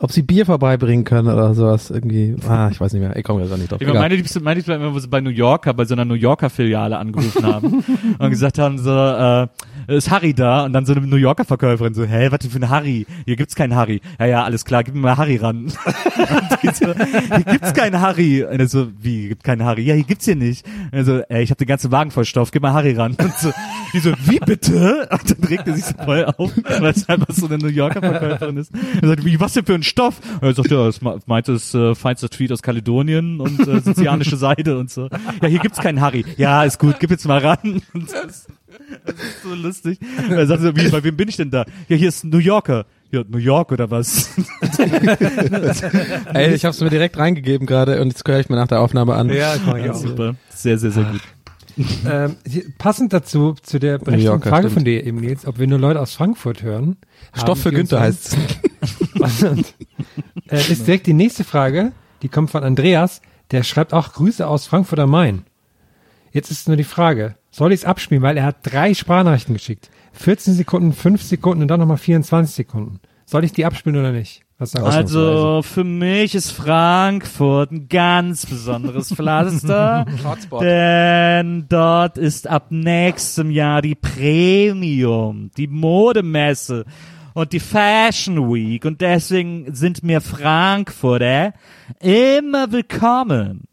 Ob 0.00 0.10
sie 0.12 0.22
Bier 0.22 0.44
vorbeibringen 0.44 1.04
können 1.04 1.28
oder 1.28 1.54
sowas 1.54 1.88
irgendwie, 1.90 2.36
ah, 2.46 2.68
ich 2.70 2.80
weiß 2.80 2.92
nicht 2.92 3.00
mehr, 3.00 3.16
ich 3.16 3.24
komme 3.24 3.42
jetzt 3.42 3.52
auch 3.52 3.56
nicht 3.56 3.70
drauf. 3.70 3.80
Ich 3.80 3.86
meine 3.88 4.16
Liebste, 4.16 4.40
meine 4.40 4.56
Liebste 4.56 4.72
war 4.72 4.80
immer, 4.80 4.92
wo 4.94 4.98
sie 4.98 5.08
bei 5.08 5.20
New 5.20 5.30
Yorker, 5.30 5.72
bei 5.72 5.84
so 5.84 5.94
einer 5.94 6.04
New 6.04 6.14
Yorker 6.14 6.50
Filiale 6.50 6.98
angerufen 6.98 7.46
haben 7.46 7.84
und 8.18 8.30
gesagt 8.30 8.58
haben 8.58 8.78
so, 8.78 8.90
äh, 8.90 9.46
ist 9.86 10.10
Harry 10.10 10.34
da? 10.34 10.64
Und 10.64 10.72
dann 10.72 10.86
so 10.86 10.92
eine 10.94 11.06
New 11.06 11.16
Yorker 11.16 11.44
Verkäuferin 11.44 11.94
so, 11.94 12.04
hä, 12.04 12.28
was 12.30 12.40
denn 12.40 12.50
für 12.50 12.58
ein 12.58 12.68
Harry? 12.68 13.06
Hier 13.24 13.36
gibt's 13.36 13.54
keinen 13.54 13.74
Harry. 13.74 14.00
Ja, 14.18 14.26
ja, 14.26 14.44
alles 14.44 14.64
klar, 14.64 14.84
gib 14.84 14.94
mir 14.94 15.00
mal 15.00 15.16
Harry 15.16 15.36
ran. 15.36 15.68
so, 16.74 16.94
hier 16.94 17.44
gibt's 17.44 17.74
keinen 17.74 18.00
Harry. 18.00 18.44
Und 18.44 18.60
er 18.60 18.68
so, 18.68 18.88
wie, 19.00 19.28
gibt 19.28 19.44
keinen 19.44 19.64
Harry? 19.64 19.82
Ja, 19.82 19.94
hier 19.94 20.04
gibt's 20.04 20.24
hier 20.24 20.36
nicht. 20.36 20.66
Und 20.66 20.94
er 20.98 21.04
so, 21.04 21.20
ey, 21.28 21.42
ich 21.42 21.50
hab 21.50 21.58
den 21.58 21.66
ganzen 21.66 21.90
Wagen 21.92 22.10
voll 22.10 22.24
Stoff, 22.24 22.50
gib 22.50 22.62
mal 22.62 22.72
Harry 22.72 22.92
ran. 22.92 23.16
Und 23.18 23.34
so, 23.38 23.50
die 23.92 23.98
so, 24.00 24.12
wie 24.24 24.38
bitte? 24.38 25.08
Und 25.10 25.30
dann 25.30 25.48
regt 25.48 25.66
er 25.68 25.74
sich 25.74 25.84
so 25.84 25.94
voll 26.04 26.24
auf, 26.24 26.52
weil 26.80 26.90
es 26.90 27.08
einfach 27.08 27.32
so 27.34 27.46
eine 27.46 27.58
New 27.58 27.68
Yorker 27.68 28.00
Verkäuferin 28.00 28.56
ist. 28.56 28.72
Er 29.00 29.08
sagt, 29.08 29.24
wie, 29.24 29.38
was 29.40 29.52
denn 29.52 29.64
für 29.64 29.74
ein 29.74 29.82
Stoff? 29.82 30.20
Und 30.40 30.48
er 30.48 30.54
sagt, 30.54 30.70
ja, 30.70 30.84
das 30.86 31.00
me- 31.02 31.18
meint 31.26 31.48
das 31.48 31.74
äh, 31.74 31.94
feinste 31.94 32.28
Tweet 32.28 32.52
aus 32.52 32.62
Kaledonien 32.62 33.40
und 33.40 33.60
äh, 33.66 33.80
sizilianische 33.80 34.36
Seide 34.36 34.78
und 34.78 34.90
so. 34.90 35.08
Ja, 35.42 35.48
hier 35.48 35.58
gibt's 35.60 35.78
keinen 35.78 36.00
Harry. 36.00 36.24
Ja, 36.36 36.64
ist 36.64 36.78
gut, 36.78 36.96
gib 37.00 37.10
jetzt 37.10 37.26
mal 37.26 37.38
ran. 37.38 37.82
Und 37.92 38.12
das, 38.12 38.46
das 39.04 39.14
ist 39.16 39.42
so 39.42 39.54
lustig. 39.54 39.98
Er 40.30 40.46
sagt 40.46 40.62
so, 40.62 40.76
wie, 40.76 40.88
bei 40.88 41.02
wem 41.02 41.16
bin 41.16 41.28
ich 41.28 41.36
denn 41.36 41.50
da? 41.50 41.64
Ja, 41.88 41.96
hier 41.96 42.08
ist 42.08 42.24
New 42.24 42.38
Yorker. 42.38 42.86
Ja, 43.10 43.22
New 43.28 43.38
York 43.38 43.70
oder 43.70 43.90
was? 43.90 44.30
Ey, 46.34 46.54
ich 46.54 46.64
hab's 46.64 46.80
mir 46.80 46.90
direkt 46.90 47.16
reingegeben 47.16 47.66
gerade 47.66 48.00
und 48.00 48.08
jetzt 48.08 48.26
höre 48.26 48.40
ich 48.40 48.48
mir 48.48 48.56
nach 48.56 48.66
der 48.66 48.80
Aufnahme 48.80 49.14
an. 49.14 49.28
Ja, 49.30 49.54
das 49.54 49.64
mache 49.64 49.80
ich 49.80 49.86
Ja, 49.86 49.94
super. 49.94 50.34
Sehr, 50.48 50.78
sehr, 50.78 50.90
sehr 50.90 51.04
gut. 51.04 51.20
Ähm, 52.06 52.36
passend 52.78 53.12
dazu, 53.12 53.54
zu 53.62 53.78
der 53.78 53.98
berechtigten 53.98 54.42
Frage 54.42 54.68
stimmt. 54.68 54.72
von 54.74 54.84
dir 54.84 55.04
eben 55.04 55.22
jetzt, 55.24 55.46
ob 55.46 55.58
wir 55.58 55.66
nur 55.66 55.78
Leute 55.78 56.00
aus 56.00 56.14
Frankfurt 56.14 56.62
hören. 56.62 56.96
Stoff 57.34 57.60
für 57.60 57.72
Günther 57.72 57.98
24 58.00 58.38
heißt's. 58.38 59.44
Und, 59.44 59.74
äh, 60.48 60.72
ist 60.72 60.86
direkt 60.86 61.06
die 61.06 61.14
nächste 61.14 61.44
Frage, 61.44 61.92
die 62.22 62.28
kommt 62.28 62.50
von 62.50 62.62
Andreas, 62.62 63.22
der 63.50 63.62
schreibt 63.62 63.92
auch 63.92 64.12
Grüße 64.12 64.46
aus 64.46 64.66
Frankfurt 64.66 64.98
am 65.00 65.10
Main. 65.10 65.44
Jetzt 66.32 66.50
ist 66.50 66.68
nur 66.68 66.76
die 66.76 66.84
Frage, 66.84 67.36
soll 67.54 67.72
ich 67.72 67.80
es 67.80 67.84
abspielen, 67.84 68.22
weil 68.22 68.36
er 68.36 68.46
hat 68.46 68.56
drei 68.62 68.94
Sprachnachrichten 68.94 69.54
geschickt. 69.54 69.88
14 70.12 70.54
Sekunden, 70.54 70.92
5 70.92 71.22
Sekunden 71.22 71.62
und 71.62 71.68
dann 71.68 71.78
nochmal 71.78 71.98
24 71.98 72.52
Sekunden. 72.52 72.98
Soll 73.26 73.44
ich 73.44 73.52
die 73.52 73.64
abspielen 73.64 73.96
oder 73.96 74.10
nicht? 74.10 74.42
Also, 74.58 75.62
für 75.62 75.84
mich 75.84 76.34
ist 76.34 76.50
Frankfurt 76.50 77.70
ein 77.70 77.88
ganz 77.88 78.46
besonderes 78.46 79.12
Pflaster. 79.14 80.04
Denn 80.60 81.66
dort 81.68 82.18
ist 82.18 82.48
ab 82.48 82.66
nächstem 82.70 83.50
Jahr 83.50 83.82
die 83.82 83.94
Premium, 83.94 85.50
die 85.56 85.68
Modemesse 85.68 86.84
und 87.34 87.52
die 87.52 87.60
Fashion 87.60 88.52
Week. 88.52 88.84
Und 88.84 89.00
deswegen 89.00 89.74
sind 89.74 90.02
mir 90.02 90.20
Frankfurter 90.20 91.52
immer 92.00 92.72
willkommen. 92.72 93.68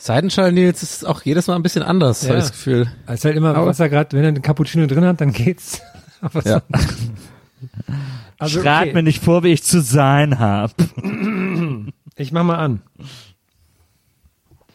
Seidenschall 0.00 0.52
Nils 0.52 0.82
ist 0.84 1.04
auch 1.06 1.22
jedes 1.22 1.48
Mal 1.48 1.56
ein 1.56 1.62
bisschen 1.62 1.82
anders, 1.82 2.22
Ja. 2.22 2.28
habe 2.30 2.38
ich 2.38 2.44
das 2.44 2.52
Gefühl. 2.52 2.86
Es 3.06 3.14
ist 3.16 3.24
halt 3.24 3.36
immer, 3.36 3.54
Aber- 3.56 3.66
was 3.66 3.80
er 3.80 3.88
gerade, 3.88 4.16
wenn 4.16 4.24
er 4.24 4.32
den 4.32 4.42
Cappuccino 4.42 4.86
drin 4.86 5.04
hat, 5.04 5.20
dann 5.20 5.32
geht's. 5.32 5.82
Aber 6.20 6.42
Ja. 6.46 6.62
also, 8.38 8.60
Schreibt 8.62 8.86
okay. 8.86 8.94
mir 8.94 9.02
nicht 9.02 9.22
vor, 9.22 9.42
wie 9.42 9.52
ich 9.52 9.62
zu 9.64 9.80
sein 9.82 10.38
hab. 10.38 10.72
Ich 12.20 12.32
mach 12.32 12.42
mal 12.42 12.56
an. 12.56 12.82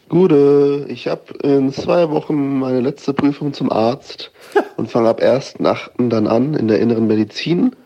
Gute, 0.08 0.86
ich 0.88 1.08
habe 1.08 1.34
in 1.42 1.72
zwei 1.74 2.08
Wochen 2.08 2.58
meine 2.58 2.80
letzte 2.80 3.12
Prüfung 3.12 3.52
zum 3.52 3.70
Arzt 3.70 4.30
und 4.78 4.90
fange 4.90 5.10
ab 5.10 5.20
1.8. 5.20 6.08
dann 6.08 6.26
an 6.26 6.54
in 6.54 6.68
der 6.68 6.78
inneren 6.80 7.06
Medizin. 7.06 7.76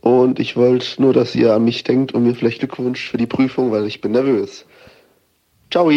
Und 0.00 0.38
ich 0.38 0.56
wollte 0.56 1.02
nur, 1.02 1.12
dass 1.12 1.34
ihr 1.34 1.54
an 1.54 1.64
mich 1.64 1.82
denkt 1.82 2.12
und 2.12 2.22
mir 2.22 2.36
vielleicht 2.36 2.60
Glückwunsch 2.60 3.08
für 3.10 3.16
die 3.16 3.26
Prüfung, 3.26 3.72
weil 3.72 3.86
ich 3.86 4.00
bin 4.00 4.12
nervös. 4.12 4.64
Ciao! 5.72 5.90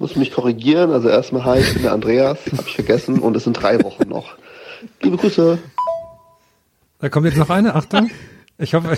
Muss 0.00 0.16
mich 0.16 0.32
korrigieren, 0.32 0.92
also 0.92 1.10
erstmal 1.10 1.44
hi, 1.44 1.58
ich 1.60 1.74
bin 1.74 1.82
der 1.82 1.92
Andreas, 1.92 2.38
habe 2.46 2.62
ich 2.66 2.74
vergessen 2.74 3.18
und 3.18 3.36
es 3.36 3.44
sind 3.44 3.52
drei 3.52 3.84
Wochen 3.84 4.08
noch. 4.08 4.34
Liebe 5.02 5.18
Grüße! 5.18 5.58
Da 7.00 7.08
kommt 7.10 7.26
jetzt 7.26 7.36
noch 7.36 7.50
eine, 7.50 7.74
Achtung. 7.74 8.10
Ich 8.56 8.72
hoffe, 8.72 8.96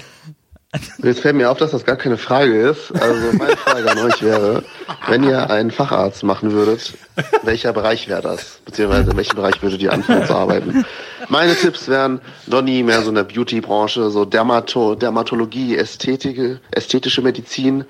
Jetzt 1.02 1.20
fällt 1.20 1.36
mir 1.36 1.50
auf, 1.50 1.58
dass 1.58 1.72
das 1.72 1.84
gar 1.84 1.96
keine 1.96 2.16
Frage 2.16 2.68
ist. 2.70 2.92
Also 2.92 3.36
meine 3.36 3.56
Frage 3.56 3.90
an 3.90 3.98
euch 3.98 4.22
wäre, 4.22 4.64
wenn 5.06 5.22
ihr 5.22 5.50
einen 5.50 5.70
Facharzt 5.70 6.22
machen 6.22 6.52
würdet, 6.52 6.94
welcher 7.42 7.74
Bereich 7.74 8.08
wäre 8.08 8.22
das? 8.22 8.60
Beziehungsweise 8.64 9.10
in 9.10 9.16
welchem 9.16 9.36
Bereich 9.36 9.62
würdet 9.62 9.82
ihr 9.82 9.92
anfangen 9.92 10.26
zu 10.26 10.34
arbeiten? 10.34 10.84
Meine 11.28 11.54
Tipps 11.54 11.88
wären, 11.88 12.20
Donny 12.46 12.82
mehr 12.82 13.02
so 13.02 13.10
in 13.10 13.16
der 13.16 13.24
Beauty-Branche, 13.24 14.10
so 14.10 14.24
Dermato 14.24 14.94
Dermatologie, 14.94 15.76
Ästhetik, 15.76 16.60
ästhetische 16.70 17.20
Medizin. 17.20 17.84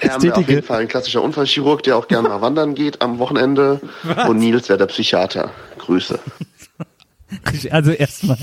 Herm 0.00 0.22
wäre 0.22 0.36
auf 0.36 0.48
jeden 0.48 0.62
Fall 0.64 0.80
ein 0.80 0.88
klassischer 0.88 1.22
Unfallchirurg, 1.22 1.84
der 1.84 1.96
auch 1.96 2.08
gerne 2.08 2.28
mal 2.28 2.40
wandern 2.40 2.74
geht 2.74 3.00
am 3.00 3.20
Wochenende. 3.20 3.80
Und 4.26 4.38
Nils 4.38 4.68
wäre 4.68 4.78
der 4.78 4.86
Psychiater. 4.86 5.50
Grüße. 5.78 6.18
Also 7.70 7.92
erstmal, 7.92 8.36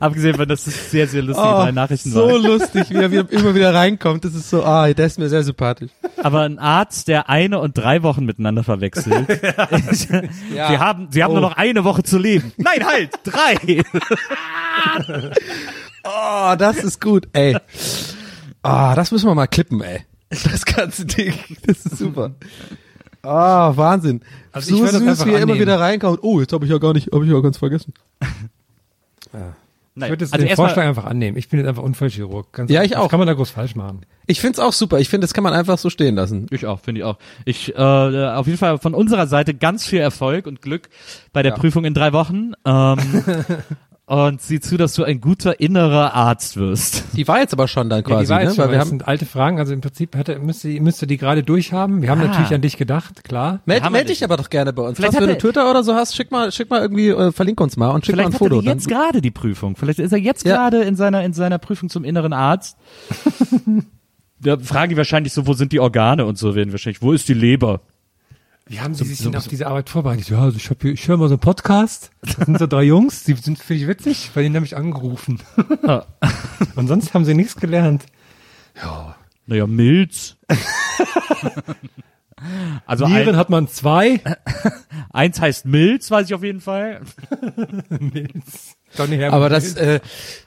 abgesehen 0.00 0.36
von, 0.36 0.48
das 0.48 0.66
ist 0.66 0.90
sehr, 0.90 1.06
sehr 1.08 1.22
lustig, 1.22 1.44
Oh, 1.46 1.52
bei 1.58 1.70
Nachrichten 1.72 2.10
so 2.10 2.26
war. 2.26 2.38
lustig, 2.38 2.90
wie 2.90 2.96
er 2.96 3.10
wieder, 3.10 3.30
immer 3.30 3.54
wieder 3.54 3.72
reinkommt. 3.74 4.24
Das 4.24 4.34
ist 4.34 4.50
so, 4.50 4.64
ah, 4.64 4.92
der 4.92 5.06
ist 5.06 5.18
mir 5.18 5.28
sehr 5.28 5.42
sympathisch. 5.42 5.90
Aber 6.22 6.42
ein 6.42 6.58
Arzt, 6.58 7.08
der 7.08 7.28
eine 7.28 7.58
und 7.60 7.76
drei 7.78 8.02
Wochen 8.02 8.24
miteinander 8.24 8.64
verwechselt. 8.64 9.26
Ja. 10.54 10.68
Sie 10.70 10.78
haben, 10.78 11.08
sie 11.10 11.22
haben 11.22 11.30
Oh. 11.32 11.34
nur 11.40 11.42
noch 11.50 11.56
eine 11.56 11.84
Woche 11.84 12.02
zu 12.02 12.18
leben. 12.18 12.52
Nein, 12.56 12.84
halt, 12.86 13.10
drei. 13.24 13.82
Oh, 16.04 16.54
das 16.58 16.78
ist 16.78 17.00
gut, 17.00 17.28
ey. 17.32 17.56
Ah, 18.62 18.94
das 18.94 19.10
müssen 19.10 19.26
wir 19.28 19.34
mal 19.34 19.46
klippen, 19.46 19.80
ey. 19.82 20.04
Das 20.30 20.64
ganze 20.64 21.04
Ding, 21.06 21.34
das 21.66 21.84
ist 21.86 21.98
super. 21.98 22.32
Ah, 23.22 23.72
Wahnsinn. 23.76 24.22
Also 24.52 24.70
ich 24.72 24.78
so 24.78 24.84
das 24.84 24.94
süß, 24.94 25.08
einfach 25.08 25.26
wie 25.26 25.32
er 25.32 25.40
immer 25.40 25.58
wieder 25.58 25.78
reinkommt. 25.80 26.20
Oh, 26.22 26.40
jetzt 26.40 26.52
habe 26.52 26.64
ich 26.64 26.70
ja 26.70 26.78
gar 26.78 26.92
nicht, 26.92 27.12
habe 27.12 27.24
ich 27.24 27.30
ja 27.32 27.40
ganz 27.40 27.58
vergessen. 27.58 27.92
Ich 30.04 30.08
würde 30.10 30.24
jetzt 30.24 30.32
also 30.32 30.46
den 30.46 30.54
Vorschlag 30.54 30.84
einfach 30.84 31.06
annehmen. 31.06 31.36
Ich 31.36 31.48
bin 31.48 31.58
jetzt 31.58 31.68
einfach 31.68 31.82
Unfallchirurg. 31.82 32.52
Ganz 32.52 32.70
Ja, 32.70 32.84
ich 32.84 32.96
auch. 32.96 33.10
kann 33.10 33.18
man 33.18 33.26
da 33.26 33.34
groß 33.34 33.50
falsch 33.50 33.74
machen? 33.74 34.02
Ich 34.26 34.40
find's 34.40 34.60
auch 34.60 34.72
super. 34.72 35.00
Ich 35.00 35.08
finde, 35.08 35.24
das 35.24 35.34
kann 35.34 35.42
man 35.42 35.52
einfach 35.54 35.76
so 35.76 35.90
stehen 35.90 36.14
lassen. 36.14 36.46
Ich 36.50 36.66
auch, 36.66 36.78
finde 36.80 37.00
ich 37.00 37.04
auch. 37.04 37.16
Ich 37.44 37.74
äh, 37.74 37.78
auf 37.80 38.46
jeden 38.46 38.58
Fall 38.58 38.78
von 38.78 38.94
unserer 38.94 39.26
Seite 39.26 39.54
ganz 39.54 39.84
viel 39.86 39.98
Erfolg 39.98 40.46
und 40.46 40.62
Glück 40.62 40.88
bei 41.32 41.42
der 41.42 41.52
Ja. 41.52 41.58
Prüfung 41.58 41.84
in 41.84 41.94
drei 41.94 42.12
Wochen. 42.12 42.52
Ähm, 42.64 42.98
und 44.08 44.40
sieh 44.40 44.58
zu, 44.58 44.76
dass 44.76 44.94
du 44.94 45.04
ein 45.04 45.20
guter 45.20 45.60
innerer 45.60 46.14
Arzt 46.14 46.56
wirst. 46.56 47.04
Die 47.14 47.28
war 47.28 47.40
jetzt 47.40 47.52
aber 47.52 47.68
schon 47.68 47.90
dann 47.90 47.98
Ja, 48.00 48.02
quasi, 48.02 48.24
die 48.24 48.30
war 48.30 48.38
ne? 48.38 48.44
jetzt 48.44 48.56
schon, 48.56 48.64
Weil 48.64 48.70
wir 48.70 48.78
das 48.78 48.86
haben, 48.86 48.88
sind 48.90 49.06
alte 49.08 49.26
Fragen. 49.26 49.58
Also 49.58 49.72
im 49.74 49.80
Prinzip 49.82 50.16
hätte, 50.16 50.38
müsste, 50.38 50.68
müsste 50.80 51.06
die 51.06 51.18
gerade 51.18 51.42
durchhaben. 51.42 52.00
Wir 52.02 52.10
haben 52.10 52.20
Ah. 52.22 52.28
natürlich 52.28 52.52
an 52.54 52.60
dich 52.62 52.76
gedacht, 52.78 53.22
klar. 53.24 53.60
meld, 53.66 53.88
meld 53.90 54.08
dich 54.08 54.24
aber 54.24 54.36
doch 54.36 54.48
gerne 54.50 54.72
bei 54.72 54.82
uns. 54.82 54.96
Vielleicht 54.96 55.14
wenn 55.20 55.26
du 55.26 55.34
er- 55.34 55.38
Twitter 55.38 55.70
oder 55.70 55.82
so 55.84 55.94
hast, 55.94 56.16
schick 56.16 56.30
mal, 56.30 56.50
schick 56.52 56.70
mal 56.70 56.80
irgendwie, 56.80 57.08
äh, 57.08 57.32
verlink 57.32 57.60
uns 57.60 57.76
mal 57.76 57.90
und 57.90 58.06
schick 58.06 58.14
Vielleicht 58.14 58.30
mal 58.30 58.30
ein 58.30 58.32
hat 58.32 58.38
Foto. 58.38 58.60
er 58.66 58.72
jetzt 58.74 58.90
dann, 58.90 58.98
gerade 58.98 59.20
die 59.20 59.30
Prüfung. 59.30 59.76
Vielleicht 59.76 59.98
ist 59.98 60.12
er 60.12 60.18
jetzt 60.18 60.46
Ja. 60.46 60.56
gerade 60.56 60.82
in 60.82 60.96
seiner 60.96 61.22
in 61.24 61.32
seiner 61.34 61.58
Prüfung 61.58 61.88
zum 61.90 62.04
inneren 62.04 62.32
Arzt. 62.32 62.76
Da 64.40 64.56
fragen 64.56 64.90
die 64.90 64.96
wahrscheinlich 64.96 65.32
so, 65.32 65.48
wo 65.48 65.52
sind 65.52 65.72
die 65.72 65.80
Organe 65.80 66.24
und 66.24 66.38
so 66.38 66.54
werden 66.54 66.70
wahrscheinlich, 66.70 67.02
wo 67.02 67.12
ist 67.12 67.28
die 67.28 67.34
Leber? 67.34 67.80
Wie 68.68 68.80
haben 68.80 68.94
Sie 68.94 69.04
sich 69.04 69.18
denn 69.18 69.34
auf 69.34 69.48
diese 69.48 69.66
Arbeit 69.66 69.88
vorbereitet? 69.88 70.28
Ja, 70.28 70.42
also 70.42 70.56
ich, 70.56 70.68
hab 70.68 70.82
hier, 70.82 70.92
ich 70.92 71.08
höre 71.08 71.16
mal 71.16 71.28
so 71.28 71.34
einen 71.34 71.40
Podcast. 71.40 72.10
Das 72.20 72.46
sind 72.46 72.58
so 72.58 72.66
drei 72.66 72.82
Jungs, 72.82 73.24
die 73.24 73.32
sind 73.34 73.58
finde 73.58 73.82
ich 73.82 73.88
witzig, 73.88 74.30
weil 74.34 74.46
die 74.46 74.54
haben 74.54 74.62
mich 74.62 74.76
angerufen. 74.76 75.40
Und 76.76 76.86
sonst 76.86 77.14
haben 77.14 77.24
sie 77.24 77.34
nichts 77.34 77.56
gelernt. 77.56 78.04
Ja. 78.76 79.16
Naja, 79.46 79.66
Milz. 79.66 80.36
also 82.86 83.06
Nieren 83.06 83.30
ein, 83.30 83.36
hat 83.36 83.50
man 83.50 83.68
zwei. 83.68 84.20
eins 85.12 85.40
heißt 85.40 85.66
Milz, 85.66 86.10
weiß 86.10 86.26
ich 86.26 86.34
auf 86.34 86.42
jeden 86.42 86.60
Fall. 86.60 87.00
Hermann 88.96 89.32
aber 89.32 89.48
das, 89.48 89.74
äh, 89.74 90.00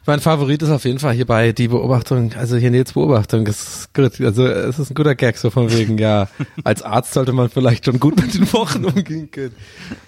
mein 0.05 0.19
Favorit 0.19 0.62
ist 0.63 0.69
auf 0.71 0.83
jeden 0.83 1.00
Fall 1.00 1.13
hierbei 1.13 1.51
die 1.51 1.67
Beobachtung, 1.67 2.33
also 2.33 2.57
hier 2.57 2.71
Nils 2.71 2.93
Beobachtung, 2.93 3.45
das 3.45 3.62
ist 3.62 3.93
gut. 3.93 4.19
Also 4.19 4.48
es 4.48 4.79
ist 4.79 4.89
ein 4.89 4.95
guter 4.95 5.15
Gag, 5.15 5.38
so 5.38 5.50
von 5.51 5.71
wegen, 5.71 5.98
ja, 5.98 6.27
als 6.63 6.81
Arzt 6.81 7.13
sollte 7.13 7.33
man 7.33 7.50
vielleicht 7.50 7.86
schon 7.86 8.00
gut 8.00 8.19
mit 8.19 8.33
den 8.33 8.51
Wochen 8.53 8.83
umgehen 8.83 9.29
können. 9.29 9.55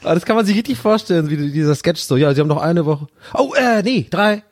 Aber 0.02 0.16
das 0.16 0.25
kann 0.25 0.36
man 0.36 0.46
sich 0.46 0.56
richtig 0.58 0.78
vorstellen, 0.78 1.29
wie 1.29 1.51
dieser 1.51 1.75
Sketch 1.75 2.01
so, 2.01 2.18
ja, 2.18 2.34
sie 2.34 2.42
haben 2.42 2.48
noch 2.48 2.62
eine 2.62 2.86
Woche. 2.86 3.07
Oh, 3.34 3.53
äh, 3.53 3.84
nee, 3.84 4.07
drei. 4.10 4.44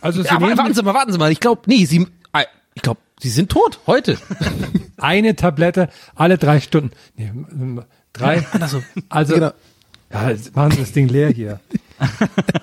Also 0.00 0.22
sie 0.22 0.28
Ja, 0.28 0.40
warten 0.40 0.74
Sie 0.74 0.82
mal, 0.82 0.94
warten 0.94 1.12
Sie 1.12 1.18
mal, 1.18 1.32
ich 1.32 1.40
glaube, 1.40 1.62
nee, 1.66 1.86
sie, 1.86 2.06
äh, 2.32 2.44
ich 2.74 2.82
glaube, 2.82 3.00
sie 3.20 3.28
sind 3.30 3.50
tot, 3.50 3.80
heute. 3.86 4.18
eine 4.96 5.36
Tablette 5.36 5.88
alle 6.14 6.38
drei 6.38 6.60
Stunden. 6.60 6.90
Nee, 7.16 7.26
ähm, 7.34 7.82
drei. 8.12 8.44
Also, 9.08 9.34
Genau. 9.34 9.52
ja, 10.12 10.32
machen 10.54 10.70
Sie 10.72 10.78
das 10.80 10.92
Ding 10.92 11.08
leer 11.08 11.30
hier. 11.30 11.60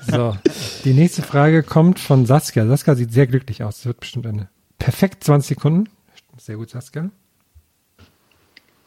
So, 0.10 0.36
die 0.84 0.94
nächste 0.94 1.22
Frage 1.22 1.64
kommt 1.64 2.00
von 2.00 2.26
Saskia. 2.26 2.68
Saskia 2.68 2.96
sieht 2.96 3.14
sehr 3.14 3.28
glücklich 3.28 3.64
aus. 3.64 3.78
Das 3.78 3.86
wird 3.86 4.02
bestimmt 4.02 4.28
eine 4.28 4.50
perfekt 4.78 5.24
20 5.24 5.56
Sekunden. 5.58 5.90
Sehr 6.38 6.58
gut, 6.58 6.70
Saskia. 6.70 7.10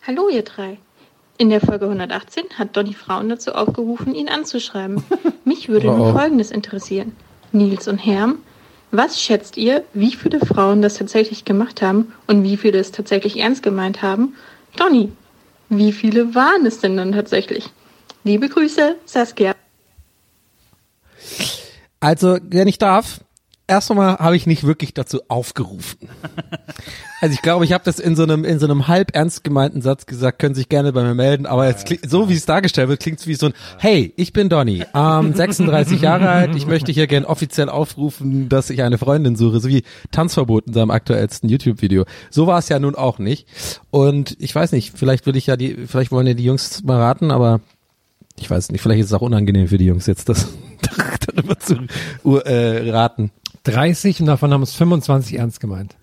Hallo 0.07 0.29
ihr 0.29 0.43
drei. 0.43 0.79
In 1.39 1.49
der 1.51 1.61
Folge 1.61 1.87
118 1.87 2.45
hat 2.59 2.77
Donny 2.77 2.93
Frauen 2.93 3.29
dazu 3.31 3.53
aufgerufen, 3.55 4.15
ihn 4.15 4.29
anzuschreiben. 4.29 5.03
Mich 5.45 5.69
würde 5.69 5.89
Oh, 5.89 5.95
oh. 5.95 5.97
nun 5.97 6.13
Folgendes 6.13 6.51
interessieren. 6.51 7.13
Nils 7.53 7.89
und 7.89 7.99
Herm, 7.99 8.39
was 8.97 9.21
schätzt 9.21 9.57
ihr, 9.57 9.85
wie 9.93 10.13
viele 10.13 10.41
Frauen 10.41 10.83
das 10.83 10.95
tatsächlich 10.95 11.45
gemacht 11.45 11.83
haben 11.83 12.13
und 12.27 12.43
wie 12.43 12.57
viele 12.57 12.79
es 12.79 12.93
tatsächlich 12.93 13.39
ernst 13.39 13.63
gemeint 13.63 14.03
haben? 14.03 14.35
Donny, 14.77 15.13
wie 15.69 15.93
viele 15.93 16.35
waren 16.35 16.67
es 16.67 16.81
denn 16.81 16.97
dann 16.97 17.13
tatsächlich? 17.13 17.71
Liebe 18.23 18.49
Grüße, 18.49 18.97
Saskia. 19.05 19.55
Also, 22.01 22.39
wenn 22.43 22.69
ich 22.69 22.79
darf, 22.79 23.21
erst 23.67 23.91
einmal 23.91 24.19
habe 24.19 24.37
ich 24.37 24.47
nicht 24.47 24.65
wirklich 24.65 24.95
dazu 24.95 25.21
aufgerufen. 25.29 26.09
Also 27.21 27.33
ich 27.33 27.41
glaube, 27.41 27.65
ich 27.65 27.73
habe 27.73 27.83
das 27.85 28.01
in 28.01 28.17
so 28.17 28.23
einem 28.23 28.45
in 28.45 28.59
so 28.59 28.67
einem 28.67 28.87
halb 28.87 29.17
ernst 29.17 29.45
gemeinten 29.45 29.81
Satz 29.81 30.05
gesagt, 30.05 30.39
können 30.39 30.55
sich 30.55 30.69
gerne 30.69 30.93
bei 30.93 31.03
mir 31.03 31.15
melden, 31.15 31.47
aber 31.47 31.67
jetzt 31.67 31.87
klingt, 31.87 32.11
so 32.11 32.29
wie 32.29 32.35
es 32.35 32.45
dargestellt 32.45 32.91
wird, 32.91 33.01
klingt 33.01 33.19
es 33.19 33.27
wie 33.27 33.35
so 33.35 33.47
ein 33.47 33.55
Hey, 33.79 34.13
ich 34.17 34.35
bin 34.35 34.51
Donny, 34.51 34.85
ähm, 34.95 35.33
36 35.35 36.03
Jahre 36.03 36.29
alt, 36.29 36.55
ich 36.55 36.67
möchte 36.67 36.93
hier 36.93 37.07
gern 37.07 37.25
offiziell 37.25 37.71
aufrufen, 37.71 38.51
dass 38.51 38.69
ich 38.69 38.83
eine 38.83 38.99
Freundin 38.99 39.37
suche, 39.37 39.61
so 39.61 39.71
wie 39.71 39.85
Tanzverbot 40.11 40.67
in 40.67 40.75
seinem 40.75 40.91
aktuellsten 40.91 41.49
YouTube-Video. 41.49 42.05
So 42.29 42.47
war 42.47 42.59
es 42.59 42.69
ja 42.69 42.79
nun 42.79 42.95
auch 42.95 43.19
nicht. 43.19 43.49
Und 43.91 44.37
ich 44.39 44.55
weiß 44.55 44.73
nicht, 44.73 44.93
vielleicht 44.95 45.25
will 45.25 45.37
ich 45.37 45.47
ja 45.47 45.57
die, 45.57 45.87
vielleicht 45.87 46.13
wollen 46.13 46.27
ja 46.27 46.35
die 46.35 46.45
Jungs 46.45 46.83
mal 46.85 47.01
raten, 47.01 47.31
aber 47.31 47.63
ich 48.39 48.51
weiß 48.51 48.71
nicht, 48.71 48.83
vielleicht 48.83 49.01
ist 49.01 49.07
es 49.07 49.13
auch 49.15 49.23
unangenehm 49.23 49.69
für 49.69 49.79
die 49.79 49.87
Jungs 49.87 50.05
jetzt, 50.05 50.29
das 50.29 50.49
darüber 51.27 51.59
zu 51.59 51.87
uh, 52.23 52.37
äh, 52.39 52.91
raten. 52.91 53.31
30 53.65 54.21
und 54.21 54.27
davon 54.27 54.53
haben 54.53 54.63
es 54.63 54.75
25 54.75 55.39
ernst 55.39 55.61
gemeint. 55.61 55.97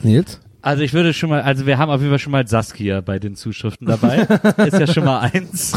Nils? 0.00 0.40
Also 0.62 0.82
ich 0.82 0.92
würde 0.92 1.14
schon 1.14 1.30
mal, 1.30 1.40
also 1.40 1.64
wir 1.64 1.78
haben 1.78 1.90
auf 1.90 2.00
jeden 2.00 2.10
Fall 2.10 2.18
schon 2.18 2.32
mal 2.32 2.46
Saskia 2.46 3.00
bei 3.00 3.18
den 3.18 3.34
Zuschriften 3.34 3.86
dabei. 3.86 4.18
ist 4.66 4.78
ja 4.78 4.86
schon 4.86 5.04
mal 5.04 5.20
eins. 5.20 5.72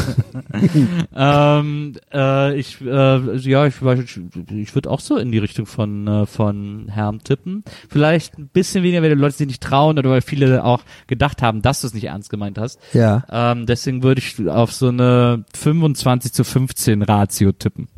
ähm, 1.16 1.94
äh, 2.12 2.58
ich, 2.58 2.80
äh, 2.82 3.36
ja, 3.36 3.66
ich, 3.66 3.76
ich, 3.80 4.20
ich 4.50 4.74
würde 4.74 4.90
auch 4.90 5.00
so 5.00 5.16
in 5.16 5.32
die 5.32 5.38
Richtung 5.38 5.64
von 5.64 6.06
äh, 6.06 6.26
von 6.26 6.88
Herrn 6.88 7.20
tippen. 7.20 7.64
Vielleicht 7.88 8.38
ein 8.38 8.48
bisschen 8.48 8.82
weniger, 8.82 9.02
weil 9.02 9.14
die 9.14 9.20
Leute 9.20 9.36
sich 9.36 9.46
nicht 9.46 9.62
trauen 9.62 9.98
oder 9.98 10.10
weil 10.10 10.20
viele 10.20 10.62
auch 10.64 10.82
gedacht 11.06 11.40
haben, 11.40 11.62
dass 11.62 11.80
du 11.80 11.86
es 11.86 11.94
nicht 11.94 12.04
ernst 12.04 12.28
gemeint 12.28 12.58
hast. 12.58 12.78
Ja. 12.92 13.24
Ähm, 13.30 13.64
deswegen 13.64 14.02
würde 14.02 14.20
ich 14.20 14.48
auf 14.48 14.72
so 14.72 14.88
eine 14.88 15.44
25 15.56 16.32
zu 16.32 16.44
15 16.44 17.02
Ratio 17.02 17.52
tippen. 17.52 17.88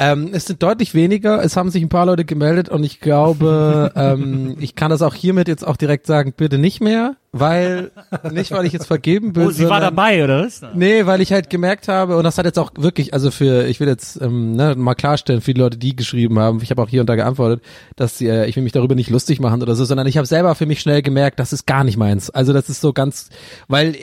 Ähm, 0.00 0.30
es 0.32 0.46
sind 0.46 0.62
deutlich 0.62 0.94
weniger. 0.94 1.44
Es 1.44 1.56
haben 1.58 1.70
sich 1.70 1.82
ein 1.82 1.90
paar 1.90 2.06
Leute 2.06 2.24
gemeldet 2.24 2.70
und 2.70 2.82
ich 2.84 3.00
glaube, 3.00 3.92
ähm, 3.96 4.56
ich 4.58 4.74
kann 4.74 4.90
das 4.90 5.02
auch 5.02 5.14
hiermit 5.14 5.46
jetzt 5.46 5.66
auch 5.66 5.76
direkt 5.76 6.06
sagen, 6.06 6.32
bitte 6.34 6.56
nicht 6.56 6.80
mehr, 6.80 7.16
weil, 7.32 7.90
nicht 8.32 8.50
weil 8.50 8.64
ich 8.64 8.72
jetzt 8.72 8.86
vergeben 8.86 9.34
bin. 9.34 9.46
Oh, 9.46 9.50
sie 9.50 9.64
war 9.64 9.80
sondern- 9.80 9.94
dabei, 9.94 10.24
oder 10.24 10.44
was? 10.46 10.62
Nee, 10.74 11.04
weil 11.04 11.20
ich 11.20 11.32
halt 11.32 11.50
gemerkt 11.50 11.86
habe, 11.88 12.16
und 12.16 12.24
das 12.24 12.38
hat 12.38 12.46
jetzt 12.46 12.58
auch 12.58 12.72
wirklich, 12.78 13.12
also 13.12 13.30
für, 13.30 13.66
ich 13.66 13.78
will 13.78 13.88
jetzt 13.88 14.20
ähm, 14.22 14.56
ne, 14.56 14.74
mal 14.74 14.94
klarstellen, 14.94 15.42
für 15.42 15.52
die 15.52 15.60
Leute, 15.60 15.76
die 15.76 15.94
geschrieben 15.94 16.38
haben, 16.38 16.60
ich 16.62 16.70
habe 16.70 16.80
auch 16.82 16.88
hier 16.88 17.02
und 17.02 17.06
da 17.08 17.14
geantwortet, 17.14 17.62
dass 17.94 18.16
sie, 18.16 18.26
äh, 18.28 18.46
ich 18.46 18.56
will 18.56 18.62
mich 18.62 18.72
darüber 18.72 18.94
nicht 18.94 19.10
lustig 19.10 19.38
machen 19.38 19.60
oder 19.62 19.74
so, 19.74 19.84
sondern 19.84 20.06
ich 20.06 20.16
habe 20.16 20.26
selber 20.26 20.54
für 20.54 20.66
mich 20.66 20.80
schnell 20.80 21.02
gemerkt, 21.02 21.38
das 21.38 21.52
ist 21.52 21.66
gar 21.66 21.84
nicht 21.84 21.98
meins. 21.98 22.30
Also 22.30 22.54
das 22.54 22.70
ist 22.70 22.80
so 22.80 22.94
ganz, 22.94 23.28
weil 23.68 23.96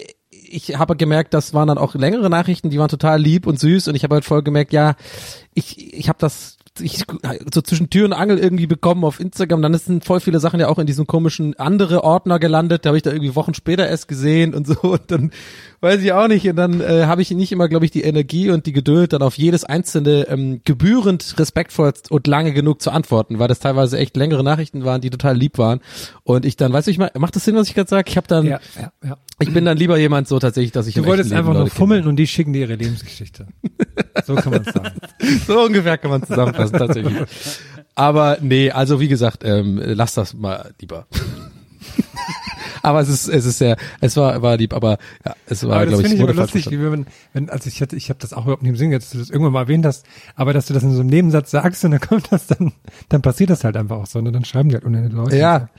ich 0.50 0.76
habe 0.78 0.96
gemerkt, 0.96 1.34
das 1.34 1.54
waren 1.54 1.68
dann 1.68 1.78
auch 1.78 1.96
längere 1.96 2.30
Nachrichten, 2.30 2.70
die 2.70 2.80
waren 2.80 2.90
total 2.90 3.22
lieb 3.22 3.48
und 3.48 3.60
süß 3.60 3.88
und 3.88 3.96
ich 3.96 4.04
habe 4.04 4.16
halt 4.16 4.26
voll 4.26 4.44
gemerkt, 4.44 4.74
ja, 4.74 4.96
ich, 5.54 5.94
ich 5.94 6.10
habe 6.10 6.20
das 6.20 6.57
ich 6.82 7.04
so 7.54 7.62
zwischen 7.62 7.90
Tür 7.90 8.06
und 8.06 8.14
Angel 8.14 8.38
irgendwie 8.38 8.68
bekommen 8.68 9.04
auf 9.04 9.20
Instagram, 9.20 9.62
dann 9.62 9.74
sind 9.74 10.06
voll 10.06 10.20
viele 10.20 10.40
Sachen 10.40 10.60
ja 10.60 10.68
auch 10.68 10.80
in 10.80 10.88
diesem 10.88 11.08
komischen 11.08 11.58
andere 11.60 12.04
Ordner 12.04 12.40
gelandet, 12.40 12.86
da 12.86 12.90
habe 12.90 12.98
ich 12.98 13.04
da 13.04 13.12
irgendwie 13.12 13.36
Wochen 13.36 13.54
später 13.54 13.88
erst 13.88 14.08
gesehen 14.08 14.54
und 14.54 14.68
so 14.68 14.76
und 14.82 15.10
dann 15.12 15.32
weiß 15.82 16.02
ich 16.02 16.12
auch 16.14 16.28
nicht 16.28 16.48
und 16.50 16.56
dann 16.56 16.82
äh, 16.82 17.06
habe 17.06 17.22
ich 17.22 17.32
nicht 17.32 17.52
immer, 17.52 17.68
glaube 17.70 17.86
ich, 17.86 17.92
die 17.92 18.02
Energie 18.02 18.50
und 18.50 18.66
die 18.66 18.74
Geduld, 18.74 19.14
dann 19.14 19.22
auf 19.22 19.38
jedes 19.38 19.64
einzelne 19.64 20.28
ähm, 20.28 20.62
gebührend 20.64 21.36
respektvoll 21.38 21.94
und 22.10 22.28
lange 22.28 22.54
genug 22.54 22.82
zu 22.82 22.92
antworten, 22.92 23.40
weil 23.40 23.48
das 23.48 23.60
teilweise 23.60 23.98
echt 23.98 24.18
längere 24.18 24.44
Nachrichten 24.44 24.84
waren, 24.84 25.02
die 25.02 25.10
total 25.10 25.38
lieb 25.38 25.58
waren 25.58 25.80
und 26.24 26.46
ich 26.46 26.58
dann, 26.58 26.74
weißt 26.74 26.88
du, 26.88 26.92
ich 26.92 26.98
mal, 26.98 27.12
macht 27.18 27.36
das 27.36 27.46
Sinn, 27.46 27.56
was 27.56 27.68
ich 27.68 27.76
gerade 27.76 27.90
sage? 27.90 28.10
Ich 28.10 28.18
habe 28.18 28.28
dann, 28.28 28.46
Ja, 28.46 28.60
ja, 28.80 28.92
ja. 29.04 29.18
ich 29.40 29.54
bin 29.54 29.66
dann 29.66 29.78
lieber 29.78 29.98
jemand 29.98 30.28
so 30.28 30.40
tatsächlich, 30.40 30.72
dass 30.72 30.88
ich 30.88 30.96
Du 30.96 31.06
wolltest 31.06 31.32
echten 31.32 31.36
Leben 31.36 31.40
einfach 31.40 31.54
nur 31.54 31.64
Leute 31.64 31.76
fummeln 31.76 32.08
und 32.08 32.16
die 32.16 32.28
schicken 32.28 32.54
dir 32.54 32.62
ihre 32.62 32.76
Lebensgeschichte. 32.76 33.48
So 34.26 34.36
kann 34.36 34.52
man 34.52 34.62
es 34.62 34.74
sagen. 34.74 34.92
So 35.48 35.62
ungefähr 35.66 35.98
kann 35.98 36.12
man 36.12 36.24
zusammenfassen, 36.24 36.78
tatsächlich. 36.78 37.16
Aber 37.96 38.38
nee, 38.42 38.72
also 38.72 39.00
wie 39.00 39.08
gesagt, 39.08 39.44
ähm, 39.44 39.82
lass 39.84 40.14
das 40.14 40.34
mal 40.34 40.72
lieber. 40.80 41.08
aber 42.84 43.02
es 43.02 43.10
ist, 43.10 43.28
es 43.28 43.46
ist 43.46 43.58
sehr, 43.58 43.78
es 44.00 44.16
war, 44.16 44.42
war 44.42 44.58
lieb, 44.58 44.74
aber 44.74 44.98
ja, 45.26 45.36
es 45.48 45.68
war, 45.68 45.86
glaube 45.86 46.04
ich, 46.04 46.10
finde 46.10 46.24
ich 46.24 46.30
aber 46.30 46.42
lustig, 46.42 46.70
wie 46.70 46.80
wenn, 46.80 47.08
wenn, 47.34 47.50
also 47.50 47.68
ich 47.68 47.82
hatte, 47.82 47.96
ich 47.96 48.10
habe 48.10 48.20
das 48.20 48.34
auch 48.34 48.44
überhaupt 48.44 48.62
nicht 48.62 48.70
im 48.70 48.78
Sinn, 48.78 48.92
jetzt, 48.92 49.06
dass 49.06 49.12
du 49.14 49.18
das 49.20 49.30
irgendwann 49.30 49.54
mal 49.54 49.62
erwähnt 49.62 49.86
hast, 49.86 50.06
aber 50.36 50.54
dass 50.54 50.68
du 50.68 50.74
das 50.74 50.84
in 50.84 50.94
so 50.94 51.02
einem 51.02 51.10
Nebensatz 51.10 51.52
sagst 51.52 51.84
und 51.86 51.92
dann 51.92 52.00
kommt 52.00 52.32
das 52.32 52.48
dann, 52.48 52.74
dann 53.10 53.22
passiert 53.22 53.50
das 53.50 53.64
halt 53.64 53.78
einfach 53.78 53.98
auch 53.98 54.06
so, 54.06 54.20
und 54.20 54.32
dann 54.32 54.46
schreiben 54.46 54.70
die 54.70 54.76
halt 54.76 54.86
unendlich 54.86 55.14
Leute. 55.14 55.38
Ja. 55.38 55.70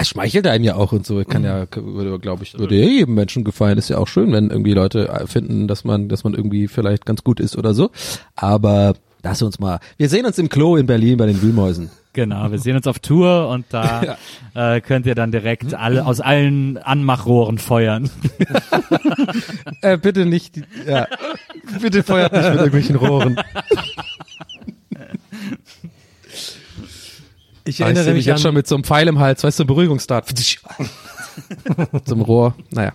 Es 0.00 0.08
schmeichelt 0.10 0.46
einem 0.46 0.62
ja 0.64 0.76
auch 0.76 0.92
und 0.92 1.04
so. 1.04 1.22
Kann 1.24 1.42
ja, 1.42 1.66
würde, 1.74 2.18
glaube 2.20 2.44
ich, 2.44 2.56
würde 2.56 2.76
ja 2.76 2.86
jedem 2.88 3.14
Menschen 3.14 3.42
gefallen. 3.42 3.78
Ist 3.78 3.90
ja 3.90 3.98
auch 3.98 4.06
schön, 4.06 4.30
wenn 4.32 4.48
irgendwie 4.50 4.72
Leute 4.72 5.24
finden, 5.26 5.66
dass 5.66 5.82
man, 5.84 6.08
dass 6.08 6.22
man 6.22 6.34
irgendwie 6.34 6.68
vielleicht 6.68 7.04
ganz 7.04 7.24
gut 7.24 7.40
ist 7.40 7.56
oder 7.58 7.74
so. 7.74 7.90
Aber 8.36 8.94
lass 9.24 9.42
uns 9.42 9.58
mal. 9.58 9.80
Wir 9.96 10.08
sehen 10.08 10.24
uns 10.24 10.38
im 10.38 10.48
Klo 10.48 10.76
in 10.76 10.86
Berlin 10.86 11.16
bei 11.16 11.26
den 11.26 11.42
Wühlmäusen. 11.42 11.90
Genau, 12.12 12.50
wir 12.50 12.58
sehen 12.60 12.76
uns 12.76 12.86
auf 12.86 13.00
Tour 13.00 13.48
und 13.48 13.66
da 13.70 14.16
äh, 14.54 14.80
könnt 14.80 15.04
ihr 15.06 15.14
dann 15.16 15.32
direkt 15.32 15.74
alle 15.74 16.06
aus 16.06 16.20
allen 16.20 16.78
Anmachrohren 16.78 17.58
feuern. 17.58 18.08
Äh, 19.82 19.96
bitte 19.96 20.26
nicht, 20.26 20.56
die- 20.56 20.64
ja. 20.88 21.06
bitte 21.80 22.02
feuert 22.02 22.32
nicht 22.32 22.44
mit 22.48 22.54
irgendwelchen 22.56 22.96
Rohren. 22.96 23.38
Ich 27.68 27.74
Ich 27.76 27.80
erinnere 27.80 28.00
erinnere 28.00 28.14
mich 28.14 28.20
mich 28.20 28.26
jetzt 28.26 28.36
an, 28.36 28.42
schon 28.42 28.54
mit 28.54 28.66
so 28.66 28.76
einem 28.76 28.84
Pfeil 28.84 29.08
im 29.08 29.18
Hals, 29.18 29.44
weißt 29.44 29.58
du, 29.58 29.66
Beruhigungsstart. 29.66 30.26
so 32.06 32.14
einem 32.14 32.22
Rohr. 32.22 32.54
Naja. 32.70 32.94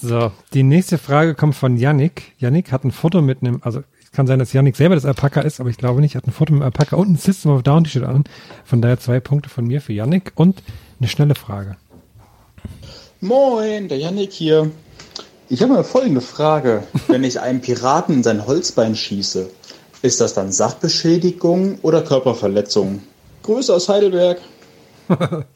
so, 0.00 0.32
die 0.54 0.62
nächste 0.62 0.96
Frage 0.96 1.34
kommt 1.34 1.54
von 1.54 1.76
Yannick. 1.76 2.32
Yannick 2.38 2.72
hat 2.72 2.84
ein 2.84 2.92
Foto 2.92 3.20
mit 3.20 3.42
einem, 3.42 3.60
also 3.62 3.82
es 4.02 4.10
kann 4.10 4.26
sein, 4.26 4.38
dass 4.38 4.54
Yannick 4.54 4.74
selber 4.74 4.94
das 4.94 5.04
Alpaka 5.04 5.42
ist, 5.42 5.60
aber 5.60 5.68
ich 5.68 5.76
glaube 5.76 6.00
nicht, 6.00 6.16
hat 6.16 6.26
ein 6.26 6.32
Foto 6.32 6.54
mit 6.54 6.62
einem 6.62 6.72
Alpaka 6.72 6.96
und 6.96 7.10
ein 7.10 7.18
System 7.18 7.52
of 7.52 7.62
Down 7.62 7.84
T-Shirt 7.84 8.04
an. 8.04 8.24
Von 8.64 8.80
daher 8.80 8.98
zwei 9.00 9.20
Punkte 9.20 9.50
von 9.50 9.66
mir 9.66 9.82
für 9.82 9.92
Yannick 9.92 10.32
und 10.34 10.62
eine 10.98 11.08
schnelle 11.08 11.34
Frage. 11.34 11.76
Moin, 13.20 13.88
der 13.88 13.98
Yannick 13.98 14.32
hier. 14.32 14.70
Ich 15.50 15.60
habe 15.60 15.74
mal 15.74 15.84
folgende 15.84 16.22
Frage. 16.22 16.84
Wenn 17.06 17.22
ich 17.22 17.40
einem 17.40 17.60
Piraten 17.60 18.14
in 18.14 18.22
sein 18.22 18.46
Holzbein 18.46 18.96
schieße, 18.96 19.50
ist 20.00 20.22
das 20.22 20.32
dann 20.32 20.52
Sachbeschädigung 20.52 21.80
oder 21.82 22.00
Körperverletzung? 22.00 23.02
Grüße 23.48 23.74
aus 23.74 23.88
Heidelberg. 23.88 24.40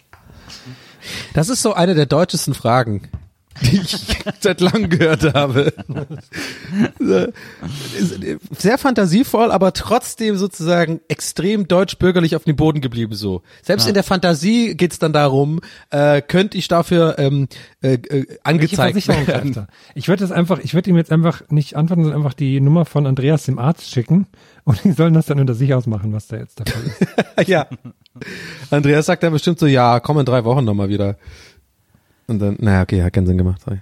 Das 1.34 1.48
ist 1.48 1.62
so 1.62 1.72
eine 1.72 1.96
der 1.96 2.06
deutschesten 2.06 2.54
Fragen, 2.54 3.08
die 3.60 3.76
ich 3.76 3.96
seit 4.40 4.60
langem 4.60 4.88
gehört 4.88 5.34
habe. 5.34 5.72
Sehr 8.56 8.78
fantasievoll, 8.78 9.50
aber 9.50 9.72
trotzdem 9.72 10.36
sozusagen 10.36 11.00
extrem 11.08 11.68
deutsch-bürgerlich 11.68 12.36
auf 12.36 12.44
dem 12.44 12.56
Boden 12.56 12.80
geblieben 12.80 13.14
so. 13.14 13.42
Selbst 13.62 13.86
in 13.86 13.94
der 13.94 14.02
Fantasie 14.02 14.76
geht's 14.76 14.98
dann 14.98 15.12
darum, 15.12 15.60
äh, 15.90 16.22
könnte 16.22 16.56
ich 16.58 16.68
dafür 16.68 17.18
ähm, 17.18 17.48
äh, 17.82 17.94
äh, 17.94 18.38
angezeigt 18.42 19.06
werden. 19.08 19.66
Ich 19.94 20.08
würde 20.08 20.22
das 20.22 20.32
einfach, 20.32 20.58
ich 20.58 20.74
würde 20.74 20.90
ihm 20.90 20.96
jetzt 20.96 21.12
einfach 21.12 21.42
nicht 21.50 21.76
antworten, 21.76 22.04
sondern 22.04 22.20
einfach 22.20 22.34
die 22.34 22.60
Nummer 22.60 22.84
von 22.84 23.06
Andreas 23.06 23.44
dem 23.44 23.58
Arzt 23.58 23.90
schicken 23.90 24.26
und 24.64 24.84
die 24.84 24.92
sollen 24.92 25.14
das 25.14 25.26
dann 25.26 25.40
unter 25.40 25.54
sich 25.54 25.74
ausmachen, 25.74 26.12
was 26.12 26.28
da 26.28 26.36
jetzt 26.36 26.60
der 26.60 26.66
Fall 26.66 26.82
ist. 26.84 27.48
ja. 27.48 27.66
Andreas 28.70 29.06
sagt 29.06 29.22
dann 29.22 29.32
bestimmt 29.32 29.58
so, 29.58 29.66
ja, 29.66 30.00
komm 30.00 30.18
in 30.18 30.26
drei 30.26 30.44
Wochen 30.44 30.64
nochmal 30.64 30.88
wieder. 30.88 31.16
Und 32.28 32.38
dann, 32.38 32.56
naja, 32.60 32.82
okay, 32.82 33.02
hat 33.02 33.12
keinen 33.12 33.26
Sinn 33.26 33.36
gemacht. 33.38 33.60
Sorry. 33.64 33.80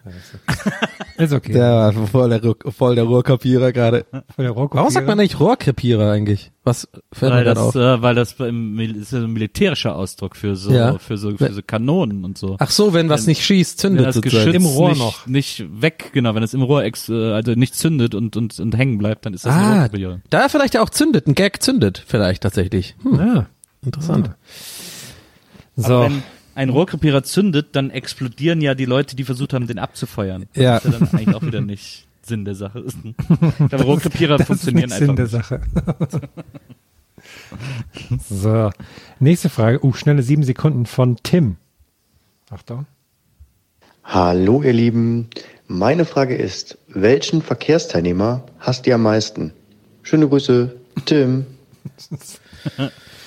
Ist 1.18 1.32
okay. 1.34 1.52
Der 1.52 1.70
war 1.70 1.92
voll 2.06 2.30
der, 2.30 2.42
Rohr, 2.42 2.56
voll 2.72 2.94
der 2.94 3.04
Rohrkrepierer 3.04 3.72
gerade. 3.72 4.06
Von 4.34 4.44
der 4.44 4.50
Rocco 4.52 4.78
Warum 4.78 4.90
sagt 4.90 5.06
man 5.06 5.20
eigentlich 5.20 5.38
Rohrkrepierer 5.38 6.10
eigentlich? 6.10 6.50
Was 6.64 6.88
fällt 7.12 7.32
mir 7.32 7.38
weil, 7.38 7.44
gerade 7.44 7.54
das, 7.60 7.66
auf? 7.68 7.74
äh, 7.76 8.02
weil 8.02 8.14
das 8.14 8.32
im, 8.40 8.78
ist 8.80 9.12
ja 9.12 9.20
so 9.20 9.26
ein 9.26 9.32
militärischer 9.32 9.94
Ausdruck 9.94 10.36
für 10.36 10.56
so, 10.56 10.72
Ja. 10.72 10.96
für 10.98 11.18
so, 11.18 11.36
für 11.36 11.52
so 11.52 11.60
Kanonen 11.64 12.24
und 12.24 12.38
so. 12.38 12.56
Ach 12.58 12.70
so, 12.70 12.94
wenn 12.94 13.08
was 13.10 13.22
wenn- 13.22 13.30
nicht 13.32 13.44
schießt, 13.44 13.82
wenn 13.84 13.90
zündet 13.90 14.06
das 14.06 14.14
sozusagen. 14.14 14.46
Geschütz 14.46 14.56
Im 14.64 14.66
Rohr 14.66 14.88
nicht, 14.90 14.98
noch. 14.98 15.26
nicht 15.26 15.64
weg, 15.82 16.10
genau, 16.14 16.34
wenn 16.34 16.42
es 16.42 16.54
im 16.54 16.62
Rohr 16.62 16.82
ex, 16.84 17.08
äh, 17.10 17.32
also 17.32 17.52
nicht 17.52 17.74
zündet 17.74 18.14
und, 18.14 18.36
und, 18.38 18.58
und 18.58 18.76
hängen 18.76 18.96
bleibt, 18.98 19.26
dann 19.26 19.34
ist 19.34 19.44
das 19.44 19.54
eine 19.54 19.62
Ah, 19.66 19.80
Rohrkrepierer. 19.82 20.20
da 20.30 20.48
vielleicht 20.48 20.74
ja 20.74 20.82
auch 20.82 20.90
zündet, 20.90 21.26
ein 21.26 21.34
Gag 21.34 21.62
zündet 21.62 22.02
vielleicht 22.06 22.42
tatsächlich. 22.42 22.96
Hm, 23.02 23.14
Ja. 23.18 23.46
interessant. 23.84 24.30
Aber 25.76 26.08
So. 26.08 26.08
Ein 26.54 26.68
Rohrkrepierer 26.68 27.22
zündet, 27.22 27.68
dann 27.76 27.90
explodieren 27.90 28.60
ja 28.60 28.74
die 28.74 28.84
Leute, 28.84 29.16
die 29.16 29.24
versucht 29.24 29.52
haben, 29.52 29.66
den 29.66 29.78
abzufeuern. 29.78 30.46
Das 30.54 30.62
Ja. 30.62 30.76
ist 30.78 30.84
ja 30.84 30.90
dann 30.92 31.08
eigentlich 31.08 31.34
auch 31.36 31.42
wieder 31.42 31.60
nicht 31.60 32.06
Sinn 32.22 32.44
der 32.44 32.54
Sache. 32.54 32.84
Ich 33.60 33.68
glaube, 33.68 33.84
Rohrkrepierer 33.84 34.32
Das 34.38 34.42
ist 34.42 34.46
funktionieren 34.48 34.88
nicht 34.90 34.98
Sinn 34.98 35.10
einfach 35.10 35.16
der 35.16 35.24
nicht. 35.24 35.32
Sache. 35.32 35.60
so. 38.28 38.70
Nächste 39.18 39.48
Frage. 39.48 39.84
Uh, 39.84 39.92
schnelle 39.92 40.22
sieben 40.22 40.42
Sekunden 40.42 40.86
von 40.86 41.16
Tim. 41.22 41.56
Achtung. 42.50 42.86
Hallo 44.04 44.62
ihr 44.62 44.72
Lieben, 44.72 45.28
meine 45.68 46.04
Frage 46.04 46.34
ist, 46.34 46.78
welchen 46.88 47.42
Verkehrsteilnehmer 47.42 48.42
hasst 48.58 48.86
ihr 48.88 48.96
am 48.96 49.02
meisten? 49.02 49.52
Schöne 50.02 50.26
Grüße, 50.28 50.74
Tim. 51.04 51.46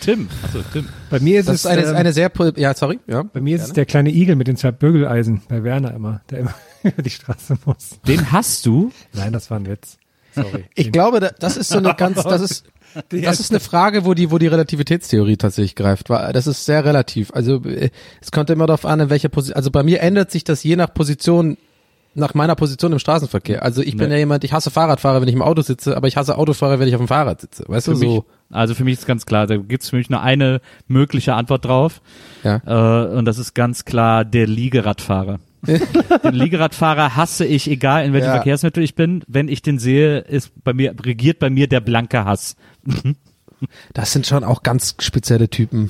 Tim, 0.03 0.27
achso, 0.43 0.59
Tim. 0.73 0.87
Bei 1.09 1.19
mir 1.19 1.39
ist 1.39 1.47
Das 1.49 1.55
es 1.55 1.61
ist 1.61 1.67
eine, 1.67 1.83
ähm, 1.83 1.95
eine 1.95 2.13
sehr, 2.13 2.31
ja, 2.57 2.73
sorry, 2.75 2.99
ja. 3.07 3.23
bei 3.23 3.41
mir 3.41 3.55
ist 3.55 3.63
es 3.63 3.73
der 3.73 3.85
kleine 3.85 4.11
Igel 4.11 4.35
mit 4.35 4.47
den 4.47 4.57
zwei 4.57 4.71
Bügeleisen 4.71 5.41
bei 5.47 5.63
Werner 5.63 5.93
immer, 5.93 6.21
der 6.29 6.39
immer 6.39 6.53
über 6.83 7.01
die 7.01 7.09
Straße 7.09 7.57
muss. 7.65 7.99
Den 8.07 8.31
hast 8.31 8.65
du? 8.65 8.91
Nein, 9.13 9.33
das 9.33 9.49
war 9.49 9.59
ein 9.59 9.65
Witz. 9.67 9.97
Sorry. 10.35 10.65
Ich 10.75 10.91
glaube, 10.91 11.19
da- 11.19 11.31
das 11.39 11.57
ist 11.57 11.69
so 11.69 11.77
eine 11.77 11.93
ganz, 11.95 12.21
das 12.23 12.41
ist, 12.41 12.65
das 13.09 13.39
ist 13.39 13.51
eine 13.51 13.59
Frage, 13.59 14.03
wo 14.05 14.13
die, 14.13 14.29
wo 14.31 14.37
die 14.37 14.47
Relativitätstheorie 14.47 15.37
tatsächlich 15.37 15.75
greift. 15.75 16.09
Weil 16.09 16.33
Das 16.33 16.47
ist 16.47 16.65
sehr 16.65 16.83
relativ. 16.85 17.31
Also 17.33 17.63
äh, 17.63 17.89
es 18.21 18.31
kommt 18.31 18.49
immer 18.49 18.65
darauf 18.67 18.85
an, 18.85 18.99
in 18.99 19.09
welcher 19.09 19.29
Position. 19.29 19.55
Also 19.55 19.71
bei 19.71 19.83
mir 19.83 20.01
ändert 20.01 20.31
sich 20.31 20.43
das 20.43 20.63
je 20.63 20.75
nach 20.75 20.93
Position, 20.93 21.57
nach 22.15 22.33
meiner 22.33 22.55
Position 22.55 22.91
im 22.91 22.99
Straßenverkehr. 22.99 23.63
Also 23.63 23.81
ich 23.81 23.97
bin 23.97 24.07
Nee. 24.09 24.13
ja 24.15 24.19
jemand, 24.19 24.43
ich 24.43 24.53
hasse 24.53 24.69
Fahrradfahrer, 24.71 25.21
wenn 25.21 25.27
ich 25.27 25.33
im 25.33 25.41
Auto 25.41 25.61
sitze, 25.61 25.97
aber 25.97 26.07
ich 26.07 26.17
hasse 26.17 26.37
Autofahrer, 26.37 26.79
wenn 26.79 26.87
ich 26.87 26.95
auf 26.95 27.01
dem 27.01 27.07
Fahrrad 27.07 27.41
sitze. 27.41 27.63
Weißt 27.67 27.87
du 27.87 27.93
Für 27.93 27.97
mich, 27.99 28.09
so? 28.09 28.25
also 28.51 28.75
für 28.75 28.83
mich 28.83 28.93
ist 28.93 29.05
ganz 29.07 29.25
klar, 29.25 29.47
da 29.47 29.57
gibt's 29.57 29.89
für 29.89 29.95
mich 29.95 30.09
nur 30.09 30.21
eine 30.21 30.61
mögliche 30.87 31.33
Antwort 31.33 31.65
drauf. 31.65 32.01
Ja. 32.43 32.61
Äh, 32.65 33.15
und 33.17 33.25
das 33.25 33.37
ist 33.39 33.53
ganz 33.53 33.85
klar 33.85 34.25
der 34.25 34.47
Liegeradfahrer. 34.47 35.39
den 35.65 36.33
Liegeradfahrer 36.33 37.15
hasse 37.15 37.45
ich, 37.45 37.69
egal 37.69 38.05
in 38.05 38.13
welchem 38.13 38.25
Ja. 38.27 38.33
Verkehrsmittel 38.35 38.83
ich 38.83 38.95
bin. 38.95 39.23
Wenn 39.27 39.47
ich 39.47 39.61
den 39.61 39.79
sehe, 39.79 40.19
ist 40.19 40.51
bei 40.63 40.73
mir, 40.73 40.93
regiert 41.03 41.39
bei 41.39 41.49
mir 41.49 41.67
der 41.67 41.79
blanke 41.79 42.25
Hass. 42.25 42.55
Das 43.93 44.11
sind 44.11 44.27
schon 44.27 44.43
auch 44.43 44.61
ganz 44.63 44.95
spezielle 44.99 45.49
Typen. 45.49 45.89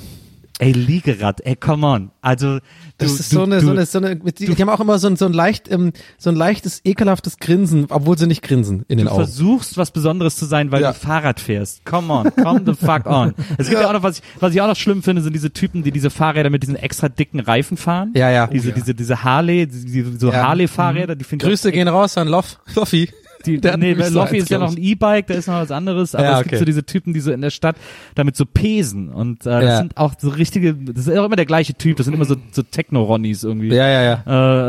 Ey, 0.60 0.70
Liegerad, 0.70 1.40
ey, 1.44 1.56
come 1.56 1.84
on. 1.84 2.10
Also, 2.22 2.58
du, 2.58 2.60
Das 2.98 3.18
ist 3.18 3.32
du, 3.32 3.36
so 3.38 3.42
eine, 3.42 3.58
du, 3.58 3.64
so 3.66 3.70
eine, 3.72 3.86
so 3.86 3.98
eine, 3.98 4.14
die, 4.16 4.46
die 4.54 4.62
haben 4.62 4.68
auch 4.68 4.78
immer 4.78 5.00
so 5.00 5.08
ein, 5.08 5.16
so 5.16 5.26
ein 5.26 5.32
leicht, 5.32 5.68
ähm, 5.68 5.92
so 6.16 6.30
ein 6.30 6.36
leichtes, 6.36 6.80
ekelhaftes 6.84 7.38
Grinsen, 7.38 7.86
obwohl 7.90 8.16
sie 8.16 8.28
nicht 8.28 8.42
grinsen 8.42 8.84
in 8.86 8.98
den 8.98 9.06
Du 9.06 9.12
Augen. 9.12 9.24
versuchst, 9.24 9.76
was 9.78 9.90
Besonderes 9.90 10.36
zu 10.36 10.44
sein, 10.44 10.70
weil 10.70 10.82
Ja. 10.82 10.92
du 10.92 10.98
Fahrrad 10.98 11.40
fährst. 11.40 11.84
Come 11.84 12.12
on, 12.12 12.32
come 12.36 12.62
the 12.64 12.74
fuck 12.74 13.06
on. 13.06 13.34
Es 13.58 13.68
gibt 13.68 13.80
ja. 13.82 13.88
auch 13.88 13.92
noch, 13.92 14.04
was 14.04 14.18
ich, 14.18 14.22
was 14.38 14.54
ich 14.54 14.60
auch 14.60 14.68
noch 14.68 14.76
schlimm 14.76 15.02
finde, 15.02 15.22
sind 15.22 15.32
diese 15.32 15.52
Typen, 15.52 15.82
die 15.82 15.90
diese 15.90 16.08
Fahrräder 16.10 16.50
mit 16.50 16.62
diesen 16.62 16.76
extra 16.76 17.08
dicken 17.08 17.40
Reifen 17.40 17.76
fahren. 17.76 18.12
Ja, 18.14 18.30
ja. 18.30 18.46
Diese, 18.46 18.70
diese, 18.72 18.94
diese 18.94 19.24
Harley, 19.24 19.66
diese, 19.66 20.16
so 20.18 20.30
Ja. 20.30 20.46
Harley-Fahrräder, 20.46 21.16
die 21.16 21.24
finde 21.24 21.44
ich 21.46 21.48
Grüße 21.50 21.72
gehen 21.72 21.88
raus 21.88 22.16
an 22.16 22.28
Loff, 22.28 22.60
Loffi. 22.76 23.10
Die, 23.46 23.60
Der 23.60 23.76
nee, 23.76 23.92
Loffi 23.94 24.38
ist 24.38 24.50
ja 24.50 24.58
noch 24.58 24.72
ein. 24.72 24.82
E-Bike, 24.82 25.26
da 25.26 25.34
ist 25.34 25.46
noch 25.48 25.54
was 25.54 25.70
anderes, 25.70 26.14
aber 26.14 26.24
Ja, 26.24 26.40
es 26.40 26.46
gibt 26.46 26.58
so 26.58 26.64
diese 26.64 26.84
Typen, 26.84 27.12
die 27.12 27.20
so 27.20 27.30
in 27.32 27.40
der 27.40 27.50
Stadt 27.50 27.76
damit 28.14 28.36
so 28.36 28.44
pesen 28.46 29.08
und 29.08 29.42
äh, 29.46 29.50
das 29.50 29.64
Ja. 29.64 29.76
sind 29.78 29.96
auch 29.96 30.14
so 30.18 30.28
richtige, 30.30 30.74
das 30.74 31.06
ist 31.06 31.16
auch 31.18 31.24
immer 31.24 31.36
der 31.36 31.46
gleiche 31.46 31.74
Typ, 31.74 31.96
das 31.96 32.04
sind 32.06 32.14
immer 32.14 32.24
so, 32.24 32.36
so 32.52 32.62
Techno-Ronnies 32.62 33.44
irgendwie. 33.44 33.68
Ja, 33.74 33.88
ja, 33.88 34.02
ja. 34.02 34.22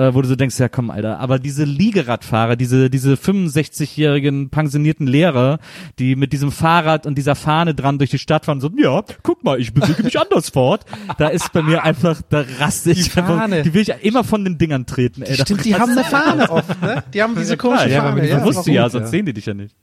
Äh, 0.05 0.07
äh, 0.09 0.13
wo 0.15 0.21
du 0.21 0.27
so 0.27 0.35
denkst, 0.35 0.59
ja 0.59 0.69
komm, 0.69 0.89
Alter, 0.91 1.19
aber 1.19 1.39
diese 1.39 1.63
Liegeradfahrer, 1.63 2.55
diese, 2.55 2.89
diese 2.89 3.15
65-jährigen 3.15 4.49
pensionierten 4.49 5.07
Lehrer, 5.07 5.59
die 5.99 6.15
mit 6.15 6.33
diesem 6.33 6.51
Fahrrad 6.51 7.05
und 7.05 7.17
dieser 7.17 7.35
Fahne 7.35 7.73
dran 7.75 7.97
durch 7.97 8.09
die 8.09 8.19
Stadt 8.19 8.45
fahren, 8.45 8.61
so, 8.61 8.69
ja, 8.77 9.03
guck 9.23 9.43
mal, 9.43 9.59
ich 9.59 9.73
bewege 9.73 10.03
mich 10.03 10.19
anders 10.19 10.49
fort. 10.49 10.85
Da 11.17 11.27
ist 11.27 11.51
bei 11.53 11.61
mir 11.61 11.83
einfach, 11.83 12.21
da 12.29 12.43
raste 12.59 12.91
ich 12.91 13.09
Die 13.11 13.17
einfach, 13.19 13.38
Fahne. 13.39 13.63
die 13.63 13.73
will 13.73 13.81
ich 13.81 13.93
immer 14.01 14.23
von 14.23 14.43
den 14.43 14.57
Dingern 14.57 14.85
treten, 14.85 15.21
ey. 15.21 15.35
Stimmt, 15.35 15.65
die 15.65 15.75
haben 15.75 15.91
eine 15.91 16.03
Fahne 16.03 16.49
oft, 16.49 16.81
ne? 16.81 17.03
Die 17.13 17.21
haben 17.21 17.35
diese 17.35 17.57
komische 17.57 17.89
ja, 17.89 18.01
Fahne. 18.01 18.27
ja, 18.27 18.43
musst 18.65 18.67
du 18.67 18.71
ja, 18.73 18.82
warum? 18.82 18.91
sonst 18.91 19.04
Ja. 19.06 19.10
sehen 19.12 19.25
die 19.25 19.34
dich 19.34 19.45
ja 19.45 19.54
nicht. 19.54 19.75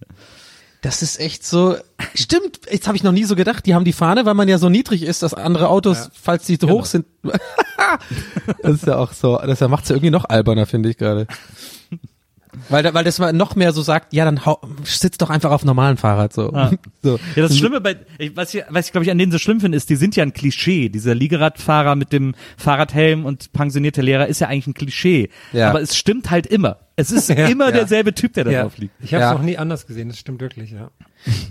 Das 0.82 1.00
ist 1.00 1.20
echt 1.20 1.46
so. 1.46 1.76
Stimmt, 2.14 2.60
jetzt 2.70 2.88
habe 2.88 2.96
ich 2.96 3.04
noch 3.04 3.12
nie 3.12 3.22
so 3.22 3.36
gedacht. 3.36 3.64
Die 3.66 3.74
haben 3.74 3.84
die 3.84 3.92
Fahne, 3.92 4.26
weil 4.26 4.34
man 4.34 4.48
ja 4.48 4.58
so 4.58 4.68
niedrig 4.68 5.04
ist, 5.04 5.22
dass 5.22 5.32
andere 5.32 5.68
Autos, 5.68 6.10
falls 6.20 6.44
die 6.46 6.58
zu 6.58 6.66
Genau. 6.66 6.80
hoch 6.80 6.86
sind. 6.86 7.06
das 8.62 8.74
ist 8.74 8.86
ja 8.86 8.96
auch 8.96 9.12
so. 9.12 9.38
Das 9.38 9.60
macht's 9.60 9.88
ja 9.88 9.94
irgendwie 9.94 10.10
noch 10.10 10.24
alberner, 10.24 10.66
finde 10.66 10.88
ich 10.90 10.96
gerade. 10.98 11.26
Weil, 12.68 12.92
weil 12.92 13.02
das 13.04 13.18
mal 13.18 13.32
noch 13.32 13.56
mehr 13.56 13.72
so 13.72 13.80
sagt, 13.80 14.12
ja, 14.12 14.26
dann 14.26 14.44
hau, 14.44 14.60
sitz 14.84 15.16
doch 15.16 15.30
einfach 15.30 15.50
auf 15.52 15.64
normalen 15.64 15.96
Fahrrad 15.96 16.34
so. 16.34 16.52
Ah. 16.52 16.70
so. 17.02 17.18
Ja, 17.34 17.42
das 17.42 17.56
Schlimme 17.56 17.80
bei, 17.80 17.96
was 18.34 18.52
ich, 18.52 18.62
was 18.68 18.86
ich 18.86 18.92
glaube 18.92 19.04
ich 19.04 19.10
an 19.10 19.16
denen 19.16 19.32
so 19.32 19.38
schlimm 19.38 19.58
finde, 19.60 19.76
ist, 19.76 19.88
die 19.88 19.96
sind 19.96 20.16
ja 20.16 20.22
ein 20.22 20.34
Klischee. 20.34 20.90
Dieser 20.90 21.14
Liegeradfahrer 21.14 21.94
mit 21.96 22.12
dem 22.12 22.34
Fahrradhelm 22.58 23.24
und 23.24 23.52
pensionierte 23.54 24.02
Lehrer 24.02 24.26
ist 24.26 24.40
ja 24.40 24.48
eigentlich 24.48 24.66
ein 24.66 24.74
Klischee. 24.74 25.30
Ja. 25.54 25.70
Aber 25.70 25.80
es 25.80 25.96
stimmt 25.96 26.30
halt 26.30 26.46
immer. 26.46 26.76
Es 26.96 27.10
ist 27.10 27.28
Ja. 27.30 27.46
immer 27.48 27.66
Ja. 27.66 27.72
derselbe 27.72 28.12
Typ, 28.14 28.34
der 28.34 28.44
da 28.44 28.50
Ja. 28.50 28.62
drauf 28.62 28.76
liegt. 28.78 28.92
Ich 29.02 29.14
habe 29.14 29.24
es 29.24 29.30
Ja. 29.30 29.34
noch 29.34 29.42
nie 29.42 29.56
anders 29.58 29.86
gesehen, 29.86 30.08
das 30.08 30.18
stimmt 30.18 30.40
wirklich, 30.40 30.70
ja. 30.72 30.90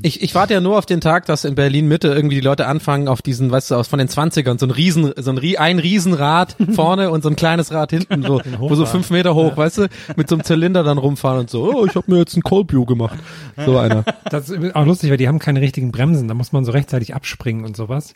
Ich, 0.02 0.22
ich 0.22 0.36
warte 0.36 0.54
ja 0.54 0.60
nur 0.62 0.78
auf 0.78 0.86
den 0.86 1.00
Tag, 1.00 1.26
dass 1.28 1.46
in 1.46 1.56
Berlin 1.56 1.88
Mitte 1.88 2.10
irgendwie 2.10 2.36
die 2.36 2.42
Leute 2.42 2.68
anfangen 2.68 3.08
auf 3.08 3.22
diesen, 3.22 3.50
weißt 3.52 3.72
du, 3.72 3.76
aus 3.76 3.88
von 3.88 4.00
den 4.00 4.10
20ern, 4.10 4.60
so 4.60 4.66
ein 4.66 4.72
Riesen, 4.72 5.14
so 5.16 5.32
ein, 5.32 5.38
Rie- 5.38 5.58
ein 5.58 5.80
Riesenrad 5.80 6.58
vorne 6.74 7.10
und 7.10 7.24
so 7.24 7.30
ein 7.30 7.36
kleines 7.38 7.72
Rad 7.72 7.92
hinten, 7.92 8.22
so, 8.24 8.42
wo 8.60 8.76
so 8.76 8.86
fünf 8.86 9.10
Meter 9.10 9.34
hoch, 9.34 9.56
weißt 9.58 9.78
du, 9.80 9.88
mit 10.18 10.28
so 10.30 10.36
einem 10.36 10.44
Zylinder 10.44 10.84
dann 10.84 10.98
rumfahren 10.98 11.40
und 11.40 11.50
so, 11.50 11.74
oh, 11.74 11.86
ich 11.86 11.96
habe 11.96 12.12
mir 12.12 12.18
jetzt 12.20 12.36
ein 12.36 12.44
Cold 12.44 12.68
Brew 12.68 12.86
gemacht. 12.86 13.18
So 13.66 13.78
einer. 13.78 14.04
Das 14.30 14.50
ist 14.50 14.76
auch 14.76 14.86
lustig, 14.86 15.10
weil 15.10 15.18
die 15.18 15.28
haben 15.30 15.40
keine 15.40 15.62
richtigen 15.62 15.92
Bremsen, 15.92 16.28
da 16.28 16.34
muss 16.34 16.52
man 16.52 16.66
so 16.66 16.72
rechtzeitig 16.74 17.16
abspringen 17.16 17.64
und 17.66 17.78
sowas. 17.78 18.14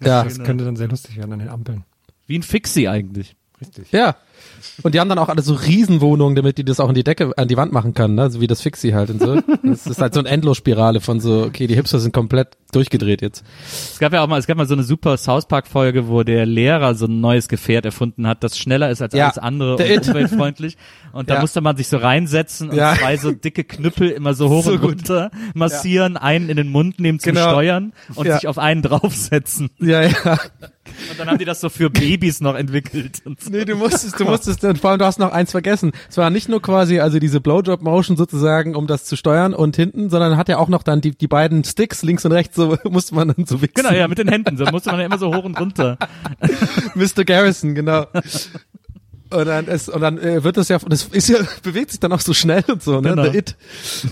Ja. 0.00 0.22
Das 0.24 0.42
könnte 0.42 0.64
dann 0.64 0.76
sehr 0.76 0.88
lustig 0.88 1.16
werden 1.16 1.32
an 1.32 1.38
den 1.40 1.48
Ampeln. 1.48 1.84
Wie 2.26 2.38
ein 2.38 2.42
Fixie 2.42 2.88
eigentlich. 2.88 3.34
Richtig. 3.60 3.92
Ja. 3.92 4.16
Und 4.82 4.94
die 4.94 5.00
haben 5.00 5.08
dann 5.08 5.18
auch 5.18 5.28
alle 5.28 5.42
so 5.42 5.54
Riesenwohnungen, 5.54 6.34
damit 6.36 6.58
die 6.58 6.64
das 6.64 6.80
auch 6.80 6.88
in 6.88 6.94
die 6.94 7.04
Decke, 7.04 7.32
an 7.36 7.48
die 7.48 7.56
Wand 7.56 7.72
machen 7.72 7.94
kann, 7.94 8.14
ne? 8.14 8.30
so 8.30 8.40
wie 8.40 8.46
das 8.46 8.60
Fixie 8.60 8.94
halt 8.94 9.10
und 9.10 9.20
so. 9.20 9.40
Das 9.62 9.86
ist 9.86 10.00
halt 10.00 10.14
so 10.14 10.20
eine 10.20 10.28
Endlosspirale 10.28 11.00
von 11.00 11.20
so, 11.20 11.44
okay, 11.44 11.66
die 11.66 11.74
Hipster 11.74 11.98
sind 11.98 12.12
komplett 12.12 12.48
durchgedreht 12.72 13.20
jetzt. 13.22 13.44
Es 13.92 13.98
gab 13.98 14.12
ja 14.14 14.22
auch 14.22 14.28
mal, 14.28 14.38
es 14.38 14.46
gab 14.46 14.56
mal 14.56 14.66
so 14.66 14.72
eine 14.74 14.82
super 14.82 15.16
South 15.18 15.46
Park 15.46 15.66
Folge, 15.66 16.08
wo 16.08 16.22
der 16.22 16.46
Lehrer 16.46 16.94
so 16.94 17.04
ein 17.06 17.20
neues 17.20 17.48
Gefährt 17.48 17.84
erfunden 17.84 18.26
hat, 18.26 18.42
das 18.42 18.56
schneller 18.58 18.90
ist 18.90 19.02
als 19.02 19.12
Ja, 19.14 19.24
alles 19.26 19.38
andere 19.38 19.76
der 19.76 19.96
und 19.98 20.08
umweltfreundlich. 20.08 20.76
Und 21.12 21.28
da 21.28 21.34
Ja. 21.34 21.40
musste 21.42 21.60
man 21.60 21.76
sich 21.76 21.88
so 21.88 21.98
reinsetzen 21.98 22.70
und 22.70 22.76
Ja. 22.76 22.94
zwei 22.96 23.16
so 23.18 23.30
dicke 23.32 23.64
Knüppel 23.64 24.08
immer 24.10 24.32
so 24.34 24.48
hoch 24.48 24.64
So 24.64 24.72
und 24.72 24.80
gut. 24.80 24.90
runter 24.90 25.30
massieren, 25.54 26.16
einen 26.16 26.48
in 26.48 26.56
den 26.56 26.68
Mund 26.70 26.98
nehmen 26.98 27.18
zum 27.18 27.34
Genau. 27.34 27.50
Steuern 27.50 27.92
und 28.14 28.30
sich 28.30 28.48
auf 28.48 28.58
einen 28.58 28.80
draufsetzen. 28.82 29.70
Ja, 29.78 30.02
ja. 30.02 30.38
Und 31.10 31.18
dann 31.18 31.28
haben 31.28 31.38
die 31.38 31.44
das 31.44 31.60
so 31.60 31.68
für 31.68 31.90
Babys 31.90 32.40
noch 32.40 32.54
entwickelt. 32.54 33.22
Und 33.24 33.40
so. 33.40 33.50
Nee, 33.50 33.64
du 33.64 33.76
musstest, 33.76 34.18
du 34.18 34.24
musstest, 34.24 34.64
und 34.64 34.78
vor 34.78 34.90
allem 34.90 34.98
du 34.98 35.04
hast 35.04 35.18
noch 35.18 35.32
eins 35.32 35.50
vergessen. 35.50 35.92
Es 36.08 36.16
war 36.16 36.30
nicht 36.30 36.48
nur 36.48 36.62
quasi, 36.62 37.00
also 37.00 37.18
diese 37.18 37.40
Blowjob-Motion 37.40 38.16
sozusagen, 38.16 38.74
um 38.74 38.86
das 38.86 39.04
zu 39.04 39.16
steuern 39.16 39.54
und 39.54 39.76
hinten, 39.76 40.10
sondern 40.10 40.36
hat 40.36 40.48
ja 40.48 40.58
auch 40.58 40.68
noch 40.68 40.82
dann 40.82 41.00
die, 41.00 41.12
die 41.12 41.28
beiden 41.28 41.64
Sticks 41.64 42.02
links 42.02 42.24
und 42.24 42.32
rechts, 42.32 42.56
so 42.56 42.76
musste 42.84 43.14
man 43.14 43.28
dann 43.28 43.46
so 43.46 43.62
wichsen. 43.62 43.82
Genau, 43.82 43.92
ja, 43.92 44.08
mit 44.08 44.18
den 44.18 44.28
Händen. 44.28 44.56
So 44.56 44.64
musste 44.66 44.90
man 44.90 45.00
ja 45.00 45.06
immer 45.06 45.18
so 45.18 45.34
hoch 45.34 45.44
und 45.44 45.58
runter. 45.58 45.98
Mr. 46.94 47.24
Garrison, 47.24 47.74
genau. 47.74 48.06
Und 49.30 49.46
dann, 49.46 49.66
ist, 49.66 49.88
und 49.88 50.00
dann 50.00 50.18
äh, 50.18 50.44
wird 50.44 50.56
das 50.56 50.68
ja, 50.68 50.78
das 50.78 51.04
ist 51.04 51.28
ja, 51.28 51.38
bewegt 51.62 51.90
sich 51.90 52.00
dann 52.00 52.12
auch 52.12 52.20
so 52.20 52.34
schnell 52.34 52.64
und 52.68 52.82
so, 52.82 53.00
ne? 53.00 53.10
Genau. 53.10 53.30
The 53.30 53.38
It. 53.38 53.56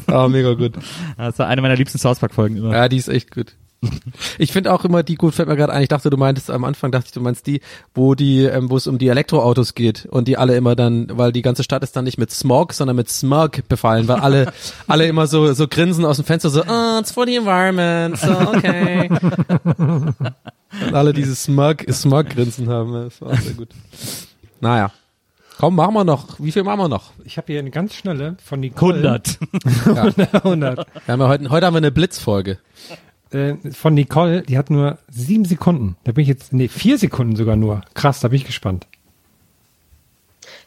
Ah, 0.06 0.28
mega 0.28 0.54
gut. 0.54 0.72
Das 1.18 1.38
war 1.38 1.46
eine 1.46 1.60
meiner 1.60 1.76
liebsten 1.76 1.98
South 1.98 2.18
Park 2.18 2.34
Folgen 2.34 2.56
immer. 2.56 2.72
Ja, 2.72 2.88
die 2.88 2.96
ist 2.96 3.08
echt 3.08 3.30
gut. 3.30 3.54
Ich 4.38 4.52
finde 4.52 4.72
auch 4.72 4.84
immer 4.84 5.02
die 5.02 5.14
gut, 5.14 5.34
fällt 5.34 5.48
mir 5.48 5.56
gerade 5.56 5.72
ein, 5.72 5.82
ich 5.82 5.88
dachte, 5.88 6.10
du 6.10 6.16
meintest 6.16 6.50
am 6.50 6.64
Anfang, 6.64 6.90
dachte 6.90 7.06
ich, 7.06 7.12
du 7.12 7.20
meinst 7.20 7.46
die, 7.46 7.60
wo 7.94 8.14
die, 8.14 8.44
ähm, 8.44 8.70
wo 8.70 8.76
es 8.76 8.86
um 8.86 8.98
die 8.98 9.08
Elektroautos 9.08 9.74
geht 9.74 10.06
und 10.06 10.28
die 10.28 10.36
alle 10.36 10.56
immer 10.56 10.76
dann, 10.76 11.08
weil 11.12 11.32
die 11.32 11.42
ganze 11.42 11.62
Stadt 11.62 11.82
ist 11.82 11.96
dann 11.96 12.04
nicht 12.04 12.18
mit 12.18 12.30
Smog, 12.30 12.72
sondern 12.72 12.96
mit 12.96 13.08
Smug 13.08 13.68
befallen, 13.68 14.08
weil 14.08 14.20
alle, 14.20 14.52
alle 14.86 15.06
immer 15.06 15.26
so, 15.26 15.52
so 15.52 15.68
grinsen 15.68 16.04
aus 16.04 16.16
dem 16.16 16.24
Fenster, 16.24 16.50
so, 16.50 16.62
oh, 16.62 16.98
it's 16.98 17.12
for 17.12 17.26
the 17.26 17.36
environment, 17.36 18.18
so 18.18 18.30
okay. 18.30 19.08
und 19.78 20.94
alle 20.94 21.12
dieses 21.12 21.42
Smug, 21.42 21.84
Smug-Grinsen 21.90 22.68
haben, 22.68 22.92
das 22.92 23.20
war 23.20 23.32
auch 23.32 23.38
sehr 23.38 23.54
gut. 23.54 23.68
Naja. 24.60 24.90
Komm, 25.58 25.76
machen 25.76 25.92
wir 25.92 26.04
noch. 26.04 26.40
Wie 26.40 26.52
viel 26.52 26.62
machen 26.62 26.78
wir 26.78 26.88
noch? 26.88 27.12
Ich 27.24 27.36
habe 27.36 27.52
hier 27.52 27.58
eine 27.58 27.70
ganz 27.70 27.94
schnelle 27.94 28.36
von 28.42 28.60
Nicole. 28.60 28.96
100. 28.96 29.38
100. 30.42 30.86
Wir 31.04 31.12
haben 31.12 31.20
ja 31.20 31.28
heute, 31.28 31.50
heute 31.50 31.66
haben 31.66 31.74
wir 31.74 31.78
eine 31.78 31.90
Blitzfolge. 31.90 32.58
Äh, 33.32 33.54
von 33.72 33.94
Nicole, 33.94 34.42
die 34.42 34.58
hat 34.58 34.70
nur 34.70 34.98
sieben 35.08 35.44
Sekunden. 35.44 35.96
Da 36.04 36.12
bin 36.12 36.22
ich 36.22 36.28
jetzt, 36.28 36.52
nee, 36.52 36.68
vier 36.68 36.98
Sekunden 36.98 37.36
sogar 37.36 37.56
nur. 37.56 37.82
Krass, 37.94 38.20
da 38.20 38.28
bin 38.28 38.36
ich 38.36 38.46
gespannt. 38.46 38.86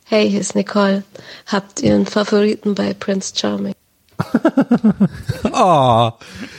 Hey, 0.05 0.29
hier 0.29 0.41
ist 0.41 0.55
Nicole. 0.55 1.03
Habt 1.47 1.81
ihr 1.81 1.95
einen 1.95 2.05
Favoriten 2.05 2.75
bei 2.75 2.93
Prince 2.93 3.33
Charming? 3.35 3.73
Oh, 5.51 6.11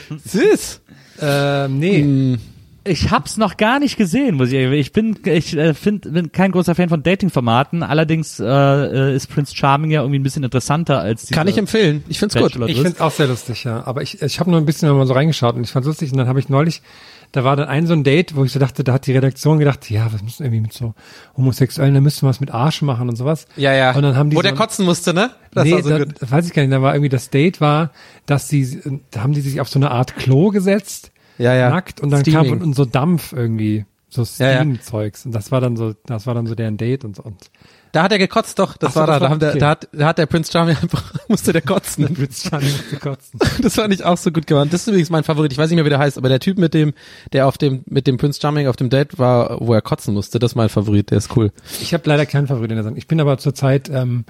süß. 0.09 0.81
Ähm, 1.21 1.79
nee. 1.79 2.01
Hm. 2.01 2.39
Ich 2.87 3.09
hab's 3.09 3.37
noch 3.37 3.57
gar 3.57 3.79
nicht 3.79 3.97
gesehen, 3.97 4.35
muss 4.35 4.49
ich 4.49 4.53
ehrlich- 4.55 4.79
Ich 4.79 4.91
bin, 4.93 5.17
ich 5.25 5.57
äh, 5.57 5.73
find, 5.73 6.13
bin 6.13 6.31
kein 6.31 6.51
großer 6.51 6.75
Fan 6.75 6.87
von 6.89 7.01
Dating-Formaten. 7.01 7.81
Allerdings 7.81 8.39
äh, 8.39 8.45
äh, 8.45 9.15
ist 9.15 9.27
Prince 9.27 9.55
Charming 9.55 9.89
ja 9.89 10.01
irgendwie 10.01 10.19
ein 10.19 10.23
bisschen 10.23 10.43
interessanter 10.43 10.99
als 10.99 11.25
die. 11.25 11.33
Kann 11.33 11.47
ich 11.47 11.57
empfehlen. 11.57 12.03
Ich 12.07 12.19
find's 12.19 12.35
gut. 12.35 12.55
Ich 12.67 12.75
finde 12.75 12.89
es 12.91 13.01
auch 13.01 13.11
sehr 13.11 13.27
lustig, 13.27 13.63
ja. 13.63 13.83
Aber 13.87 14.03
ich, 14.03 14.21
ich 14.21 14.39
habe 14.39 14.51
nur 14.51 14.59
ein 14.59 14.65
bisschen 14.65 14.95
mal 14.95 15.07
so 15.07 15.13
reingeschaut 15.13 15.55
und 15.55 15.63
ich 15.63 15.71
fand's 15.71 15.87
lustig. 15.87 16.11
Und 16.11 16.19
dann 16.19 16.27
habe 16.27 16.39
ich 16.39 16.47
neulich, 16.47 16.83
da 17.31 17.43
war 17.43 17.55
dann 17.55 17.67
ein 17.67 17.87
so 17.87 17.93
ein 17.93 18.03
Date, 18.03 18.35
wo 18.35 18.43
ich 18.45 18.51
so 18.51 18.59
dachte, 18.59 18.83
da 18.83 18.93
hat 18.93 19.07
die 19.07 19.13
Redaktion 19.13 19.57
gedacht, 19.57 19.89
ja, 19.89 20.13
was 20.13 20.21
müssen 20.21 20.39
wir 20.39 20.45
irgendwie 20.45 20.61
mit 20.61 20.73
so 20.73 20.93
Homosexuellen, 21.35 21.95
da 21.95 22.01
müssten 22.01 22.21
wir 22.25 22.29
was 22.29 22.39
mit 22.39 22.51
Arsch 22.51 22.83
machen 22.83 23.09
und 23.09 23.15
sowas. 23.15 23.47
Ja, 23.55 23.73
ja. 23.73 23.93
Und 23.95 24.03
dann 24.03 24.15
haben 24.15 24.29
die 24.29 24.35
Wo 24.35 24.39
so 24.41 24.43
der 24.43 24.53
kotzen 24.53 24.85
musste, 24.85 25.11
ne? 25.13 25.31
Das 25.53 25.63
nee, 25.65 25.71
war 25.73 25.81
so 25.83 25.89
da, 25.89 25.97
gut. 26.03 26.13
weiß 26.19 26.45
ich 26.47 26.53
gar 26.53 26.61
nicht. 26.61 26.71
Da 26.71 26.81
war 26.83 26.93
irgendwie 26.93 27.09
das 27.09 27.31
Date 27.31 27.61
war, 27.61 27.89
dass 28.27 28.47
sie, 28.47 28.79
da 29.09 29.23
haben 29.23 29.33
die 29.33 29.41
sich 29.41 29.59
auf 29.59 29.69
so 29.69 29.79
eine 29.79 29.89
Art 29.89 30.15
Klo 30.17 30.49
gesetzt, 30.51 31.11
Ja, 31.37 31.53
ja. 31.53 31.69
nackt 31.69 32.01
und 32.01 32.09
dann 32.11 32.21
Steaming. 32.21 32.59
kam 32.59 32.67
uns 32.69 32.77
so 32.77 32.85
Dampf 32.85 33.33
irgendwie, 33.33 33.85
so. 34.09 34.23
Steam-Zeugs. 34.23 35.25
Und 35.25 35.33
das 35.35 35.51
war 35.51 35.61
dann 35.61 35.75
so, 35.75 35.93
das 36.05 36.25
war 36.27 36.33
dann 36.33 36.47
so 36.47 36.55
deren 36.55 36.77
Date 36.77 37.03
und 37.03 37.15
so. 37.17 37.23
Und 37.23 37.49
Da 37.91 38.03
hat 38.03 38.11
er 38.13 38.17
gekotzt, 38.17 38.57
doch. 38.59 38.77
Das 38.77 38.93
so, 38.93 38.99
war 39.01 39.07
das 39.07 39.19
da. 39.19 39.25
Da, 39.25 39.31
war- 39.31 39.37
der, 39.39 39.49
okay. 39.49 39.59
da, 39.59 39.69
hat, 39.69 39.89
da 39.91 40.05
hat 40.07 40.17
der 40.17 40.25
Prince 40.27 40.51
Charming 40.51 40.77
einfach, 40.81 41.13
musste 41.27 41.51
der 41.51 41.61
kotzen. 41.61 42.13
Prince 42.13 42.49
Charming 42.49 42.69
musste 42.71 42.97
kotzen. 42.97 43.39
Das 43.61 43.75
fand 43.75 43.93
ich 43.93 44.03
auch 44.05 44.17
so 44.17 44.31
gut 44.31 44.47
gemacht. 44.47 44.67
Das 44.71 44.81
ist 44.81 44.87
übrigens 44.87 45.09
mein 45.09 45.23
Favorit. 45.25 45.51
Ich 45.51 45.57
weiß 45.57 45.69
nicht 45.69 45.75
mehr, 45.75 45.85
wie 45.85 45.89
der 45.89 45.99
heißt, 45.99 46.17
aber 46.17 46.29
der 46.29 46.39
Typ 46.39 46.57
mit 46.57 46.73
dem, 46.73 46.93
der 47.33 47.47
auf 47.47 47.57
dem, 47.57 47.83
mit 47.87 48.07
dem 48.07 48.15
Prince 48.17 48.39
Charming 48.41 48.67
auf 48.67 48.75
dem 48.77 48.89
Date 48.89 49.17
war, 49.19 49.57
wo 49.59 49.73
er 49.73 49.81
kotzen 49.81 50.13
musste, 50.13 50.39
das 50.39 50.51
ist 50.51 50.55
mein 50.55 50.69
Favorit. 50.69 51.11
Der 51.11 51.17
ist 51.17 51.35
cool. 51.35 51.51
Ich 51.81 51.93
habe 51.93 52.03
leider 52.07 52.25
keinen 52.25 52.47
Favorit 52.47 52.69
in 52.71 52.75
der 52.77 52.83
Sendung. 52.83 52.97
Ich 52.97 53.07
bin 53.07 53.19
aber 53.19 53.37
zurzeit, 53.37 53.89
ähm, 53.89 54.23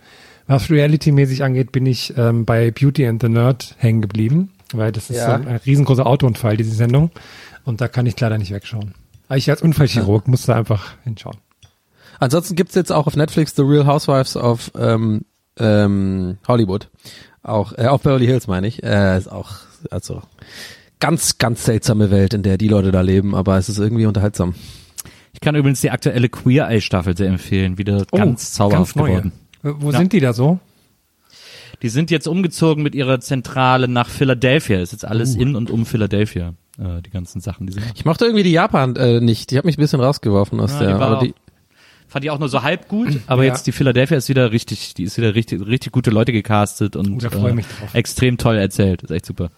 was 0.47 0.69
Reality-mäßig 0.71 1.43
angeht, 1.43 1.71
bin 1.71 1.85
ich 1.87 2.13
ähm, 2.17 2.45
bei 2.45 2.69
Beauty 2.71 3.05
and 3.07 3.21
the 3.21 3.29
Nerd 3.29 3.75
hängen 3.79 4.01
geblieben, 4.01 4.51
weil 4.73 4.91
das 4.91 5.09
ist 5.09 5.17
Ja. 5.17 5.25
so 5.27 5.31
ein, 5.33 5.47
ein 5.47 5.55
riesengroßer 5.57 6.05
Autounfall, 6.05 6.57
diese 6.57 6.75
Sendung. 6.75 7.11
Und 7.63 7.81
da 7.81 7.87
kann 7.87 8.05
ich 8.05 8.19
leider 8.19 8.37
nicht 8.37 8.51
wegschauen. 8.51 8.93
Aber 9.27 9.37
ich 9.37 9.49
als 9.49 9.61
Unfallchirurg 9.61 10.27
muss 10.27 10.45
da 10.45 10.55
einfach 10.55 10.93
hinschauen. 11.03 11.37
Ansonsten 12.19 12.55
gibt's 12.55 12.75
jetzt 12.75 12.91
auch 12.91 13.07
auf 13.07 13.15
Netflix 13.15 13.55
The 13.55 13.63
Real 13.63 13.85
Housewives 13.87 14.37
of 14.37 14.71
ähm, 14.77 15.25
ähm, 15.59 16.37
Hollywood. 16.47 16.89
Auch, 17.43 17.73
äh, 17.77 17.87
auf 17.87 18.01
Beverly 18.01 18.25
Hills 18.25 18.47
meine 18.47 18.67
ich. 18.67 18.83
Äh, 18.83 19.17
ist 19.17 19.31
auch, 19.31 19.51
also 19.91 20.21
ganz, 20.99 21.37
ganz 21.37 21.65
seltsame 21.65 22.11
Welt, 22.11 22.33
in 22.33 22.43
der 22.43 22.57
die 22.57 22.67
Leute 22.67 22.91
da 22.91 23.01
leben, 23.01 23.35
aber 23.35 23.57
es 23.57 23.67
ist 23.69 23.77
irgendwie 23.79 24.05
unterhaltsam. 24.05 24.55
Ich 25.33 25.41
kann 25.41 25.55
übrigens 25.55 25.81
die 25.81 25.91
aktuelle 25.91 26.29
Queer 26.29 26.69
Eye 26.69 26.79
Staffel 26.81 27.17
sehr 27.17 27.27
empfehlen. 27.27 27.77
Wieder 27.77 28.05
ganz 28.11 28.53
zauberhaft 28.53 28.95
Oh, 28.95 28.99
ganz 29.03 29.09
geworden. 29.09 29.31
Wo 29.63 29.91
Ja. 29.91 29.97
sind 29.97 30.13
die 30.13 30.19
da 30.21 30.31
so? 30.33 30.59
Die 31.81 31.89
sind 31.89 32.11
jetzt 32.11 32.27
umgezogen 32.27 32.83
mit 32.83 32.95
ihrer 32.95 33.19
Zentrale 33.19 33.87
nach 33.87 34.09
Philadelphia. 34.09 34.79
Ist 34.79 34.91
jetzt 34.91 35.05
alles 35.05 35.35
Uh. 35.35 35.41
in 35.41 35.55
und 35.55 35.69
um 35.69 35.85
Philadelphia. 35.85 36.53
Äh, 36.79 37.01
die 37.01 37.09
ganzen 37.09 37.39
Sachen, 37.41 37.67
die 37.67 37.73
sie 37.73 37.79
machen. 37.79 37.93
Ich 37.95 38.05
mochte 38.05 38.25
irgendwie 38.25 38.43
die 38.43 38.51
Japan 38.51 38.95
äh, 38.95 39.21
nicht. 39.21 39.51
Die 39.51 39.57
hat 39.57 39.65
mich 39.65 39.77
ein 39.77 39.81
bisschen 39.81 40.01
rausgeworfen 40.01 40.59
aus 40.59 40.71
Ja, 40.73 40.79
der. 40.79 40.87
die 40.89 40.93
aber 40.95 41.17
auch- 41.17 41.23
die, 41.23 41.33
Fand 42.07 42.23
ich 42.23 42.31
auch 42.31 42.39
nur 42.39 42.49
so 42.49 42.61
halb 42.61 42.87
gut, 42.87 43.19
aber 43.27 43.43
Ja. 43.43 43.51
jetzt 43.51 43.65
die 43.67 43.71
Philadelphia 43.71 44.15
ist 44.15 44.29
wieder 44.29 44.51
richtig, 44.51 44.93
die 44.93 45.03
ist 45.03 45.17
wieder 45.17 45.33
richtig, 45.35 45.65
richtig 45.65 45.91
gute 45.91 46.11
Leute 46.11 46.31
gecastet 46.31 46.95
und 46.95 47.25
Oh, 47.25 47.47
äh, 47.47 47.53
mich 47.53 47.65
drauf. 47.65 47.93
extrem 47.93 48.37
toll 48.37 48.57
erzählt. 48.57 49.01
Ist 49.01 49.09
echt 49.11 49.25
super. 49.25 49.49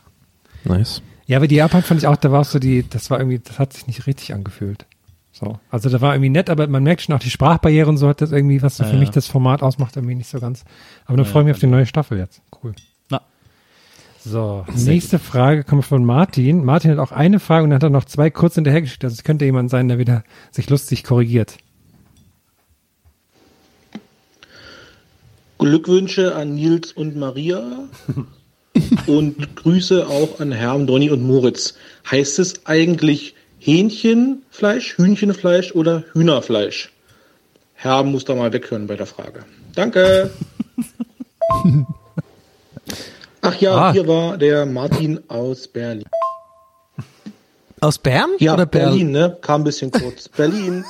nice. 0.64 1.02
Ja, 1.28 1.38
aber 1.38 1.48
die 1.48 1.56
Japan 1.56 1.84
fand 1.84 2.02
ich 2.02 2.08
auch, 2.08 2.16
da 2.16 2.32
war 2.32 2.44
so 2.46 2.58
die, 2.58 2.86
das 2.90 3.10
war 3.10 3.20
irgendwie, 3.20 3.40
das 3.40 3.60
hat 3.60 3.74
sich 3.74 3.86
nicht 3.86 4.08
richtig 4.08 4.34
angefühlt. 4.34 4.86
So. 5.40 5.60
Also 5.70 5.90
da 5.90 6.02
war 6.02 6.16
irgendwie 6.16 6.30
nett, 6.30 6.50
aber 6.50 6.66
man 6.68 6.82
merkt 6.82 7.04
schon 7.04 7.14
auch 7.14 7.20
die 7.20 7.30
Sprachbarriere 7.30 7.88
und 7.90 7.98
so 7.98 8.08
hat 8.08 8.22
das 8.22 8.32
irgendwie, 8.32 8.62
was 8.64 8.78
so 8.78 8.84
Ja, 8.84 8.90
für 8.90 8.96
ja. 8.96 9.00
mich 9.00 9.12
das 9.12 9.28
Format 9.28 9.62
ausmacht, 9.62 9.96
irgendwie 9.96 10.16
nicht 10.16 10.30
so 10.30 10.40
ganz. 10.40 10.64
Aber 11.06 11.16
dann 11.18 11.26
Ja, 11.26 11.32
freue 11.32 11.44
ich 11.44 11.46
mich 11.48 11.54
auf 11.56 11.60
die 11.60 11.68
neue 11.68 11.86
Staffel 11.86 12.18
jetzt. 12.18 12.42
Cool. 12.64 12.74
Na. 13.10 13.22
So, 14.26 14.66
nächste 14.76 15.20
Frage 15.20 15.64
kommt 15.64 15.86
von 15.86 16.04
Martin. 16.04 16.66
Martin 16.66 16.90
hat 16.92 16.98
auch 16.98 17.12
eine 17.12 17.40
Frage 17.40 17.66
und 17.66 17.70
dann 17.70 17.76
hat 17.76 17.84
er 17.84 17.90
noch 17.92 18.06
zwei 18.06 18.32
kurz 18.32 18.56
hinterhergeschickt. 18.56 19.04
Also 19.04 19.14
es 19.14 19.24
könnte 19.24 19.46
jemand 19.46 19.70
sein, 19.70 19.88
der 19.88 20.00
wieder 20.00 20.24
sich 20.52 20.70
lustig 20.72 21.04
korrigiert. 21.04 21.58
Glückwünsche 25.60 26.36
an 26.36 26.56
Nils 26.56 26.92
und 26.92 27.16
Maria 27.16 27.88
und 29.08 29.56
Grüße 29.56 30.08
auch 30.08 30.40
an 30.40 30.52
Herrn 30.52 30.86
Donny 30.88 31.10
und 31.10 31.24
Moritz. 31.24 31.76
Heißt 32.10 32.40
es 32.40 32.66
eigentlich 32.66 33.36
Hähnchenfleisch, 33.68 34.98
Hühnchenfleisch 34.98 35.74
oder 35.76 36.04
Hühnerfleisch? 36.14 36.90
Herr 37.74 38.02
muss 38.04 38.24
da 38.24 38.34
mal 38.34 38.54
weghören 38.54 38.88
bei 38.88 38.96
der 38.96 39.06
Frage. 39.06 39.44
Danke. 39.76 40.32
Ach 43.42 43.56
ja, 43.60 43.76
Ah. 43.76 43.92
hier 43.92 44.08
war 44.08 44.38
der 44.38 44.66
Martin 44.66 45.20
aus 45.28 45.68
Berlin. 45.68 46.06
Aus 47.82 47.98
Bern? 48.00 48.30
Ja, 48.40 48.54
oder 48.54 48.64
Berl- 48.66 48.86
Berlin, 48.92 49.12
ne? 49.12 49.38
Kam 49.42 49.62
ein 49.62 49.64
bisschen 49.66 49.92
kurz. 49.92 50.30
Berlin. 50.38 50.86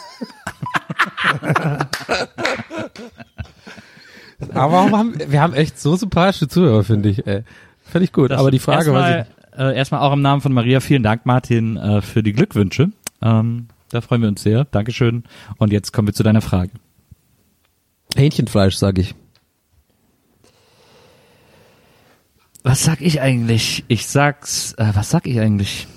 Aber 4.54 4.72
warum 4.74 4.96
haben, 4.98 5.16
wir 5.32 5.42
haben 5.42 5.54
echt 5.56 5.80
so 5.80 5.96
sympathische 5.96 6.48
Zuhörer, 6.48 6.84
finde 6.84 7.10
ich. 7.10 7.26
Ey. 7.26 7.44
Finde 7.92 8.06
ich 8.06 8.14
gut. 8.14 8.30
Das 8.32 8.40
aber 8.40 8.52
die 8.52 8.60
Frage 8.60 8.94
war, 8.94 9.26
äh, 9.58 9.76
erstmal 9.76 10.02
auch 10.02 10.14
im 10.14 10.22
Namen 10.22 10.42
von 10.42 10.54
Maria, 10.54 10.80
vielen 10.80 11.04
Dank, 11.04 11.26
Martin, 11.26 11.78
äh, 11.78 12.02
für 12.02 12.24
die 12.24 12.34
Glückwünsche. 12.34 12.92
Ähm, 13.22 13.68
da 13.90 14.02
freuen 14.02 14.22
wir 14.22 14.30
uns 14.30 14.44
sehr. 14.44 14.66
Dankeschön. 14.66 15.24
Und 15.58 15.72
jetzt 15.72 15.94
kommen 15.94 16.08
wir 16.08 16.14
zu 16.14 16.24
deiner 16.24 16.42
Frage. 16.42 16.72
Hähnchenfleisch, 18.16 18.76
sage 18.76 19.02
ich. 19.02 19.16
Was 22.64 22.84
sag 22.84 23.02
ich 23.02 23.22
eigentlich? 23.22 23.86
Ich 23.88 24.08
sag's, 24.08 24.74
äh, 24.74 24.92
was 24.94 25.10
sag 25.10 25.26
ich 25.26 25.40
eigentlich? 25.40 25.88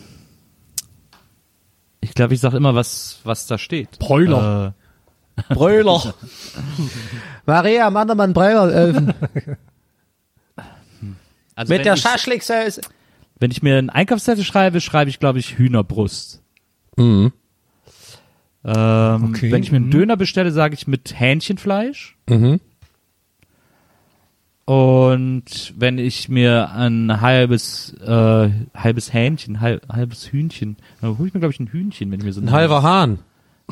Ich 2.00 2.14
glaube, 2.14 2.34
ich 2.34 2.40
sag 2.40 2.54
immer, 2.54 2.74
was, 2.74 3.20
was 3.24 3.46
da 3.46 3.58
steht. 3.58 3.98
Bräuler. 3.98 4.74
Äh, 5.48 5.54
Bröller. 5.54 6.14
Maria 7.46 7.90
Mannermann 7.90 8.32
Bräuleröfen. 8.32 9.14
also 11.54 11.72
Mit 11.72 11.84
der 11.84 11.94
ich, 11.94 12.00
Schaschliksoße. 12.00 12.82
Wenn 13.40 13.50
ich 13.50 13.62
mir 13.62 13.78
einen 13.78 13.90
Einkaufszettel 13.90 14.44
schreibe, 14.44 14.80
schreibe 14.80 15.10
ich, 15.10 15.18
glaube 15.18 15.38
ich, 15.38 15.58
Hühnerbrust. 15.58 16.42
Mhm. 16.96 17.32
Ähm, 18.64 19.24
Okay. 19.30 19.50
Wenn 19.50 19.62
ich 19.62 19.72
mir 19.72 19.78
einen 19.78 19.90
Döner 19.90 20.16
bestelle, 20.16 20.52
sage 20.52 20.74
ich 20.74 20.86
mit 20.86 21.18
Hähnchenfleisch. 21.18 22.16
Mhm. 22.28 22.60
Und 24.66 25.74
wenn 25.76 25.98
ich 25.98 26.28
mir 26.28 26.70
ein 26.70 27.20
halbes, 27.20 27.92
äh, 27.94 28.50
halbes 28.74 29.12
Hähnchen, 29.12 29.60
halb, 29.60 29.88
halbes 29.88 30.30
Hühnchen, 30.30 30.76
dann 31.00 31.18
hole 31.18 31.26
ich 31.28 31.34
mir, 31.34 31.40
glaube 31.40 31.52
ich, 31.52 31.58
ein 31.60 31.66
Hühnchen, 31.68 32.10
wenn 32.12 32.20
ich 32.20 32.26
mir 32.26 32.32
so 32.32 32.40
Ein 32.40 32.52
halber 32.52 32.82
Hahn. 32.82 33.18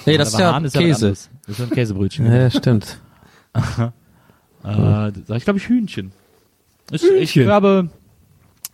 Nee, 0.06 0.16
das 0.16 0.28
ist 0.28 0.34
halber 0.34 0.48
ja 0.48 0.54
Hahn 0.54 0.64
ist 0.64 0.72
Käse. 0.72 1.06
anderes. 1.06 1.30
Das 1.46 1.50
ist 1.50 1.58
ja 1.60 1.64
ein 1.66 1.70
Käsebrötchen. 1.70 2.26
Ja, 2.32 2.50
stimmt. 2.50 3.00
Äh, 4.64 5.12
sag 5.26 5.36
ich, 5.36 5.44
glaube 5.44 5.58
ich, 5.60 5.68
Hühnchen. 5.68 6.10
Ich 6.90 7.00
Hühnchen. 7.02 7.44
glaube, 7.44 7.90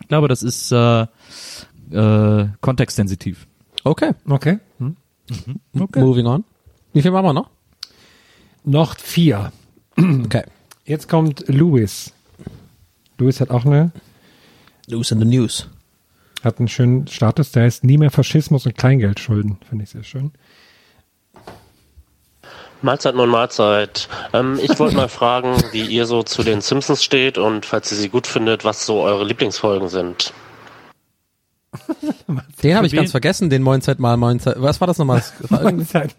ich 0.01 0.07
glaube, 0.07 0.27
das 0.27 0.43
ist 0.43 0.71
äh, 0.71 1.05
äh, 1.91 2.47
kontextsensitiv. 2.61 3.47
Okay. 3.83 4.11
Okay. 4.27 4.59
Hm. 4.79 4.95
Okay. 5.79 5.99
Moving 5.99 6.25
on. 6.27 6.43
Wie 6.93 7.01
viel 7.01 7.11
machen 7.11 7.25
wir 7.25 7.33
noch? 7.33 7.49
Noch 8.63 8.97
vier. 8.97 9.51
Okay. 9.97 10.43
Jetzt 10.85 11.07
kommt 11.07 11.45
Louis. 11.47 12.13
Louis 13.17 13.39
hat 13.39 13.49
auch 13.49 13.65
eine, 13.65 13.91
Loose 14.87 15.13
in 15.13 15.21
the 15.21 15.25
news. 15.25 15.67
hat 16.43 16.59
einen 16.59 16.67
schönen 16.67 17.07
Status, 17.07 17.51
der 17.51 17.63
heißt 17.63 17.83
nie 17.83 17.97
mehr 17.97 18.11
Faschismus 18.11 18.65
und 18.65 18.77
Kleingeldschulden. 18.77 19.57
Finde 19.67 19.83
ich 19.83 19.91
sehr 19.91 20.03
schön. 20.03 20.31
Mahlzeit 22.81 23.15
nun 23.15 23.29
Mahlzeit. 23.29 24.07
Ähm, 24.33 24.59
ich 24.61 24.77
wollte 24.79 24.95
mal 24.95 25.07
fragen, 25.09 25.55
wie 25.71 25.81
ihr 25.85 26.05
so 26.05 26.23
zu 26.23 26.43
den 26.43 26.61
Simpsons 26.61 27.03
steht 27.03 27.37
und 27.37 27.65
falls 27.65 27.91
ihr 27.91 27.97
sie 27.97 28.09
gut 28.09 28.27
findet, 28.27 28.63
was 28.65 28.85
so 28.85 29.01
eure 29.01 29.23
Lieblingsfolgen 29.23 29.89
sind. 29.89 30.33
Den 32.63 32.75
habe 32.77 32.87
ich 32.87 32.93
ganz 32.93 33.11
vergessen, 33.11 33.49
den 33.49 33.61
Moinzeit 33.61 33.99
mal 33.99 34.15
Moinzeit. 34.17 34.55
Was 34.59 34.79
war 34.79 34.87
das 34.87 34.97
nochmal? 34.97 35.23
Das 35.41 35.51
war 35.51 35.61
irgendwie- 35.63 35.83
Mahlzeit, 35.93 36.15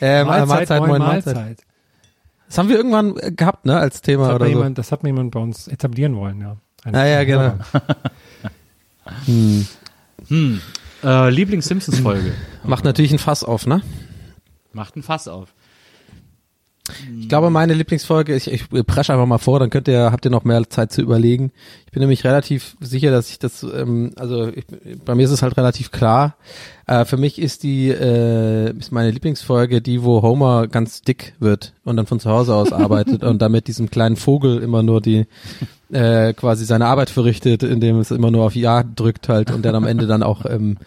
äh, 0.00 0.24
Mahlzeit, 0.24 0.48
Mahlzeit, 0.48 0.80
moin, 0.86 0.98
Mahlzeit. 1.00 1.58
Das 2.46 2.58
haben 2.58 2.68
wir 2.68 2.76
irgendwann 2.76 3.16
äh, 3.18 3.32
gehabt, 3.32 3.64
ne, 3.66 3.76
als 3.78 3.94
Das 3.96 4.02
Thema 4.02 4.28
hat, 4.28 4.36
oder 4.36 4.46
so. 4.46 4.52
jemand, 4.52 4.78
das 4.78 4.92
hat 4.92 5.02
mir 5.02 5.08
jemand 5.08 5.32
bei 5.32 5.40
uns 5.40 5.66
etablieren 5.68 6.16
wollen, 6.16 6.40
ja. 6.40 6.56
Ein- 6.84 6.94
Ah, 6.94 7.06
ja, 7.06 7.24
genau. 7.24 7.54
hm. 9.26 9.66
Hm. 10.28 10.60
Äh, 11.02 11.30
Lieblings-Simpsons-Folge. 11.30 12.32
Macht 12.64 12.84
natürlich 12.84 13.12
ein 13.12 13.18
Fass 13.18 13.42
auf, 13.42 13.66
ne? 13.66 13.82
Macht 14.72 14.96
ein 14.96 15.02
Fass 15.02 15.26
auf. 15.28 15.48
Ich 17.20 17.28
glaube, 17.28 17.50
meine 17.50 17.74
Lieblingsfolge, 17.74 18.34
ich, 18.34 18.50
ich 18.50 18.68
presche 18.86 19.12
einfach 19.12 19.26
mal 19.26 19.38
vor, 19.38 19.58
dann 19.60 19.70
könnt 19.70 19.88
ihr, 19.88 20.12
habt 20.12 20.24
ihr 20.24 20.30
noch 20.30 20.44
mehr 20.44 20.68
Zeit 20.68 20.92
zu 20.92 21.02
überlegen. 21.02 21.52
Ich 21.86 21.92
bin 21.92 22.00
nämlich 22.00 22.24
relativ 22.24 22.76
sicher, 22.80 23.10
dass 23.10 23.30
ich 23.30 23.38
das, 23.38 23.62
ähm, 23.62 24.12
also 24.16 24.48
ich, 24.48 24.64
bei 25.04 25.14
mir 25.14 25.24
ist 25.24 25.30
es 25.30 25.42
halt 25.42 25.56
relativ 25.56 25.90
klar. 25.90 26.36
Äh, 26.86 27.04
für 27.04 27.16
mich 27.16 27.40
ist 27.40 27.62
die, 27.62 27.88
äh, 27.88 28.76
ist 28.76 28.92
meine 28.92 29.10
Lieblingsfolge 29.10 29.80
die, 29.80 30.02
wo 30.02 30.22
Homer 30.22 30.68
ganz 30.68 31.02
dick 31.02 31.34
wird 31.38 31.72
und 31.84 31.96
dann 31.96 32.06
von 32.06 32.20
zu 32.20 32.30
Hause 32.30 32.54
aus 32.54 32.72
arbeitet 32.72 33.24
und 33.24 33.40
damit 33.40 33.68
diesem 33.68 33.90
kleinen 33.90 34.16
Vogel 34.16 34.62
immer 34.62 34.82
nur 34.82 35.00
die, 35.00 35.26
äh, 35.92 36.32
quasi 36.34 36.64
seine 36.64 36.86
Arbeit 36.86 37.10
verrichtet, 37.10 37.62
indem 37.62 37.98
es 37.98 38.10
immer 38.10 38.30
nur 38.30 38.44
auf 38.44 38.54
Ja 38.54 38.82
drückt 38.82 39.28
halt 39.28 39.50
und 39.50 39.64
dann 39.64 39.74
am 39.74 39.86
Ende 39.86 40.06
dann 40.06 40.22
auch 40.22 40.44
ähm, 40.46 40.78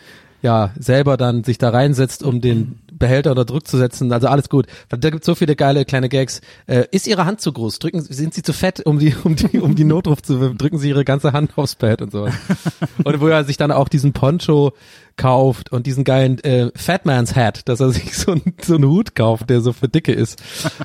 ja 0.43 0.71
selber 0.77 1.17
dann 1.17 1.43
sich 1.43 1.57
da 1.57 1.69
reinsetzt, 1.69 2.21
um 2.21 2.41
den 2.41 2.79
Behälter 2.91 3.31
unter 3.31 3.45
Druck 3.45 3.67
zu 3.67 3.77
setzen. 3.77 4.11
Also 4.11 4.27
alles 4.27 4.49
gut. 4.49 4.67
Da 4.89 5.09
gibt's 5.09 5.25
so 5.25 5.35
viele 5.35 5.55
geile 5.55 5.85
kleine 5.85 6.09
Gags. 6.09 6.41
Äh, 6.67 6.85
ist 6.91 7.07
Ihre 7.07 7.25
Hand 7.25 7.41
zu 7.41 7.51
groß? 7.51 7.79
Drücken, 7.79 8.01
sind 8.01 8.33
Sie 8.33 8.43
zu 8.43 8.53
fett, 8.53 8.85
um 8.85 8.99
die, 8.99 9.15
um 9.23 9.35
die, 9.35 9.59
um 9.59 9.75
die 9.75 9.83
Notruf 9.83 10.21
zu? 10.21 10.53
Drücken 10.53 10.77
Sie 10.77 10.89
Ihre 10.89 11.03
ganze 11.03 11.33
Hand 11.33 11.57
aufs 11.57 11.75
Pad 11.75 12.01
und 12.01 12.11
sowas. 12.11 12.35
und 13.03 13.19
wo 13.19 13.27
er 13.27 13.43
sich 13.45 13.57
dann 13.57 13.71
auch 13.71 13.89
diesen 13.89 14.13
Poncho 14.13 14.73
kauft 15.17 15.71
und 15.71 15.87
diesen 15.87 16.03
geilen 16.03 16.39
äh, 16.43 16.71
Fatman's 16.75 17.35
Hat, 17.35 17.67
dass 17.67 17.79
er 17.79 17.89
sich 17.89 18.15
so, 18.15 18.33
ein, 18.33 18.41
so 18.61 18.75
einen 18.75 18.85
Hut 18.85 19.15
kauft, 19.15 19.49
der 19.49 19.61
so 19.61 19.73
für 19.73 19.87
Dicke 19.87 20.13
ist. 20.13 20.41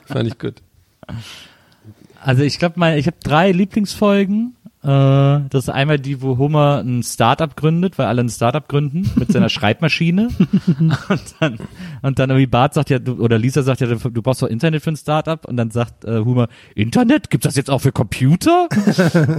Fand 0.07 0.29
ich 0.29 0.39
gut. 0.39 0.55
Also 2.21 2.43
ich 2.43 2.59
glaube, 2.59 2.75
mein, 2.79 2.99
ich 2.99 3.07
habe 3.07 3.17
drei 3.23 3.53
Lieblingsfolgen. 3.53 4.57
Äh, 4.89 5.49
das 5.51 5.65
ist 5.65 5.69
einmal 5.69 5.99
die, 5.99 6.23
wo 6.23 6.39
Homer 6.39 6.83
ein 6.83 7.03
Startup 7.03 7.55
gründet, 7.55 7.99
weil 7.99 8.07
alle 8.07 8.23
ein 8.23 8.31
Startup 8.31 8.67
gründen 8.67 9.11
mit 9.17 9.31
seiner 9.31 9.49
Schreibmaschine. 9.51 10.29
und 10.79 11.35
dann 11.41 11.59
und 12.01 12.19
dann 12.19 12.31
irgendwie 12.31 12.47
Bart 12.47 12.73
sagt 12.73 12.89
ja, 12.89 12.99
du, 12.99 13.17
oder 13.17 13.39
Lisa 13.39 13.63
sagt 13.63 13.83
ja, 13.83 13.87
du, 13.87 14.23
brauchst 14.23 14.41
doch 14.41 14.49
Internet 14.49 14.83
für 14.83 14.93
ein 14.93 14.97
Startup. 14.97 15.45
Und 15.45 15.59
dann 15.59 15.71
sagt 15.71 16.07
äh, 16.07 16.21
Homer, 16.21 16.49
Internet? 16.75 17.29
Gibt's 17.29 17.45
das 17.45 17.57
jetzt 17.57 17.69
auch 17.69 17.81
für 17.81 17.93
Computer? 17.93 18.67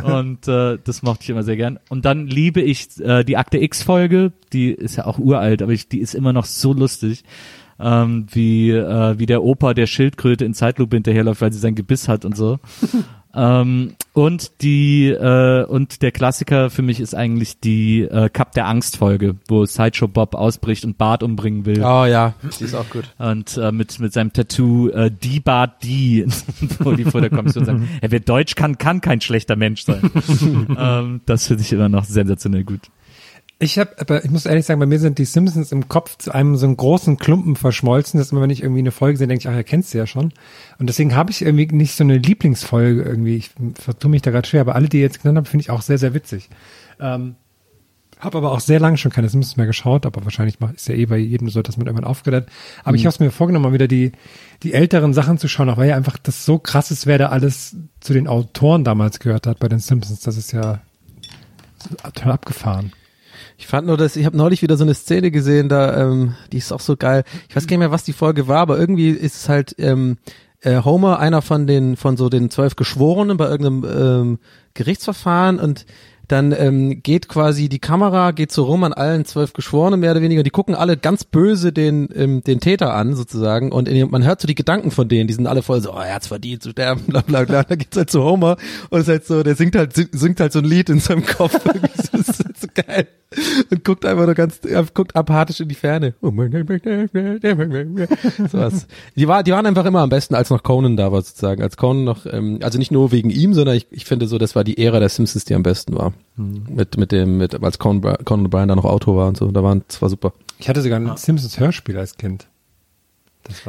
und 0.19 0.47
äh, 0.47 0.77
das 0.83 1.01
mochte 1.01 1.23
ich 1.23 1.29
immer 1.31 1.43
sehr 1.43 1.57
gern. 1.57 1.79
Und 1.89 2.05
dann 2.05 2.27
liebe 2.27 2.61
ich 2.61 2.99
äh, 2.99 3.23
die 3.23 3.37
Akte 3.37 3.57
X-Folge. 3.57 4.33
Die 4.53 4.69
ist 4.71 4.97
ja 4.97 5.07
auch 5.07 5.17
uralt, 5.17 5.63
aber 5.63 5.71
ich, 5.71 5.89
die 5.89 5.99
ist 5.99 6.13
immer 6.13 6.31
noch 6.31 6.45
so 6.45 6.73
lustig 6.73 7.23
ähm, 7.79 8.27
wie, 8.31 8.71
äh, 8.71 9.17
wie 9.17 9.25
der 9.25 9.43
Opa 9.43 9.73
der 9.73 9.87
Schildkröte 9.87 10.45
in 10.45 10.53
Zeitlupe 10.53 10.95
hinterherläuft, 10.95 11.41
weil 11.41 11.53
sie 11.53 11.59
sein 11.59 11.75
Gebiss 11.75 12.07
hat 12.07 12.25
und 12.25 12.35
so. 12.35 12.59
ähm, 13.35 13.95
und 14.13 14.61
die 14.61 15.09
äh, 15.09 15.63
und 15.63 16.01
der 16.01 16.11
Klassiker 16.11 16.69
für 16.69 16.81
mich 16.81 16.99
ist 16.99 17.13
eigentlich 17.13 17.59
die 17.59 18.01
äh, 18.01 18.29
Cup 18.29 18.53
der 18.53 18.67
Angst 18.67 18.97
Folge, 18.97 19.35
wo 19.47 19.65
Sideshow 19.65 20.07
Bob 20.07 20.33
ausbricht 20.33 20.83
und 20.83 20.97
Bart 20.97 21.21
umbringen 21.21 21.65
will. 21.65 21.83
Oh 21.83 22.05
ja, 22.05 22.33
die 22.59 22.63
ist 22.63 22.73
auch 22.73 22.89
gut. 22.89 23.13
Und 23.19 23.55
äh, 23.57 23.71
mit 23.71 23.99
mit 23.99 24.13
seinem 24.13 24.33
Tattoo 24.33 24.89
äh, 24.89 25.11
die 25.11 25.39
Bart 25.39 25.83
die, 25.83 26.25
wo 26.79 26.93
die 26.93 27.05
vor 27.05 27.21
der 27.21 27.29
Kommission 27.29 27.65
sagen, 27.65 27.89
er 28.01 28.11
wer 28.11 28.19
Deutsch 28.19 28.55
kann, 28.55 28.79
kann 28.79 28.99
kein 28.99 29.21
schlechter 29.21 29.55
Mensch 29.55 29.83
sein. 29.83 30.09
ähm, 30.77 31.21
das 31.25 31.47
finde 31.47 31.63
ich 31.63 31.71
immer 31.71 31.89
noch 31.89 32.05
sensationell 32.05 32.63
gut. 32.63 32.81
Ich 33.61 33.77
habe, 33.77 33.91
aber 33.99 34.23
ich 34.23 34.31
muss 34.31 34.45
ehrlich 34.45 34.65
sagen, 34.65 34.79
bei 34.79 34.85
mir 34.85 34.99
sind 34.99 35.17
die 35.17 35.25
Simpsons 35.25 35.73
im 35.73 35.89
Kopf 35.89 36.17
zu 36.17 36.33
einem 36.33 36.55
so 36.55 36.65
einen 36.65 36.77
großen 36.77 37.17
Klumpen 37.17 37.57
verschmolzen, 37.57 38.17
dass 38.17 38.31
immer, 38.31 38.39
wenn 38.41 38.49
ich 38.49 38.63
irgendwie 38.63 38.79
eine 38.79 38.91
Folge 38.91 39.17
sehe, 39.17 39.27
denke 39.27 39.41
ich, 39.41 39.49
ach, 39.49 39.53
er 39.55 39.65
kennst 39.65 39.93
du 39.93 39.97
ja 39.97 40.07
schon. 40.07 40.31
Und 40.77 40.87
deswegen 40.87 41.13
habe 41.13 41.31
ich 41.31 41.41
irgendwie 41.41 41.65
nicht 41.67 41.95
so 41.95 42.05
eine 42.05 42.17
Lieblingsfolge 42.17 43.01
irgendwie. 43.03 43.35
Ich 43.35 43.51
vertue 43.73 44.09
mich 44.11 44.21
da 44.21 44.31
gerade 44.31 44.47
schwer, 44.47 44.61
aber 44.61 44.75
alle, 44.75 44.87
die 44.87 44.97
ihr 44.97 45.03
jetzt 45.03 45.21
genannt 45.21 45.39
habt, 45.39 45.47
finde 45.49 45.63
ich 45.63 45.71
auch 45.71 45.81
sehr, 45.81 45.97
sehr 45.97 46.13
witzig. 46.13 46.49
Ähm, 47.01 47.35
habe 48.17 48.37
aber 48.37 48.51
auch 48.53 48.61
sehr 48.61 48.79
lange 48.79 48.97
schon 48.97 49.11
keine 49.11 49.27
Simpsons 49.27 49.57
mehr 49.57 49.65
geschaut, 49.65 50.05
aber 50.05 50.23
wahrscheinlich 50.23 50.57
ist 50.75 50.87
ja 50.87 50.95
eh 50.95 51.05
bei 51.05 51.17
jedem 51.17 51.49
so, 51.49 51.61
dass 51.61 51.75
man 51.75 51.87
irgendwann 51.87 52.09
aufgehört 52.09 52.45
hat. 52.47 52.53
Aber 52.85 52.95
ich 52.95 53.03
Mhm. 53.03 53.07
habe 53.07 53.13
es 53.15 53.19
mir 53.19 53.31
vorgenommen, 53.31 53.63
mal 53.63 53.73
wieder 53.73 53.87
die, 53.89 54.13
die 54.63 54.73
älteren 54.73 55.13
Sachen 55.13 55.37
zu 55.37 55.49
schauen, 55.49 55.69
auch 55.69 55.77
weil 55.77 55.89
ja 55.89 55.97
einfach 55.97 56.17
das 56.17 56.45
so 56.45 56.59
krass 56.59 56.91
ist, 56.91 57.07
wer 57.07 57.17
da 57.17 57.27
alles 57.27 57.75
zu 57.99 58.13
den 58.13 58.29
Autoren 58.29 58.85
damals 58.85 59.19
gehört 59.19 59.47
hat 59.47 59.59
bei 59.59 59.67
den 59.67 59.79
Simpsons. 59.79 60.21
Das 60.21 60.37
ist 60.37 60.53
ja 60.53 60.79
total 62.03 62.31
abgefahren. 62.33 62.93
Ich 63.59 63.67
fand 63.67 63.87
nur, 63.87 63.97
dass 63.97 64.15
ich 64.15 64.25
habe 64.25 64.37
neulich 64.37 64.61
wieder 64.61 64.77
so 64.77 64.85
eine 64.85 64.93
Szene 64.93 65.31
gesehen, 65.31 65.67
da 65.67 66.01
ähm, 66.01 66.33
die 66.53 66.57
ist 66.57 66.71
auch 66.71 66.79
so 66.79 66.95
geil. 66.95 67.25
Ich 67.49 67.55
weiß 67.57 67.67
gar 67.67 67.75
nicht 67.75 67.79
mehr, 67.79 67.91
was 67.91 68.05
die 68.05 68.13
Folge 68.13 68.47
war, 68.47 68.59
aber 68.59 68.79
irgendwie 68.79 69.09
ist 69.09 69.35
es 69.35 69.49
halt 69.49 69.75
ähm, 69.77 70.17
äh, 70.61 70.81
Homer 70.81 71.19
einer 71.19 71.41
von 71.41 71.67
den 71.67 71.97
von 71.97 72.15
so 72.15 72.29
den 72.29 72.49
zwölf 72.49 72.77
Geschworenen 72.77 73.35
bei 73.35 73.49
irgendeinem 73.49 73.83
ähm, 73.83 74.39
Gerichtsverfahren 74.75 75.59
und 75.59 75.85
dann 76.29 76.53
ähm, 76.57 77.01
geht 77.01 77.27
quasi 77.27 77.69
die 77.69 77.79
Kamera 77.79 78.31
geht 78.31 78.51
so 78.51 78.63
rum 78.63 78.83
an 78.83 78.93
allen 78.93 79.25
zwölf 79.25 79.51
Geschworenen 79.51 79.99
mehr 79.99 80.11
oder 80.11 80.21
weniger. 80.21 80.43
Die 80.43 80.51
gucken 80.51 80.75
alle 80.75 80.95
ganz 80.95 81.25
böse 81.25 81.73
den 81.73 82.07
ähm, 82.15 82.41
den 82.43 82.61
Täter 82.61 82.93
an 82.93 83.13
sozusagen 83.15 83.73
und 83.73 83.89
in, 83.89 84.09
man 84.09 84.23
hört 84.23 84.39
so 84.39 84.47
die 84.47 84.55
Gedanken 84.55 84.91
von 84.91 85.09
denen. 85.09 85.27
Die 85.27 85.33
sind 85.33 85.47
alle 85.47 85.63
voll 85.63 85.81
so, 85.81 85.91
oh, 85.93 85.99
er 85.99 86.13
hat's 86.13 86.27
verdient 86.27 86.63
zu 86.63 86.69
sterben, 86.69 87.01
bla 87.07 87.21
bla 87.21 87.43
bla. 87.43 87.63
Da 87.63 87.75
geht's 87.75 87.97
halt 87.97 88.09
zu 88.09 88.23
Homer 88.23 88.55
und 88.89 88.99
es 88.99 89.07
ist 89.07 89.11
halt 89.11 89.25
so, 89.25 89.43
der 89.43 89.55
singt 89.55 89.75
halt 89.75 89.93
singt 89.93 90.39
halt 90.39 90.53
so 90.53 90.59
ein 90.59 90.65
Lied 90.65 90.89
in 90.89 91.01
seinem 91.01 91.25
Kopf. 91.25 91.59
Das 92.11 92.27
ist 92.27 92.43
so 92.59 92.67
geil 92.73 93.07
und 93.69 93.83
guckt 93.83 94.05
einfach 94.05 94.25
nur 94.25 94.33
ganz, 94.33 94.59
guckt 94.93 95.15
apathisch 95.15 95.59
in 95.59 95.67
die 95.67 95.75
Ferne. 95.75 96.15
so 98.51 98.57
was. 98.57 98.87
Die, 99.15 99.27
war, 99.27 99.43
die 99.43 99.51
waren 99.51 99.65
einfach 99.65 99.85
immer 99.85 100.01
am 100.01 100.09
besten, 100.09 100.35
als 100.35 100.49
noch 100.49 100.63
Conan 100.63 100.97
da 100.97 101.11
war 101.11 101.21
sozusagen. 101.21 101.61
Als 101.61 101.77
Conan 101.77 102.03
noch, 102.03 102.25
ähm, 102.25 102.59
also 102.63 102.79
nicht 102.79 102.91
nur 102.91 103.11
wegen 103.11 103.29
ihm, 103.29 103.53
sondern 103.53 103.75
ich, 103.75 103.87
ich 103.91 104.05
finde 104.05 104.27
so, 104.27 104.37
das 104.37 104.55
war 104.55 104.63
die 104.63 104.83
Ära 104.83 104.99
der 104.99 105.09
Simpsons, 105.09 105.45
die 105.45 105.53
am 105.53 105.63
besten 105.63 105.95
war. 105.95 106.13
Mit, 106.35 106.97
mit 106.97 107.11
dem, 107.11 107.37
mit, 107.37 107.61
als 107.61 107.77
Conan, 107.79 108.17
Conan 108.25 108.47
O'Brien 108.47 108.67
da 108.67 108.75
noch 108.75 108.85
Autor 108.85 109.15
war 109.17 109.27
und 109.27 109.37
so, 109.37 109.51
da 109.51 109.63
waren, 109.63 109.83
das 109.87 110.01
war 110.01 110.09
super. 110.09 110.33
Ich 110.57 110.67
hatte 110.67 110.81
sogar 110.81 110.99
ein 110.99 111.17
Simpsons 111.17 111.59
Hörspiel 111.59 111.97
als 111.97 112.17
Kind. 112.17 112.47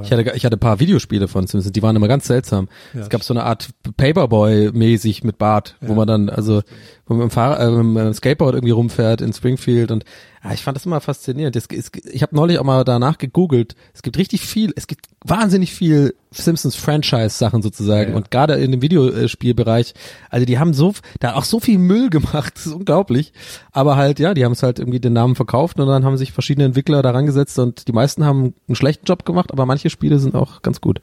Ich 0.02 0.12
hatte, 0.12 0.32
ich 0.34 0.44
hatte 0.44 0.56
ein 0.56 0.60
paar 0.60 0.80
Videospiele 0.80 1.28
von 1.28 1.46
Simpsons, 1.46 1.72
die 1.72 1.82
waren 1.82 1.96
immer 1.96 2.08
ganz 2.08 2.26
seltsam. 2.26 2.68
Ja, 2.94 3.00
es 3.00 3.08
gab 3.08 3.22
so 3.22 3.32
eine 3.34 3.44
Art 3.44 3.70
Paperboy-mäßig 3.96 5.24
mit 5.24 5.38
Bart, 5.38 5.76
wo 5.80 5.88
Ja. 5.92 5.94
man 5.94 6.06
dann, 6.06 6.28
also, 6.28 6.62
wo 7.06 7.14
man 7.14 7.28
dem, 7.28 7.30
Fahrrad, 7.30 7.60
äh, 7.60 7.70
mit 7.70 8.04
dem 8.04 8.14
Skateboard 8.14 8.54
irgendwie 8.54 8.72
rumfährt 8.72 9.20
in 9.20 9.32
Springfield 9.32 9.90
und 9.90 10.04
Ja, 10.42 10.52
ich 10.52 10.62
fand 10.62 10.76
das 10.76 10.86
immer 10.86 11.00
faszinierend. 11.00 11.54
Es, 11.54 11.66
es, 11.66 11.90
ich 12.10 12.22
habe 12.22 12.34
neulich 12.34 12.58
auch 12.58 12.64
mal 12.64 12.82
danach 12.84 13.18
gegoogelt. 13.18 13.74
Es 13.92 14.02
gibt 14.02 14.16
richtig 14.16 14.40
viel, 14.40 14.72
es 14.74 14.86
gibt 14.86 15.06
wahnsinnig 15.22 15.72
viel 15.74 16.14
Simpsons 16.30 16.76
Franchise 16.76 17.30
Sachen 17.36 17.60
sozusagen 17.60 18.04
Ja, 18.04 18.10
ja. 18.10 18.16
und 18.16 18.30
gerade 18.30 18.54
in 18.54 18.70
dem 18.70 18.80
Videospielbereich, 18.80 19.92
also 20.30 20.46
die 20.46 20.58
haben 20.58 20.72
so 20.72 20.94
da 21.18 21.34
auch 21.34 21.44
so 21.44 21.60
viel 21.60 21.78
Müll 21.78 22.08
gemacht, 22.10 22.54
das 22.56 22.66
ist 22.66 22.72
unglaublich. 22.72 23.32
Aber 23.72 23.96
halt 23.96 24.18
ja, 24.18 24.32
die 24.32 24.44
haben 24.44 24.52
es 24.52 24.62
halt 24.62 24.78
irgendwie 24.78 25.00
den 25.00 25.12
Namen 25.12 25.36
verkauft 25.36 25.78
und 25.78 25.86
dann 25.86 26.04
haben 26.04 26.16
sich 26.16 26.32
verschiedene 26.32 26.64
Entwickler 26.64 27.02
daran 27.02 27.26
gesetzt 27.26 27.58
und 27.58 27.86
die 27.86 27.92
meisten 27.92 28.24
haben 28.24 28.54
einen 28.66 28.76
schlechten 28.76 29.04
Job 29.04 29.26
gemacht, 29.26 29.52
aber 29.52 29.66
manche 29.66 29.90
Spiele 29.90 30.18
sind 30.18 30.34
auch 30.34 30.62
ganz 30.62 30.80
gut. 30.80 31.02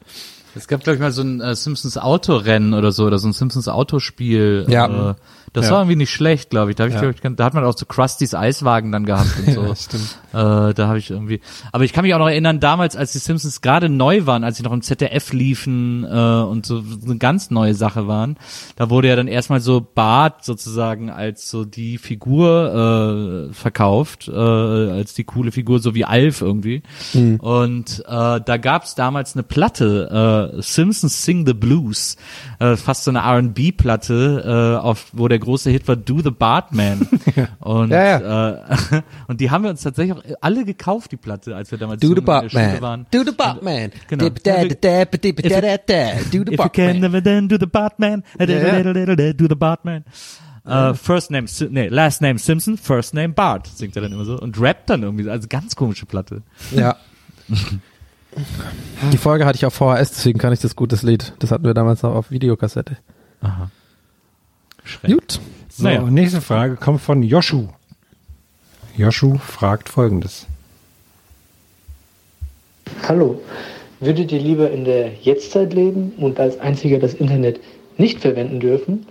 Es 0.56 0.68
gab, 0.68 0.84
glaube 0.84 0.96
ich, 0.96 1.02
mal 1.02 1.12
so 1.12 1.22
ein 1.22 1.40
äh, 1.40 1.56
Simpsons 1.56 1.98
Autorennen 1.98 2.74
oder 2.74 2.92
so, 2.92 3.06
oder 3.06 3.20
so 3.20 3.28
ein 3.28 3.34
Simpsons 3.34 3.68
Autospiel. 3.68 4.66
Ja. 4.68 5.12
Äh, 5.12 5.16
das 5.58 5.66
Ja. 5.66 5.72
war 5.74 5.80
irgendwie 5.82 5.96
nicht 5.98 6.12
schlecht, 6.12 6.50
glaube 6.52 6.70
ich. 6.72 6.76
Da, 6.78 6.84
hab 6.84 6.90
ich, 6.90 6.96
Ja. 6.96 7.02
glaub 7.02 7.16
ich, 7.16 7.36
da 7.36 7.44
hat 7.44 7.54
man 7.54 7.64
auch 7.66 7.76
so 7.78 7.86
Krustys 7.86 8.34
Eiswagen 8.34 8.92
dann 8.92 9.06
gehabt 9.06 9.30
und 9.40 9.52
so. 9.54 9.64
Ja, 9.66 9.76
stimmt. 9.76 10.18
Äh, 10.34 10.74
da 10.74 10.88
habe 10.88 11.00
ich 11.00 11.10
irgendwie. 11.10 11.42
Aber 11.72 11.84
ich 11.84 11.94
kann 11.94 12.04
mich 12.04 12.14
auch 12.14 12.20
noch 12.20 12.28
erinnern, 12.30 12.60
damals, 12.60 12.96
als 12.96 13.12
die 13.12 13.18
Simpsons 13.18 13.62
gerade 13.62 13.90
neu 13.90 14.26
waren, 14.28 14.44
als 14.44 14.58
sie 14.58 14.64
noch 14.64 14.72
im 14.74 14.82
ZDF 14.82 15.34
liefen 15.34 16.04
äh, 16.04 16.08
und 16.08 16.66
so 16.66 16.84
eine 17.06 17.18
ganz 17.18 17.50
neue 17.50 17.74
Sache 17.74 18.08
waren, 18.08 18.38
da 18.76 18.90
wurde 18.90 19.08
ja 19.08 19.16
dann 19.16 19.28
erstmal 19.28 19.60
so 19.60 19.82
Bart 19.82 20.46
sozusagen 20.46 21.10
als 21.10 21.50
so 21.50 21.66
die 21.66 21.98
Figur 21.98 23.50
äh, 23.50 23.54
verkauft, 23.54 24.28
äh, 24.28 24.32
als 24.32 25.14
die 25.16 25.24
coole 25.24 25.52
Figur, 25.52 25.80
so 25.80 25.96
wie 25.96 26.06
Alf 26.06 26.42
irgendwie. 26.42 26.84
Mhm. 27.14 27.38
Und 27.40 28.04
äh, 28.08 28.40
da 28.42 28.58
gab's 28.58 28.94
damals 28.96 29.36
eine 29.36 29.44
Platte, 29.44 30.54
äh, 30.58 30.62
Simpsons 30.62 31.24
Sing 31.24 31.46
the 31.48 31.54
Blues, 31.54 32.18
äh, 32.60 32.76
fast 32.76 33.04
so 33.06 33.12
eine 33.12 33.20
R&B-Platte, 33.20 34.78
äh, 34.80 34.86
auf 34.86 35.08
wo 35.14 35.28
der 35.28 35.40
große 35.48 35.70
Hit 35.72 35.88
war 35.88 35.96
Do 35.96 36.20
the 36.22 36.30
Bartman. 36.32 37.08
Und 37.60 37.90
Ja, 37.92 38.54
Äh, 38.58 39.02
und 39.28 39.42
die 39.42 39.50
haben 39.50 39.64
wir 39.64 39.70
uns 39.72 39.82
tatsächlich 39.82 40.16
auch 40.18 40.24
alle 40.42 40.64
gekauft, 40.66 41.12
die 41.12 41.18
Platte, 41.18 41.56
als 41.56 41.72
wir 41.72 41.78
damals 41.78 42.02
Do 42.02 42.14
the 42.14 42.22
Bartman. 42.22 42.82
waren. 42.82 43.06
Do 43.12 43.24
the 43.26 43.32
Bartman. 43.32 43.92
Genau. 44.08 44.26
Dip, 44.26 44.44
da, 44.44 44.64
da, 44.66 44.76
da, 44.80 45.06
dip, 45.06 45.22
dip, 45.22 45.50
da, 45.50 45.62
da, 45.62 45.78
da. 45.78 46.14
Do 46.32 46.44
the 46.46 46.54
If 46.54 46.60
you 46.60 46.70
can 46.70 47.02
Bartman. 47.02 47.48
do 47.48 47.58
the 47.60 47.66
Bartman, 47.66 48.24
Ja, 48.40 48.46
ja. 48.46 49.34
do 49.34 49.48
the 49.50 49.56
Bartman. 49.56 50.04
Uh, 50.70 50.94
first 50.94 51.32
name, 51.32 51.48
nee, 51.70 51.88
last 51.88 52.22
name 52.22 52.38
Simpson, 52.38 52.78
first 52.78 53.14
name 53.14 53.30
Bart, 53.34 53.68
singt 53.68 53.96
er 53.96 54.02
dann 54.02 54.12
immer 54.12 54.26
so 54.26 54.38
und 54.38 54.60
rappt 54.60 54.90
dann 54.90 55.02
irgendwie, 55.02 55.24
so. 55.24 55.32
also 55.32 55.48
ganz 55.48 55.78
komische 55.78 56.06
Platte. 56.06 56.42
Ja. 56.76 56.98
Die 59.12 59.18
Folge 59.18 59.46
hatte 59.46 59.56
ich 59.56 59.66
auf 59.66 59.74
VHS, 59.74 60.12
deswegen 60.12 60.40
kann 60.40 60.52
ich 60.54 60.60
das 60.60 60.76
gut, 60.76 60.92
das 60.92 61.04
Lied. 61.04 61.34
Das 61.40 61.52
hatten 61.52 61.64
wir 61.64 61.74
damals 61.74 62.04
noch 62.04 62.14
auf 62.14 62.32
Videokassette. 62.32 62.98
Aha. 63.42 63.72
Gut. 65.06 65.40
So, 65.70 65.84
Naja. 65.84 66.02
nächste 66.02 66.42
Frage 66.42 66.76
kommt 66.76 67.02
von 67.02 67.22
Joshu. 67.24 67.68
Joshu 68.96 69.38
fragt 69.38 69.90
folgendes. 69.90 70.48
Hallo, 73.08 73.42
würdet 74.00 74.32
ihr 74.32 74.40
lieber 74.40 74.72
in 74.72 74.86
der 74.86 75.14
Jetztzeit 75.14 75.74
leben 75.74 76.14
und 76.18 76.40
als 76.40 76.60
einziger 76.60 77.00
das 77.00 77.14
Internet 77.14 77.60
nicht 77.98 78.20
verwenden 78.22 78.60
dürfen 78.60 79.06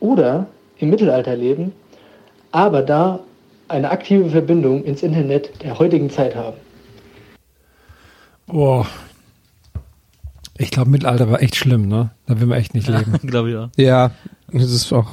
oder 0.00 0.46
im 0.78 0.90
Mittelalter 0.90 1.34
leben, 1.36 1.72
aber 2.52 2.82
da 2.82 3.20
eine 3.68 3.90
aktive 3.90 4.30
Verbindung 4.30 4.84
ins 4.84 5.02
Internet 5.02 5.62
der 5.62 5.78
heutigen 5.78 6.08
Zeit 6.10 6.34
haben? 6.36 6.56
Boah. 8.46 8.86
Ich 10.56 10.70
glaube, 10.70 10.90
Mittelalter 10.90 11.30
war 11.30 11.42
echt 11.42 11.56
schlimm, 11.56 11.86
ne? 11.88 12.10
Da 12.26 12.40
will 12.40 12.46
man 12.46 12.58
echt 12.58 12.74
nicht 12.74 12.88
leben. 12.88 13.12
Glaube 13.22 13.50
ich 13.50 13.56
auch. 13.56 13.68
Ja, 13.76 14.10
das 14.52 14.70
ist 14.70 14.92
auch. 14.92 15.08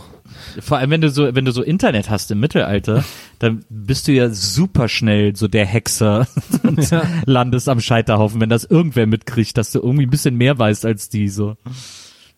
Vor 0.60 0.78
allem, 0.78 0.90
wenn 0.90 1.02
du 1.02 1.10
so, 1.10 1.34
wenn 1.36 1.46
du 1.46 1.52
so 1.52 1.62
Internet 1.62 2.10
hast 2.10 2.32
im 2.32 2.40
Mittelalter, 2.40 3.04
dann 3.40 3.66
bist 3.70 4.08
du 4.08 4.12
ja 4.12 4.30
super 4.30 4.88
schnell 4.88 5.36
so 5.36 5.48
der 5.48 5.66
Hexer 5.66 6.28
und 6.64 6.90
landest 7.26 7.70
am 7.70 7.80
Scheiterhaufen, 7.80 8.42
wenn 8.42 8.50
das 8.50 8.64
irgendwer 8.64 9.08
mitkriegt, 9.08 9.58
dass 9.58 9.72
du 9.72 9.80
irgendwie 9.80 10.06
ein 10.06 10.10
bisschen 10.10 10.36
mehr 10.36 10.58
weißt 10.58 10.86
als 10.86 11.10
die, 11.10 11.30
so. 11.30 11.58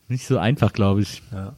Nicht 0.10 0.28
so 0.28 0.38
einfach, 0.38 0.74
glaube 0.74 1.02
ich. 1.02 1.22
Ja. 1.32 1.54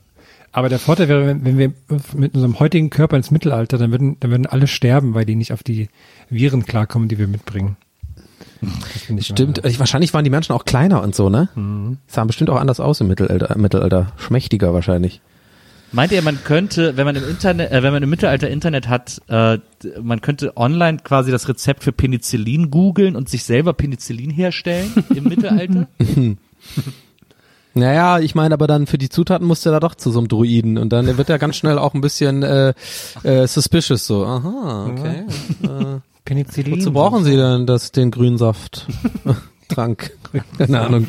Aber 0.51 0.69
der 0.69 0.79
Vorteil 0.79 1.07
wäre, 1.07 1.27
wenn, 1.27 1.45
wenn 1.45 1.57
wir 1.57 1.73
mit 2.15 2.33
unserem 2.33 2.59
heutigen 2.59 2.89
Körper 2.89 3.17
ins 3.17 3.31
Mittelalter, 3.31 3.77
dann 3.77 3.91
würden, 3.91 4.17
dann 4.19 4.31
würden 4.31 4.45
alle 4.47 4.67
sterben, 4.67 5.13
weil 5.13 5.25
die 5.25 5.35
nicht 5.35 5.53
auf 5.53 5.63
die 5.63 5.89
Viren 6.29 6.65
klarkommen, 6.65 7.07
die 7.07 7.19
wir 7.19 7.27
mitbringen. 7.27 7.77
Das 8.61 9.03
finde 9.03 9.21
ich 9.21 9.27
Stimmt, 9.27 9.63
ich, 9.63 9.79
wahrscheinlich 9.79 10.13
waren 10.13 10.23
die 10.23 10.29
Menschen 10.29 10.53
auch 10.53 10.65
kleiner 10.65 11.01
und 11.01 11.15
so, 11.15 11.29
ne? 11.29 11.49
Mhm. 11.55 11.97
Sahen 12.07 12.27
bestimmt 12.27 12.49
auch 12.49 12.59
anders 12.59 12.79
aus 12.79 12.99
im 12.99 13.07
Mittelalter. 13.07 13.57
Mittelalter. 13.57 14.11
Schmächtiger 14.17 14.73
wahrscheinlich. 14.73 15.21
Meint 15.91 16.11
ihr, 16.11 16.21
man 16.21 16.43
könnte, 16.43 16.97
wenn 16.97 17.05
man 17.05 17.15
im 17.15 17.27
Internet, 17.27 17.71
äh, 17.71 17.81
wenn 17.81 17.91
man 17.91 18.03
im 18.03 18.09
Mittelalter 18.09 18.49
Internet 18.49 18.87
hat, 18.87 19.21
äh, 19.27 19.57
man 20.01 20.21
könnte 20.21 20.55
online 20.55 20.99
quasi 20.99 21.31
das 21.31 21.47
Rezept 21.47 21.83
für 21.83 21.91
Penicillin 21.91 22.69
googeln 22.69 23.15
und 23.15 23.29
sich 23.29 23.43
selber 23.43 23.73
Penicillin 23.73 24.29
herstellen 24.29 24.91
im 25.15 25.23
Mittelalter? 25.25 25.87
Naja, 27.75 28.19
ich 28.19 28.33
meine, 28.33 28.55
aber 28.55 28.65
dann 28.65 28.87
für 28.87 28.97
die 28.97 29.09
Zutaten 29.09 29.45
musst 29.45 29.65
du 29.65 29.69
da 29.69 29.79
doch 29.79 29.95
zu 29.95 30.11
so 30.11 30.19
einem 30.19 30.27
Druiden 30.27 30.77
und 30.77 30.89
dann 30.89 31.17
wird 31.17 31.29
er 31.29 31.37
ganz 31.37 31.55
schnell 31.55 31.77
auch 31.77 31.93
ein 31.93 32.01
bisschen 32.01 32.41
äh, 32.43 32.73
äh, 33.23 33.47
suspicious 33.47 34.07
so. 34.07 34.25
Aha, 34.25 34.87
okay. 34.91 35.25
Äh, 35.63 35.99
Penicillin. 36.25 36.79
wozu 36.79 36.91
brauchen 36.91 37.23
Sie 37.23 37.35
denn 37.35 37.67
das, 37.67 37.91
den 37.91 38.11
Grünsaft? 38.11 38.87
Trank. 39.69 40.11
Keine 40.57 40.81
Ahnung. 40.81 41.07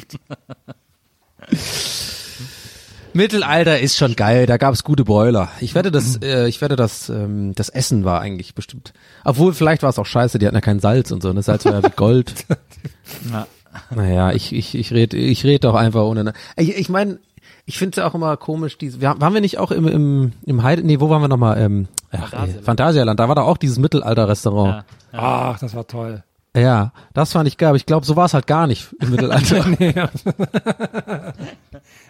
Mittelalter 3.13 3.81
ist 3.81 3.97
schon 3.97 4.15
geil, 4.17 4.47
da 4.47 4.57
gab's 4.57 4.85
gute 4.85 5.05
Broiler. 5.05 5.49
Ich 5.61 5.75
wette, 5.75 5.91
das, 5.91 6.17
äh, 6.23 6.47
ich 6.49 6.61
wette, 6.61 6.77
das, 6.77 7.09
ähm, 7.09 7.53
das 7.55 7.69
Essen 7.69 8.05
war 8.05 8.21
eigentlich 8.21 8.55
bestimmt. 8.55 8.93
Obwohl, 9.25 9.53
vielleicht 9.53 9.83
war 9.83 9.91
es 9.91 9.99
auch 9.99 10.07
scheiße, 10.07 10.39
die 10.39 10.47
hatten 10.47 10.55
ja 10.57 10.61
kein 10.61 10.81
Salz 10.81 11.11
und 11.11 11.23
so, 11.23 11.33
ne? 11.33 11.43
Salz 11.43 11.65
war 11.65 11.73
ja 11.73 11.83
wie 11.83 11.91
Gold. 11.95 12.33
Ja. 13.33 13.47
Naja, 13.95 14.33
ich, 14.33 14.53
ich, 14.53 14.75
ich 14.77 14.93
red, 14.93 15.15
ich 15.15 15.45
red 15.45 15.63
doch 15.65 15.75
einfach 15.77 16.03
ohne. 16.03 16.25
Ne? 16.25 16.33
Ich, 16.57 16.77
ich 16.77 16.89
meine, 16.89 17.19
ich 17.67 17.79
finde 17.79 17.91
es 17.91 17.97
ja 17.97 18.09
auch 18.09 18.15
immer 18.15 18.37
komisch, 18.37 18.79
diese, 18.79 19.01
wir, 19.01 19.09
haben- 19.09 19.21
waren 19.21 19.33
wir 19.35 19.41
nicht 19.41 19.59
auch 19.59 19.71
im, 19.73 19.87
im, 19.87 20.33
im 20.45 20.63
Heide, 20.65 20.83
nee, 20.85 20.99
wo 21.01 21.09
waren 21.11 21.23
wir 21.23 21.29
nochmal? 21.29 21.61
Ähm, 21.61 21.89
ach, 22.13 22.31
Phantasialand. 22.31 22.65
Phantasialand, 22.65 23.21
da 23.21 23.29
war 23.29 23.35
doch 23.37 23.47
auch 23.47 23.57
dieses 23.59 23.79
Mittelalter-Restaurant. 23.79 24.85
Ach, 25.13 25.59
das 25.59 25.75
war 25.75 25.87
toll. 25.87 26.23
Ja. 26.57 26.93
das 27.15 27.33
fand 27.33 27.47
ich 27.47 27.57
geil, 27.59 27.69
aber 27.69 27.77
ich 27.77 27.87
glaube, 27.87 28.05
so 28.05 28.17
war 28.17 28.27
es 28.27 28.35
halt 28.35 28.47
gar 28.47 28.67
nicht 28.67 28.89
im 29.01 29.11
Mittelalter. 29.13 29.67
nee, 29.79 29.93
ja. 29.97 30.11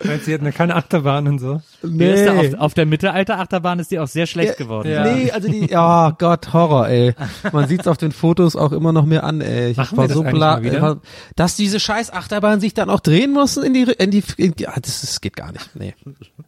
Weil 0.03 0.21
sie 0.21 0.33
hatten 0.33 0.47
ja 0.47 0.51
keine 0.53 0.77
Achterbahn 0.77 1.29
und 1.29 1.39
so. 1.39 1.61
Die 1.83 2.05
ist 2.05 2.25
da 2.27 2.39
auf, 2.39 2.55
auf 2.55 2.75
der 2.75 2.87
Mittelalter-Achterbahn 2.87 3.79
ist 3.81 3.91
die 3.91 3.99
auch 3.99 4.07
sehr 4.09 4.27
schlecht 4.27 4.57
geworden. 4.57 4.89
Nee, 4.89 5.31
also 5.31 5.49
die, 5.49 5.67
ja 5.71 6.11
Gott, 6.19 6.53
Horror, 6.55 6.89
ey. 6.89 7.15
Man 7.53 7.69
sieht's 7.69 7.87
auf 7.87 7.99
den 7.99 8.13
Fotos 8.13 8.57
auch 8.57 8.73
immer 8.73 8.93
noch 8.93 9.05
mehr 9.05 9.25
an, 9.25 9.43
ey. 9.43 9.73
Ich 9.73 9.77
Machen 9.77 9.99
war 9.99 10.05
wir 10.05 10.09
das 10.09 10.17
so 10.17 10.25
wieder? 10.25 10.81
war, 10.83 10.97
dass 11.37 11.57
diese 11.57 11.79
scheiß 11.79 12.11
Achterbahn 12.13 12.61
sich 12.61 12.73
dann 12.73 12.89
auch 12.89 13.01
drehen 13.01 13.33
muss 13.33 13.59
in 13.59 13.75
die, 13.75 13.83
in 13.99 14.11
die, 14.11 14.25
in 14.39 14.53
die 14.53 14.69
ah, 14.69 14.75
das, 14.81 15.03
das 15.03 15.21
geht 15.21 15.37
gar 15.37 15.53
nicht, 15.53 15.77
nee. 15.77 15.95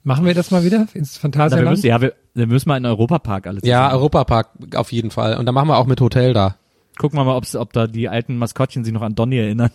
Machen 0.03 0.25
wir 0.25 0.35
das 0.35 0.51
mal 0.51 0.65
wieder 0.65 0.87
ins 0.95 1.19
Phantasialand? 1.19 1.83
ja, 1.85 2.01
wir, 2.01 2.15
wir 2.35 2.47
müssen 2.47 2.69
mal 2.71 2.79
in 2.79 2.85
den 2.85 2.91
Europapark 2.91 3.47
alles 3.47 3.63
Ja. 3.65 3.93
Europapark 3.93 4.49
auf 4.77 4.93
jeden 4.93 5.11
Fall. 5.11 5.37
Und 5.37 5.45
dann 5.47 5.55
machen 5.55 5.69
wir 5.69 5.77
auch 5.77 5.87
mit 5.87 6.01
Hotel 6.01 6.33
da. 6.33 6.57
Gucken 7.03 7.19
wir 7.19 7.25
mal, 7.25 7.37
ob 7.37 7.73
da 7.73 7.89
die 7.89 8.09
alten 8.09 8.37
Maskottchen 8.37 8.85
sich 8.85 8.95
noch 8.95 9.03
an 9.03 9.17
Donny 9.17 9.37
erinnern. 9.37 9.73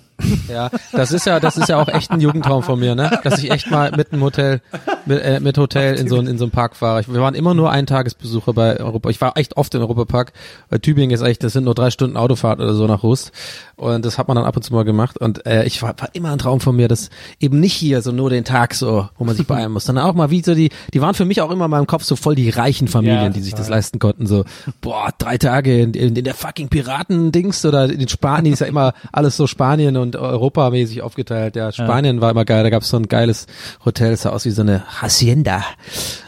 Ja, 0.49 0.69
das 0.91 1.11
ist 1.11 1.25
ja, 1.25 1.39
das 1.39 1.57
ist 1.57 1.69
ja 1.69 1.77
auch 1.79 1.87
echt 1.87 2.09
ein 2.11 2.19
Jugendtraum 2.21 2.63
von 2.63 2.79
mir, 2.79 2.95
ne? 2.95 3.19
Dass 3.23 3.37
ich 3.39 3.51
echt 3.51 3.69
mal 3.69 3.91
mit 3.95 4.11
einem 4.11 4.23
Hotel, 4.23 4.61
mit, 5.05 5.21
äh, 5.21 5.39
mit 5.39 5.57
Hotel 5.57 5.95
in 5.95 6.07
so, 6.07 6.17
ein- 6.17 6.27
in 6.27 6.37
so 6.37 6.45
einem 6.45 6.51
Park 6.51 6.75
fahre. 6.75 7.01
Ich, 7.01 7.11
wir 7.11 7.21
waren 7.21 7.35
immer 7.35 7.53
nur 7.53 7.71
Eintagesbesucher 7.71 8.53
bei 8.53 8.79
Europa. 8.79 9.09
Ich 9.09 9.21
war 9.21 9.37
echt 9.37 9.57
oft 9.57 9.73
im 9.75 9.81
Europapark. 9.81 10.33
Weil 10.69 10.79
Tübingen 10.79 11.11
ist 11.13 11.21
echt, 11.21 11.43
das 11.43 11.53
sind 11.53 11.65
nur 11.65 11.75
drei 11.75 11.91
Stunden 11.91 12.17
Autofahrt 12.17 12.59
oder 12.59 12.73
so 12.73 12.87
nach 12.87 13.03
Rust. 13.03 13.31
Und 13.75 14.05
das 14.05 14.17
hat 14.17 14.27
man 14.27 14.35
dann 14.35 14.45
ab 14.45 14.55
und 14.55 14.63
zu 14.63 14.73
mal 14.73 14.83
gemacht. 14.85 15.17
Und 15.17 15.45
äh, 15.45 15.63
ich 15.65 15.81
war, 15.81 15.93
war 15.99 16.09
immer 16.13 16.31
ein 16.31 16.39
Traum 16.39 16.59
von 16.61 16.75
mir, 16.75 16.87
dass 16.87 17.09
eben 17.39 17.59
nicht 17.59 17.73
hier 17.73 18.01
so 18.01 18.11
nur 18.11 18.29
den 18.29 18.43
Tag 18.43 18.73
so, 18.73 19.07
wo 19.17 19.23
man 19.23 19.35
sich 19.35 19.45
beeilen 19.45 19.71
muss, 19.71 19.85
sondern 19.85 20.05
auch 20.05 20.13
mal 20.15 20.31
wie 20.31 20.41
so 20.43 20.55
die, 20.55 20.71
die 20.93 21.01
waren 21.01 21.13
für 21.13 21.25
mich 21.25 21.41
auch 21.41 21.51
immer 21.51 21.65
in 21.65 21.71
meinem 21.71 21.87
Kopf 21.87 22.03
so 22.03 22.15
voll 22.15 22.33
die 22.35 22.49
reichen 22.49 22.87
Familien, 22.87 23.23
Ja, 23.23 23.29
die 23.29 23.41
sich 23.41 23.53
das 23.53 23.69
leisten 23.69 23.99
konnten. 23.99 24.25
So, 24.25 24.45
boah, 24.81 25.09
drei 25.17 25.37
Tage 25.37 25.79
in, 25.79 25.93
in, 25.93 26.15
in 26.15 26.23
der 26.23 26.33
fucking 26.33 26.69
Piratendings 26.69 27.63
oder 27.65 27.85
in 27.85 28.07
Spanien 28.07 28.53
ist 28.53 28.59
ja 28.59 28.67
immer 28.67 28.93
alles 29.11 29.37
so 29.37 29.45
Spanien 29.47 29.95
und 29.97 30.06
Europamäßig 30.15 31.01
aufgeteilt. 31.01 31.55
Ja, 31.55 31.71
Spanien 31.71 32.21
war 32.21 32.31
immer 32.31 32.45
geil. 32.45 32.63
Da 32.63 32.69
gab 32.69 32.83
es 32.83 32.89
so 32.89 32.97
ein 32.97 33.07
geiles 33.07 33.47
Hotel, 33.85 34.11
das 34.11 34.21
sah 34.23 34.29
aus 34.29 34.45
wie 34.45 34.51
so 34.51 34.61
eine 34.61 34.83
Hacienda. 35.01 35.63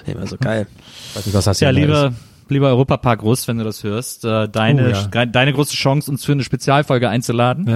Immer 0.06 0.28
so 0.28 0.38
geil. 0.38 0.68
Weiß 1.14 1.26
nicht, 1.26 1.36
was 1.36 1.46
Ja, 1.46 1.52
Hacienda 1.52 1.80
lieber, 1.80 2.08
ist. 2.08 2.16
lieber 2.50 2.68
Europapark 2.70 3.24
Rust, 3.24 3.48
wenn 3.48 3.58
du 3.60 3.64
das 3.64 3.84
hörst, 3.84 4.26
äh, 4.26 4.48
deine, 4.50 4.88
Oh, 4.90 5.16
ja. 5.16 5.26
deine 5.26 5.54
große 5.54 5.76
Chance, 5.76 6.10
uns 6.12 6.26
für 6.26 6.32
eine 6.34 6.44
Spezialfolge 6.44 7.10
einzuladen 7.10 7.68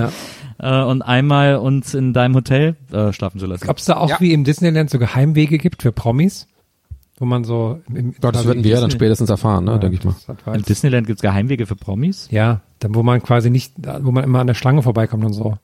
Ja. 0.59 0.81
äh, 0.83 0.85
und 0.85 1.01
einmal 1.01 1.57
uns 1.57 1.93
in 1.93 2.13
deinem 2.13 2.35
Hotel 2.35 2.75
äh, 2.91 3.11
schlafen 3.13 3.39
zu 3.39 3.45
lassen. 3.45 3.69
Ob 3.69 3.77
es 3.77 3.85
da 3.85 3.97
auch 3.97 4.09
Ja. 4.09 4.17
wie 4.19 4.33
im 4.33 4.43
Disneyland 4.43 4.89
so 4.89 4.99
Geheimwege 4.99 5.57
gibt 5.57 5.81
für 5.83 5.91
Promis? 5.91 6.47
Wo 7.19 7.25
man 7.25 7.43
so 7.43 7.79
im, 7.93 8.15
Gott, 8.19 8.33
das 8.35 8.43
würden 8.45 8.63
wir 8.63 8.71
ja 8.71 8.81
dann 8.81 8.89
spätestens 8.89 9.29
erfahren, 9.29 9.65
ne, 9.65 9.73
Ja, 9.73 9.77
denke 9.77 9.97
ich 9.97 10.03
mal. 10.03 10.15
Im 10.55 10.63
Disneyland 10.63 11.05
gibt's 11.05 11.21
Geheimwege 11.21 11.67
für 11.67 11.75
Promis? 11.75 12.27
Ja, 12.31 12.61
dann 12.79 12.95
wo 12.95 13.03
man 13.03 13.21
quasi 13.21 13.51
nicht, 13.51 13.73
wo 14.01 14.11
man 14.11 14.23
immer 14.23 14.39
an 14.39 14.47
der 14.47 14.55
Schlange 14.55 14.81
vorbeikommt 14.81 15.23
und 15.23 15.33
so. 15.33 15.57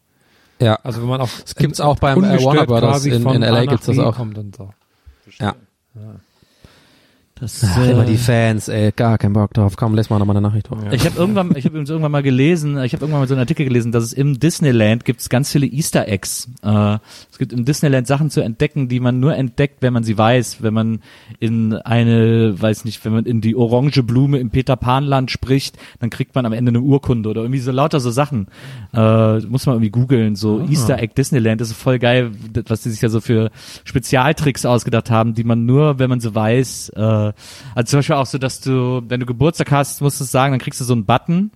Ja, 0.62 0.76
Also 0.84 1.02
wo 1.02 1.06
man 1.08 1.22
auch 1.22 1.30
Das 1.42 1.56
gibt's 1.56 1.80
auch 1.80 1.98
beim, 1.98 2.24
äh, 2.24 2.44
Warner 2.44 2.66
Brothers 2.66 3.06
in- 3.06 3.28
in 3.30 3.44
LA 3.44 3.66
gibt's 3.66 3.86
das 3.86 3.98
auch. 4.00 4.16
Kommt 4.16 4.38
und 4.38 4.56
so. 4.56 4.70
ja. 5.40 5.56
Das, 7.40 7.64
Ach, 7.66 7.78
äh, 7.78 7.92
immer 7.92 8.04
die 8.04 8.18
Fans, 8.18 8.68
ey, 8.68 8.92
gar 8.92 9.18
keinen 9.18 9.32
Bock 9.34 9.54
drauf. 9.54 9.78
Komm, 9.78 9.96
lass 9.96 10.10
mal 10.10 10.20
noch 10.20 10.26
mal 10.26 10.34
eine 10.36 10.42
Nachricht 10.46 10.70
hoch. 10.70 10.78
Ich 10.92 11.06
habe 11.06 11.18
irgendwann, 11.18 11.52
ich 11.56 11.64
habe 11.64 11.70
übrigens 11.70 11.90
irgendwann 11.90 12.12
mal 12.12 12.24
gelesen, 12.24 12.72
ich 12.84 12.92
habe 12.94 13.04
irgendwann 13.06 13.22
mal 13.22 13.28
so 13.28 13.34
einen 13.34 13.40
Artikel 13.40 13.66
gelesen, 13.66 13.92
dass 13.94 14.04
es 14.04 14.12
im 14.14 14.40
Disneyland 14.40 15.06
gibt 15.06 15.22
es 15.22 15.30
ganz 15.30 15.52
viele 15.52 15.66
Easter 15.66 16.08
Eggs. 16.08 16.50
Äh, 16.64 16.98
es 17.32 17.38
gibt 17.38 17.54
im 17.54 17.64
Disneyland 17.64 18.08
Sachen 18.08 18.30
zu 18.30 18.42
entdecken, 18.42 18.90
die 18.90 19.00
man 19.00 19.22
nur 19.22 19.36
entdeckt, 19.36 19.82
wenn 19.82 19.94
man 19.94 20.04
sie 20.04 20.18
weiß, 20.18 20.62
wenn 20.64 20.74
man 20.74 21.00
in 21.40 21.74
eine, 21.74 22.62
weiß 22.62 22.84
nicht, 22.84 23.06
wenn 23.06 23.14
man 23.14 23.26
in 23.26 23.40
die 23.40 23.56
orange 23.56 24.04
Blume 24.04 24.38
im 24.40 24.50
Peter 24.50 24.76
Pan 24.76 25.06
Land 25.06 25.32
spricht, 25.32 25.78
dann 26.02 26.10
kriegt 26.10 26.36
man 26.36 26.46
am 26.46 26.52
Ende 26.52 26.70
eine 26.70 26.82
Urkunde 26.82 27.30
oder 27.30 27.42
irgendwie 27.42 27.60
so 27.62 27.72
lauter 27.72 28.02
so 28.02 28.12
Sachen. 28.12 28.48
Äh, 28.94 29.40
muss 29.48 29.66
man 29.66 29.76
irgendwie 29.76 29.92
googeln, 29.92 30.36
so 30.36 30.60
Ah. 30.60 30.70
Easter 30.70 31.00
Egg 31.00 31.14
Disneyland, 31.16 31.62
das 31.62 31.70
ist 31.70 31.78
voll 31.78 32.00
geil, 32.00 32.32
was 32.68 32.82
die 32.82 32.90
sich 32.90 33.02
ja 33.02 33.08
so 33.08 33.22
für 33.22 33.50
Spezialtricks 33.86 34.66
ausgedacht 34.66 35.10
haben, 35.10 35.34
die 35.34 35.44
man 35.46 35.66
nur, 35.66 36.00
wenn 36.00 36.10
man 36.10 36.20
sie 36.20 36.34
weiß, 36.36 36.90
äh, 36.96 37.29
also 37.76 37.90
zum 37.92 38.00
Beispiel 38.00 38.16
auch 38.16 38.26
so, 38.26 38.38
dass 38.38 38.62
du, 38.62 39.02
wenn 39.08 39.20
du 39.20 39.26
Geburtstag 39.26 39.72
hast, 39.72 40.02
musst 40.02 40.20
du 40.20 40.24
es 40.24 40.32
sagen, 40.32 40.54
dann 40.54 40.60
kriegst 40.60 40.80
du 40.80 40.86
so 40.86 40.94
einen 40.94 41.06
Button, 41.06 41.52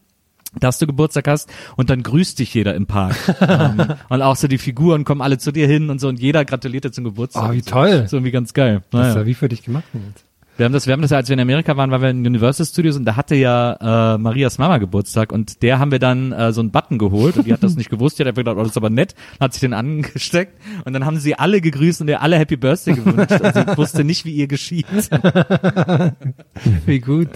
dass 0.59 0.78
du 0.80 0.86
Geburtstag 0.88 1.28
hast 1.28 1.49
und 1.78 1.89
dann 1.89 2.03
grüßt 2.03 2.38
dich 2.39 2.53
jeder 2.53 2.76
im 2.76 2.86
Park. 2.86 3.15
ähm, 3.41 3.95
und 4.09 4.21
auch 4.21 4.36
so 4.36 4.47
die 4.47 4.57
Figuren 4.59 5.03
kommen 5.03 5.21
alle 5.21 5.38
zu 5.38 5.51
dir 5.51 5.67
hin 5.67 5.89
und 5.89 5.99
so 5.99 6.07
und 6.07 6.19
jeder 6.19 6.45
gratuliert 6.45 6.86
dir 6.86 6.91
zum 6.91 7.03
Geburtstag. 7.03 7.43
Ah, 7.43 7.51
wie 7.53 7.61
so. 7.61 7.71
toll. 7.71 7.91
Das 7.91 8.05
ist 8.05 8.13
irgendwie 8.13 8.32
ganz 8.32 8.53
geil. 8.53 8.84
Das 8.91 9.01
ist 9.01 9.07
Naja. 9.07 9.21
ja 9.21 9.26
wie 9.26 9.34
für 9.34 9.49
dich 9.49 9.63
gemacht. 9.63 9.86
Nils. 9.93 10.24
Wir 10.56 10.66
haben 10.66 10.74
das, 10.74 10.86
wir 10.86 10.93
haben 10.93 11.01
das 11.01 11.10
ja, 11.10 11.18
als 11.18 11.30
wir 11.30 11.34
in 11.34 11.39
Amerika 11.39 11.76
waren, 11.78 11.89
waren 11.89 12.01
wir 12.01 12.10
in 12.12 12.28
Universal 12.28 12.66
Studios 12.66 12.95
und 12.95 13.06
da 13.06 13.16
hatte 13.16 13.34
ja 13.34 14.14
äh, 14.14 14.18
Marias 14.20 14.60
Mama 14.60 14.78
Geburtstag 14.78 15.32
und 15.32 15.64
der 15.64 15.80
haben 15.80 15.91
wir 15.91 15.97
dann 15.97 16.32
äh, 16.32 16.54
so 16.54 16.62
einen 16.62 16.70
Button 16.70 16.99
geholt 16.99 17.38
und 17.38 17.47
die 17.47 17.54
hat 17.54 17.64
das 17.64 17.76
nicht 17.76 17.89
gewusst, 17.89 18.20
die 18.20 18.24
hat 18.24 18.28
einfach 18.28 18.41
gedacht, 18.41 18.58
oh, 18.58 18.60
das 18.60 18.70
ist 18.70 18.78
aber 18.78 18.91
nett, 18.91 19.16
hat 19.39 19.54
sich 19.54 19.62
den 19.62 19.74
angesteckt 19.74 20.54
und 20.86 20.93
dann 20.93 21.06
haben 21.06 21.18
sie 21.18 21.36
alle 21.36 21.60
gegrüßt 21.60 22.01
und 22.01 22.08
ihr 22.08 22.22
alle 22.22 22.38
Happy 22.38 22.56
Birthday 22.56 22.93
gewünscht 22.93 23.41
und 23.41 23.54
sie 23.54 23.78
wusste 23.78 24.04
nicht, 24.04 24.26
wie 24.26 24.34
ihr 24.34 24.47
geschieht. 24.47 24.86
Wie 26.86 26.99
gut. 26.99 27.30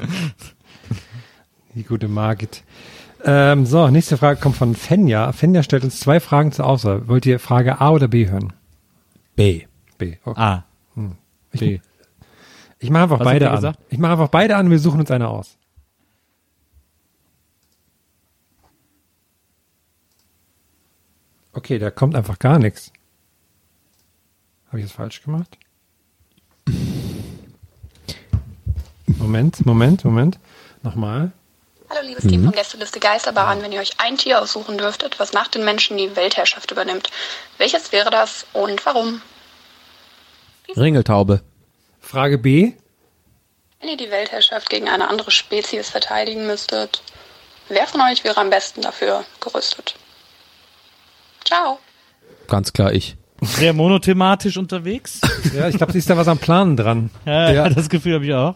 Die 1.73 1.83
gute 1.83 2.07
Margit. 2.07 2.63
Ähm, 3.25 3.65
so, 3.65 3.87
nächste 3.89 4.17
Frage 4.17 4.39
kommt 4.39 4.55
von 4.55 4.75
Fenja. 4.75 5.31
Fenja 5.31 5.63
stellt 5.63 5.83
uns 5.83 5.99
zwei 5.99 6.19
Fragen 6.19 6.51
zur 6.51 6.65
Auswahl. 6.65 7.07
Wollt 7.07 7.25
ihr 7.25 7.39
Frage 7.39 7.81
A 7.81 7.89
oder 7.89 8.07
B 8.07 8.29
hören? 8.29 8.53
B. 9.35 9.63
B. 9.97 10.17
Okay. 10.23 10.39
A. 10.39 10.63
Hm. 10.95 11.13
Ich, 11.51 11.59
B. 11.59 11.79
ich 12.79 12.89
mache 12.89 13.03
einfach 13.03 13.19
Was 13.19 13.25
beide 13.25 13.49
an. 13.51 13.75
Ich 13.89 13.97
mache 13.97 14.11
einfach 14.13 14.27
beide 14.29 14.55
an 14.55 14.65
und 14.65 14.71
wir 14.71 14.79
suchen 14.79 14.99
uns 14.99 15.11
eine 15.11 15.27
aus. 15.27 15.57
Okay, 21.53 21.79
da 21.79 21.89
kommt 21.89 22.15
einfach 22.15 22.39
gar 22.39 22.59
nichts. 22.59 22.91
Habe 24.67 24.79
ich 24.79 24.85
das 24.85 24.91
falsch 24.93 25.21
gemacht? 25.23 25.57
Moment, 29.07 29.65
Moment, 29.65 30.05
Moment. 30.05 30.39
Nochmal. 30.83 31.31
Hallo 31.89 32.05
liebes 32.05 32.25
Team 32.27 32.41
Mhm. 32.41 32.45
von 32.45 32.53
Gästeliste 32.53 32.99
Geisterbahn, 32.99 33.61
wenn 33.61 33.71
ihr 33.71 33.79
euch 33.79 33.93
ein 33.99 34.17
Tier 34.17 34.41
aussuchen 34.41 34.77
dürftet, 34.77 35.19
was 35.19 35.31
nach 35.33 35.47
den 35.47 35.63
Menschen 35.63 35.97
die 35.97 36.15
Weltherrschaft 36.15 36.69
übernimmt, 36.71 37.09
welches 37.57 37.91
wäre 37.93 38.09
das 38.11 38.45
und 38.53 38.85
warum? 38.85 39.21
Ringeltaube. 40.75 41.41
Frage 42.07 42.37
B. 42.37 42.71
Wenn 43.81 43.89
ihr 43.89 43.97
die 43.97 44.09
Weltherrschaft 44.09 44.69
gegen 44.69 44.87
eine 44.87 45.09
andere 45.09 45.29
Spezies 45.29 45.89
verteidigen 45.89 46.47
müsstet, 46.47 47.03
wer 47.67 47.85
von 47.85 47.99
euch 48.01 48.23
wäre 48.23 48.37
am 48.39 48.49
besten 48.49 48.81
dafür 48.81 49.25
gerüstet? 49.41 49.95
Ciao. 51.43 51.79
Ganz 52.47 52.71
klar 52.71 52.93
ich. 52.93 53.17
Sehr 53.41 53.73
monothematisch 53.73 54.57
unterwegs. 54.57 55.19
Ja, 55.53 55.69
ich 55.69 55.77
glaube, 55.77 55.91
sie 55.93 55.99
ist 55.99 56.09
da 56.09 56.17
was 56.17 56.27
am 56.27 56.37
Planen 56.39 56.75
dran. 56.75 57.09
Ja, 57.25 57.51
Ja. 57.51 57.69
das 57.69 57.89
Gefühl 57.89 58.15
habe 58.15 58.25
ich 58.25 58.33
auch. 58.33 58.55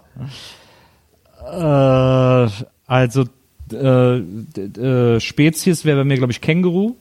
Äh, 1.45 2.51
also 2.87 3.25
äh, 3.71 4.17
äh, 4.17 5.19
Spezies 5.19 5.83
wäre 5.85 5.97
bei 5.99 6.03
mir, 6.03 6.17
glaube 6.17 6.31
ich, 6.33 6.41
Känguru. 6.41 6.95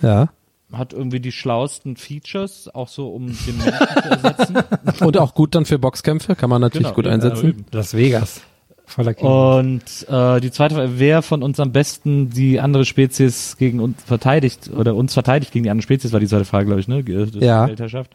Ja. 0.00 0.28
Hat 0.72 0.92
irgendwie 0.92 1.20
die 1.20 1.32
schlauesten 1.32 1.96
Features, 1.96 2.68
auch 2.74 2.88
so 2.88 3.08
um 3.08 3.26
den 3.26 3.58
Menschen 3.58 3.86
zu 4.02 4.08
ersetzen. 4.08 4.56
Und 5.04 5.18
auch 5.18 5.34
gut 5.34 5.54
dann 5.54 5.64
für 5.66 5.78
Boxkämpfe, 5.78 6.34
kann 6.34 6.48
man 6.50 6.60
natürlich 6.60 6.86
Genau, 6.88 6.94
gut 6.96 7.06
ja, 7.06 7.12
einsetzen. 7.12 7.64
Las 7.72 7.94
Vegas. 7.94 8.40
Voller 8.86 9.14
Kinder. 9.14 9.56
Und 9.58 9.82
äh, 10.08 10.40
die 10.40 10.50
zweite 10.50 10.74
Frage, 10.74 10.92
wer 10.96 11.22
von 11.22 11.42
uns 11.42 11.60
am 11.60 11.72
besten 11.72 12.30
die 12.30 12.58
andere 12.60 12.84
Spezies 12.84 13.56
gegen 13.56 13.80
uns 13.80 14.02
verteidigt 14.02 14.70
oder 14.76 14.94
uns 14.94 15.14
verteidigt 15.14 15.52
gegen 15.52 15.62
die 15.62 15.70
andere 15.70 15.82
Spezies, 15.84 16.12
war 16.12 16.20
die 16.20 16.26
zweite 16.26 16.44
Frage, 16.44 16.66
glaube 16.66 16.80
ich, 16.80 16.88
ne? 16.88 17.02
Das 17.04 17.30
Ja. 17.42 17.66
Weltherrschaft. 17.68 18.10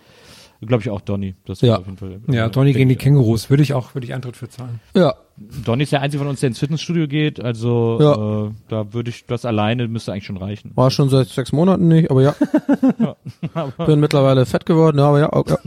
Glaube 0.61 0.81
ich 0.83 0.89
auch 0.89 1.01
Donny. 1.01 1.35
Das 1.45 1.61
Ja. 1.61 1.77
auf 1.77 1.85
jeden 1.85 1.97
Fall, 1.97 2.19
Ja, 2.29 2.49
Donny 2.49 2.73
gegen 2.73 2.89
die. 2.89 2.95
Kängurus. 2.95 3.49
Würde 3.49 3.63
ich 3.63 3.73
auch, 3.73 3.93
würde 3.95 4.05
ich 4.05 4.13
Eintritt 4.13 4.35
für 4.35 4.49
zahlen. 4.49 4.79
Ja. 4.95 5.13
Donny 5.65 5.83
ist 5.83 5.91
der 5.91 6.01
einzige 6.01 6.19
von 6.23 6.27
uns, 6.29 6.39
der 6.39 6.47
ins 6.47 6.57
Fitnessstudio 6.59 7.07
geht, 7.07 7.39
also 7.39 7.97
Ja. 8.01 8.45
äh, 8.47 8.51
da 8.69 8.93
würde 8.93 9.11
ich 9.11 9.25
das 9.27 9.45
alleine 9.45 9.87
müsste 9.87 10.11
eigentlich 10.11 10.25
schon 10.25 10.37
reichen. 10.37 10.71
War 10.75 10.89
schon 10.89 11.09
seit 11.09 11.27
sechs 11.27 11.51
Monaten 11.51 11.87
nicht, 11.87 12.09
aber 12.09 12.21
ja. 12.23 12.35
Bin 13.85 13.99
mittlerweile 13.99 14.45
fett 14.45 14.65
geworden, 14.65 14.97
ja, 14.99 15.05
aber 15.07 15.19
ja. 15.19 15.33
auch- 15.33 15.45
ja. 15.47 15.57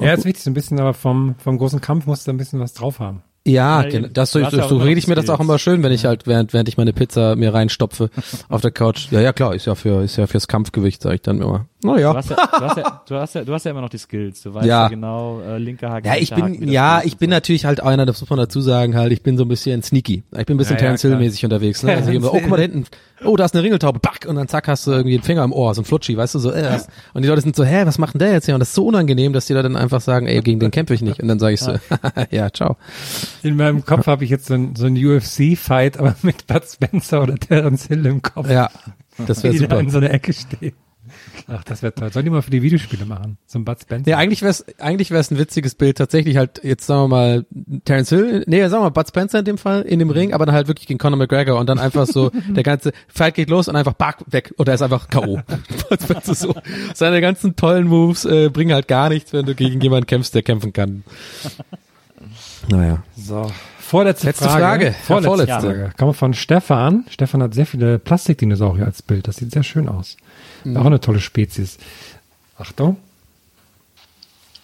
Ja, 0.00 0.12
ist 0.14 0.24
wichtig, 0.24 0.42
so 0.42 0.50
ein 0.50 0.54
bisschen, 0.54 0.80
aber 0.80 0.94
vom, 0.94 1.34
vom 1.38 1.58
großen 1.58 1.80
Kampf 1.80 2.06
musst 2.06 2.26
du 2.26 2.30
ein 2.30 2.36
bisschen 2.36 2.60
was 2.60 2.72
drauf 2.74 2.98
haben. 3.00 3.22
Ja, 3.46 3.82
Ja, 3.82 3.88
gen- 3.88 4.04
eben. 4.06 4.12
das 4.12 4.32
so, 4.32 4.40
so, 4.50 4.56
ja 4.56 4.66
so 4.68 4.76
rede 4.78 4.98
ich 4.98 5.06
mir 5.06 5.14
das 5.14 5.30
auch 5.30 5.38
immer 5.38 5.58
schön, 5.60 5.82
wenn 5.84 5.92
ich 5.92 6.04
halt 6.04 6.26
während 6.26 6.52
während 6.52 6.68
ich 6.68 6.76
meine 6.76 6.92
Pizza 6.92 7.36
mir 7.36 7.54
reinstopfe 7.54 8.10
auf 8.48 8.60
der 8.60 8.72
Couch. 8.72 9.06
Ja, 9.12 9.20
ja 9.20 9.32
klar, 9.32 9.54
ist 9.54 9.66
ja 9.66 9.76
für 9.76 10.02
ist 10.02 10.16
ja 10.16 10.26
fürs 10.26 10.48
Kampfgewicht, 10.48 11.00
sage 11.00 11.14
ich 11.14 11.22
dann 11.22 11.40
immer. 11.40 11.66
Na 11.86 11.94
Du 11.96 12.00
ja. 12.00 12.14
hast 12.14 12.30
ja, 12.30 12.36
du 12.36 12.64
hast 12.64 12.76
ja, 12.76 13.02
du 13.06 13.14
hast 13.16 13.34
ja, 13.34 13.44
du 13.44 13.52
hast 13.54 13.64
ja 13.64 13.70
immer 13.70 13.80
noch 13.80 13.88
die 13.88 13.98
Skills. 13.98 14.42
Du 14.42 14.54
weißt 14.54 14.66
ja, 14.66 14.82
Ja. 14.82 14.88
genau, 14.88 15.40
äh, 15.40 15.58
linker 15.58 15.90
Haken. 15.90 16.06
Ja, 16.06 16.16
ich 16.16 16.32
Haken, 16.32 16.52
bin 16.52 16.60
das 16.66 16.70
ja, 16.70 17.00
ich 17.04 17.16
bin 17.16 17.30
natürlich 17.30 17.64
halt 17.64 17.82
einer, 17.82 18.06
das 18.06 18.20
muss 18.20 18.28
man 18.30 18.38
dazu 18.38 18.60
sagen, 18.60 18.96
halt, 18.96 19.12
ich 19.12 19.22
bin 19.22 19.36
so 19.38 19.44
ein 19.44 19.48
bisschen 19.48 19.82
sneaky. 19.82 20.24
Ich 20.36 20.46
bin 20.46 20.54
ein 20.54 20.58
bisschen 20.58 20.74
Ja, 20.76 20.80
Terence 20.80 21.02
Hill 21.02 21.10
klar. 21.12 21.20
mäßig 21.20 21.44
unterwegs, 21.44 21.82
ne? 21.82 21.96
Also 21.96 22.10
oh, 22.12 22.30
guck 22.30 22.48
mal 22.48 22.56
da 22.56 22.62
hinten. 22.62 22.84
Oh, 23.24 23.36
da 23.36 23.46
ist 23.46 23.54
eine 23.54 23.62
Ringeltaube, 23.62 23.98
back 23.98 24.26
und 24.28 24.36
dann 24.36 24.46
zack 24.46 24.68
hast 24.68 24.86
du 24.86 24.90
irgendwie 24.90 25.14
einen 25.14 25.22
Finger 25.22 25.42
im 25.44 25.52
Ohr, 25.52 25.74
so 25.74 25.80
ein 25.80 25.84
Flutschi, 25.86 26.16
weißt 26.16 26.34
du 26.34 26.38
so. 26.38 26.52
Äh, 26.52 26.78
und 27.14 27.22
die 27.22 27.28
Leute 27.28 27.40
sind 27.40 27.56
so, 27.56 27.64
hä, 27.64 27.82
was 27.86 27.96
macht 27.98 28.14
denn 28.14 28.18
der 28.18 28.32
jetzt 28.32 28.44
hier? 28.44 28.54
Und 28.54 28.60
das 28.60 28.68
ist 28.68 28.74
so 28.74 28.86
unangenehm, 28.86 29.32
dass 29.32 29.46
die 29.46 29.54
Leute 29.54 29.68
dann 29.70 29.76
einfach 29.76 30.00
sagen, 30.02 30.26
ey, 30.26 30.40
gegen 30.42 30.60
den 30.60 30.70
kämpfe 30.70 30.92
ich 30.94 31.00
nicht 31.00 31.20
und 31.20 31.28
dann 31.28 31.38
sage 31.38 31.54
ich 31.54 31.60
so, 31.60 31.74
ja, 32.30 32.50
ciao. 32.52 32.76
In 33.42 33.56
meinem 33.56 33.84
Kopf 33.84 34.06
habe 34.06 34.24
ich 34.24 34.30
jetzt 34.30 34.46
so 34.46 34.54
ein, 34.54 34.76
so 34.76 34.84
ein 34.86 34.96
UFC-Fight, 34.96 35.98
aber 35.98 36.14
mit 36.22 36.46
Bud 36.46 36.62
Spencer 36.64 37.22
oder 37.22 37.36
Terence 37.36 37.86
Hill 37.86 38.04
im 38.06 38.20
Kopf. 38.22 38.50
Ja, 38.50 38.70
das 39.26 39.42
wäre 39.42 39.54
die 39.54 39.60
da 39.60 39.64
super. 39.64 39.80
in 39.80 39.90
so 39.90 39.98
einer 39.98 40.10
Ecke 40.10 40.32
stehen. 40.34 40.74
Ach, 41.48 41.62
das 41.64 41.82
wäre 41.82 41.94
toll. 41.94 42.12
Sollen 42.12 42.24
die 42.24 42.30
mal 42.30 42.42
für 42.42 42.50
die 42.50 42.62
Videospiele 42.62 43.04
machen? 43.04 43.38
So 43.46 43.58
ein 43.58 43.64
Bud 43.64 43.80
Spencer. 43.80 44.10
Ja, 44.10 44.18
eigentlich 44.18 44.42
wär's, 44.42 44.64
eigentlich 44.78 45.10
wär's 45.10 45.30
ein 45.30 45.38
witziges 45.38 45.74
Bild. 45.74 45.98
Tatsächlich 45.98 46.36
halt, 46.36 46.60
jetzt 46.64 46.86
sagen 46.86 47.02
wir 47.02 47.08
mal, 47.08 47.46
Terence 47.84 48.08
Hill, 48.10 48.44
nee, 48.46 48.60
sagen 48.62 48.82
wir 48.82 48.86
mal 48.86 48.90
Bud 48.90 49.08
Spencer 49.08 49.38
in 49.40 49.44
dem 49.44 49.58
Fall, 49.58 49.82
in 49.82 49.98
dem 49.98 50.10
Ring, 50.10 50.32
aber 50.32 50.46
dann 50.46 50.54
halt 50.54 50.68
wirklich 50.68 50.86
gegen 50.86 50.98
Conor 50.98 51.18
McGregor 51.18 51.58
und 51.58 51.68
dann 51.68 51.78
einfach 51.78 52.06
so, 52.06 52.30
der 52.48 52.62
ganze 52.62 52.92
Fight 53.08 53.34
geht 53.34 53.50
los 53.50 53.68
und 53.68 53.76
einfach 53.76 53.94
back, 53.94 54.18
weg. 54.26 54.54
Oder 54.58 54.72
er 54.72 54.74
ist 54.76 54.82
einfach 54.82 55.08
K.O. 55.08 55.40
Bud 55.88 56.02
Spencer 56.02 56.34
so. 56.34 56.54
Seine 56.94 57.20
ganzen 57.20 57.56
tollen 57.56 57.86
Moves 57.86 58.24
äh, 58.24 58.48
bringen 58.48 58.74
halt 58.74 58.88
gar 58.88 59.08
nichts, 59.08 59.32
wenn 59.32 59.46
du 59.46 59.54
gegen 59.54 59.80
jemanden 59.80 60.06
kämpfst, 60.06 60.34
der 60.34 60.42
kämpfen 60.42 60.72
kann. 60.72 61.04
Naja. 62.68 63.02
So. 63.16 63.50
Vorletzte 63.78 64.26
Letzte 64.26 64.44
Frage. 64.44 64.62
Frage. 64.62 64.86
Ja, 64.86 64.92
Vorletzte 64.92 65.28
vorletzte. 65.28 65.60
Frage. 65.60 65.92
Kommt 65.96 66.16
von 66.16 66.34
Stefan. 66.34 67.04
Stefan 67.08 67.42
hat 67.42 67.54
sehr 67.54 67.66
viele 67.66 67.98
Plastikdinosaurier 67.98 68.84
als 68.84 69.02
Bild. 69.02 69.28
Das 69.28 69.36
sieht 69.36 69.52
sehr 69.52 69.62
schön 69.62 69.88
aus. 69.88 70.16
Mhm. 70.64 70.76
Auch 70.76 70.86
eine 70.86 71.00
tolle 71.00 71.20
Spezies. 71.20 71.78
Achtung. 72.58 72.96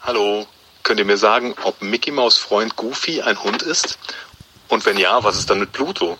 Hallo, 0.01 0.47
könnt 0.82 0.99
ihr 0.99 1.07
mir 1.07 1.16
sagen, 1.16 1.55
ob 1.64 1.80
Mickey 1.82 2.11
Maus 2.11 2.36
Freund 2.36 2.74
Goofy 2.74 3.22
ein 3.22 3.40
Hund 3.43 3.62
ist? 3.62 3.99
Und 4.68 4.84
wenn 4.86 4.99
ja, 4.99 5.22
was 5.22 5.38
ist 5.38 5.49
dann 5.49 5.61
mit 5.61 5.70
Pluto? 5.72 6.16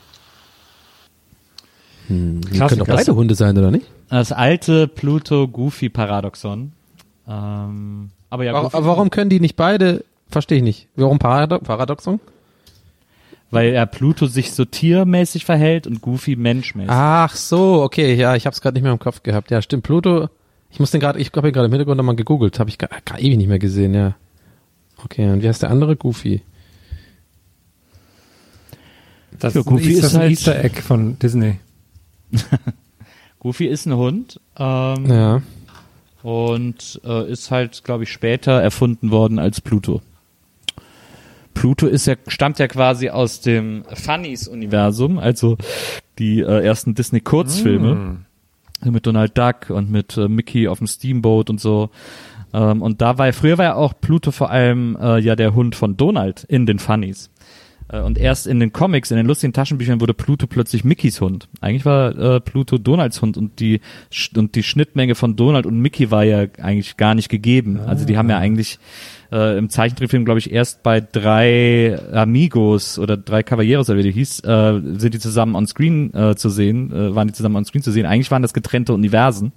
Hm, 2.07 2.41
können 2.43 2.79
doch 2.79 2.87
beide 2.87 3.15
Hunde 3.15 3.35
sein, 3.35 3.57
oder 3.59 3.71
nicht? 3.71 3.87
Das 4.09 4.31
alte 4.31 4.87
Pluto-Goofy-Paradoxon. 4.89 6.73
Ähm, 7.27 8.11
aber 8.31 8.45
ja, 8.45 8.53
Warum, 8.53 8.65
Goofy, 8.67 8.77
aber 8.77 8.87
warum 8.87 9.11
können 9.11 9.31
die 9.31 9.41
nicht 9.41 9.57
beide? 9.57 10.05
Verstehe 10.33 10.59
ich 10.59 10.65
nicht. 10.65 10.89
Warum 10.97 11.19
Parado 11.19 11.59
Paradoxon? 11.59 12.19
weil 13.55 13.75
er 13.75 13.85
Pluto 13.85 14.25
sich 14.29 14.55
so 14.55 14.65
tiermäßig 14.65 15.45
verhält 15.45 15.87
und 15.87 16.01
Goofy 16.01 16.37
menschmäßig. 16.37 16.91
Ach 16.91 17.37
so, 17.37 17.83
okay, 17.83 18.15
ja, 18.15 18.35
ich 18.35 18.47
habe 18.47 18.55
es 18.55 18.63
gerade 18.63 18.73
nicht 18.73 18.83
mehr 18.83 18.93
im 18.93 18.99
Kopf 18.99 19.23
gehabt. 19.23 19.51
Ja, 19.51 19.61
stimmt. 19.61 19.83
Pluto. 19.83 20.31
Ich 20.71 20.81
muss 20.81 20.91
den 20.91 21.01
gerade, 21.03 21.19
ich 21.21 21.31
habe 21.37 21.49
ihn 21.49 21.53
gerade 21.53 21.67
im 21.67 21.73
Hintergrund 21.73 21.99
nochmal 21.99 22.17
gegoogelt, 22.17 22.59
habe 22.59 22.71
ich 22.71 22.79
gar 22.79 22.89
gar 23.05 23.19
ewig 23.19 23.37
nicht 23.37 23.49
mehr 23.49 23.59
gesehen, 23.59 23.93
ja. 23.93 24.15
Okay, 25.05 25.29
und 25.31 25.43
wie 25.43 25.49
heißt 25.49 25.61
der 25.63 25.69
andere? 25.71 25.97
Goofy. 25.97 26.41
Das 29.39 29.53
Ja, 29.55 29.61
ist, 29.61 29.67
ein 29.67 29.71
Goofy 29.75 29.91
Easter, 29.93 30.07
ist 30.07 30.15
halt- 30.17 30.31
Easter 30.31 30.65
Egg 30.65 30.81
von 30.81 31.19
Disney. 31.19 31.59
Goofy 33.41 33.67
ist 33.67 33.87
ein 33.87 33.97
Hund. 33.97 34.41
Ähm, 34.57 35.07
Ja. 35.11 35.43
Und 36.23 37.01
äh, 37.05 37.31
ist 37.31 37.51
halt, 37.51 37.83
glaube 37.85 38.05
ich, 38.05 38.13
später 38.13 38.53
erfunden 38.63 39.11
worden 39.11 39.39
als 39.41 39.61
Pluto. 39.61 40.01
Pluto 41.55 41.87
ist 41.87 42.07
ja, 42.07 42.15
stammt 42.27 42.59
ja 42.59 42.69
quasi 42.69 43.11
aus 43.11 43.41
dem 43.41 43.85
Funnies-Universum, 43.93 45.19
also 45.19 45.57
die 46.19 46.41
äh, 46.41 46.65
ersten 46.65 46.95
Disney-Kurzfilme 46.95 47.95
Mm. 48.85 48.91
mit 48.91 49.07
Donald 49.07 49.37
Duck 49.37 49.71
und 49.71 49.91
mit 49.91 50.17
äh, 50.17 50.29
Mickey 50.29 50.69
auf 50.69 50.79
dem 50.79 50.87
Steamboat 50.87 51.51
und 51.51 51.61
so. 51.61 51.91
Ähm, 52.53 52.83
und 52.83 53.01
da 53.01 53.19
war 53.19 53.33
früher 53.33 53.59
war 53.59 53.65
ja 53.65 53.75
auch 53.75 53.95
Pluto 54.01 54.31
vor 54.31 54.51
allem 54.51 54.97
äh, 55.01 55.19
ja 55.21 55.37
der 55.37 55.55
Hund 55.55 55.75
von 55.75 55.97
Donald 55.97 56.45
in 56.45 56.67
den 56.67 56.79
Funnies. 56.79 57.31
Äh, 57.93 58.01
Und 58.01 58.19
erst 58.19 58.47
in 58.47 58.59
den 58.59 58.73
Comics, 58.73 59.11
in 59.11 59.17
den 59.19 59.27
lustigen 59.27 59.53
Taschenbüchern 59.53 60.01
wurde 60.01 60.15
Pluto 60.15 60.47
plötzlich 60.47 60.83
Mickeys 60.83 61.21
Hund. 61.21 61.49
Eigentlich 61.61 61.85
war 61.85 62.19
äh, 62.19 62.41
Pluto 62.41 62.79
Donalds 62.79 63.23
Hund 63.23 63.37
und 63.37 63.61
die 63.61 63.81
und 64.37 64.55
die 64.55 64.63
Schnittmenge 64.63 65.15
von 65.15 65.37
Donald 65.37 65.67
und 65.67 65.79
Mickey 65.79 66.11
war 66.11 66.25
ja 66.25 66.47
eigentlich 66.61 66.97
gar 66.97 67.15
nicht 67.15 67.29
gegeben. 67.29 67.79
Also 67.81 68.05
die 68.05 68.17
haben 68.17 68.31
ja 68.31 68.39
eigentlich 68.39 68.79
äh, 69.31 69.57
im 69.59 69.69
Zeichentrickfilm, 69.69 70.25
glaube 70.25 70.41
ich, 70.41 70.53
erst 70.53 70.83
bei 70.83 71.01
drei 71.01 71.99
Amigos 72.13 72.99
oder 72.99 73.17
drei 73.17 73.43
Caballeros 73.43 73.89
oder 73.89 73.99
wie 73.99 74.05
die 74.05 74.13
hieß, 74.13 74.41
äh, 74.41 74.81
sind 74.99 75.15
die 75.15 75.19
zusammen 75.19 75.55
on 75.55 75.67
Screen 75.67 76.13
äh, 76.15 76.35
zu 76.35 76.49
sehen, 76.49 76.93
äh, 76.93 77.15
waren 77.15 77.29
die 77.29 77.35
zusammen 77.35 77.57
on 77.57 77.65
Screen 77.65 77.83
zu 77.83 77.93
sehen. 77.93 78.07
Eigentlich 78.07 78.31
waren 78.31 78.43
das 78.43 78.55
getrennte 78.55 78.95
Universen. 78.95 79.53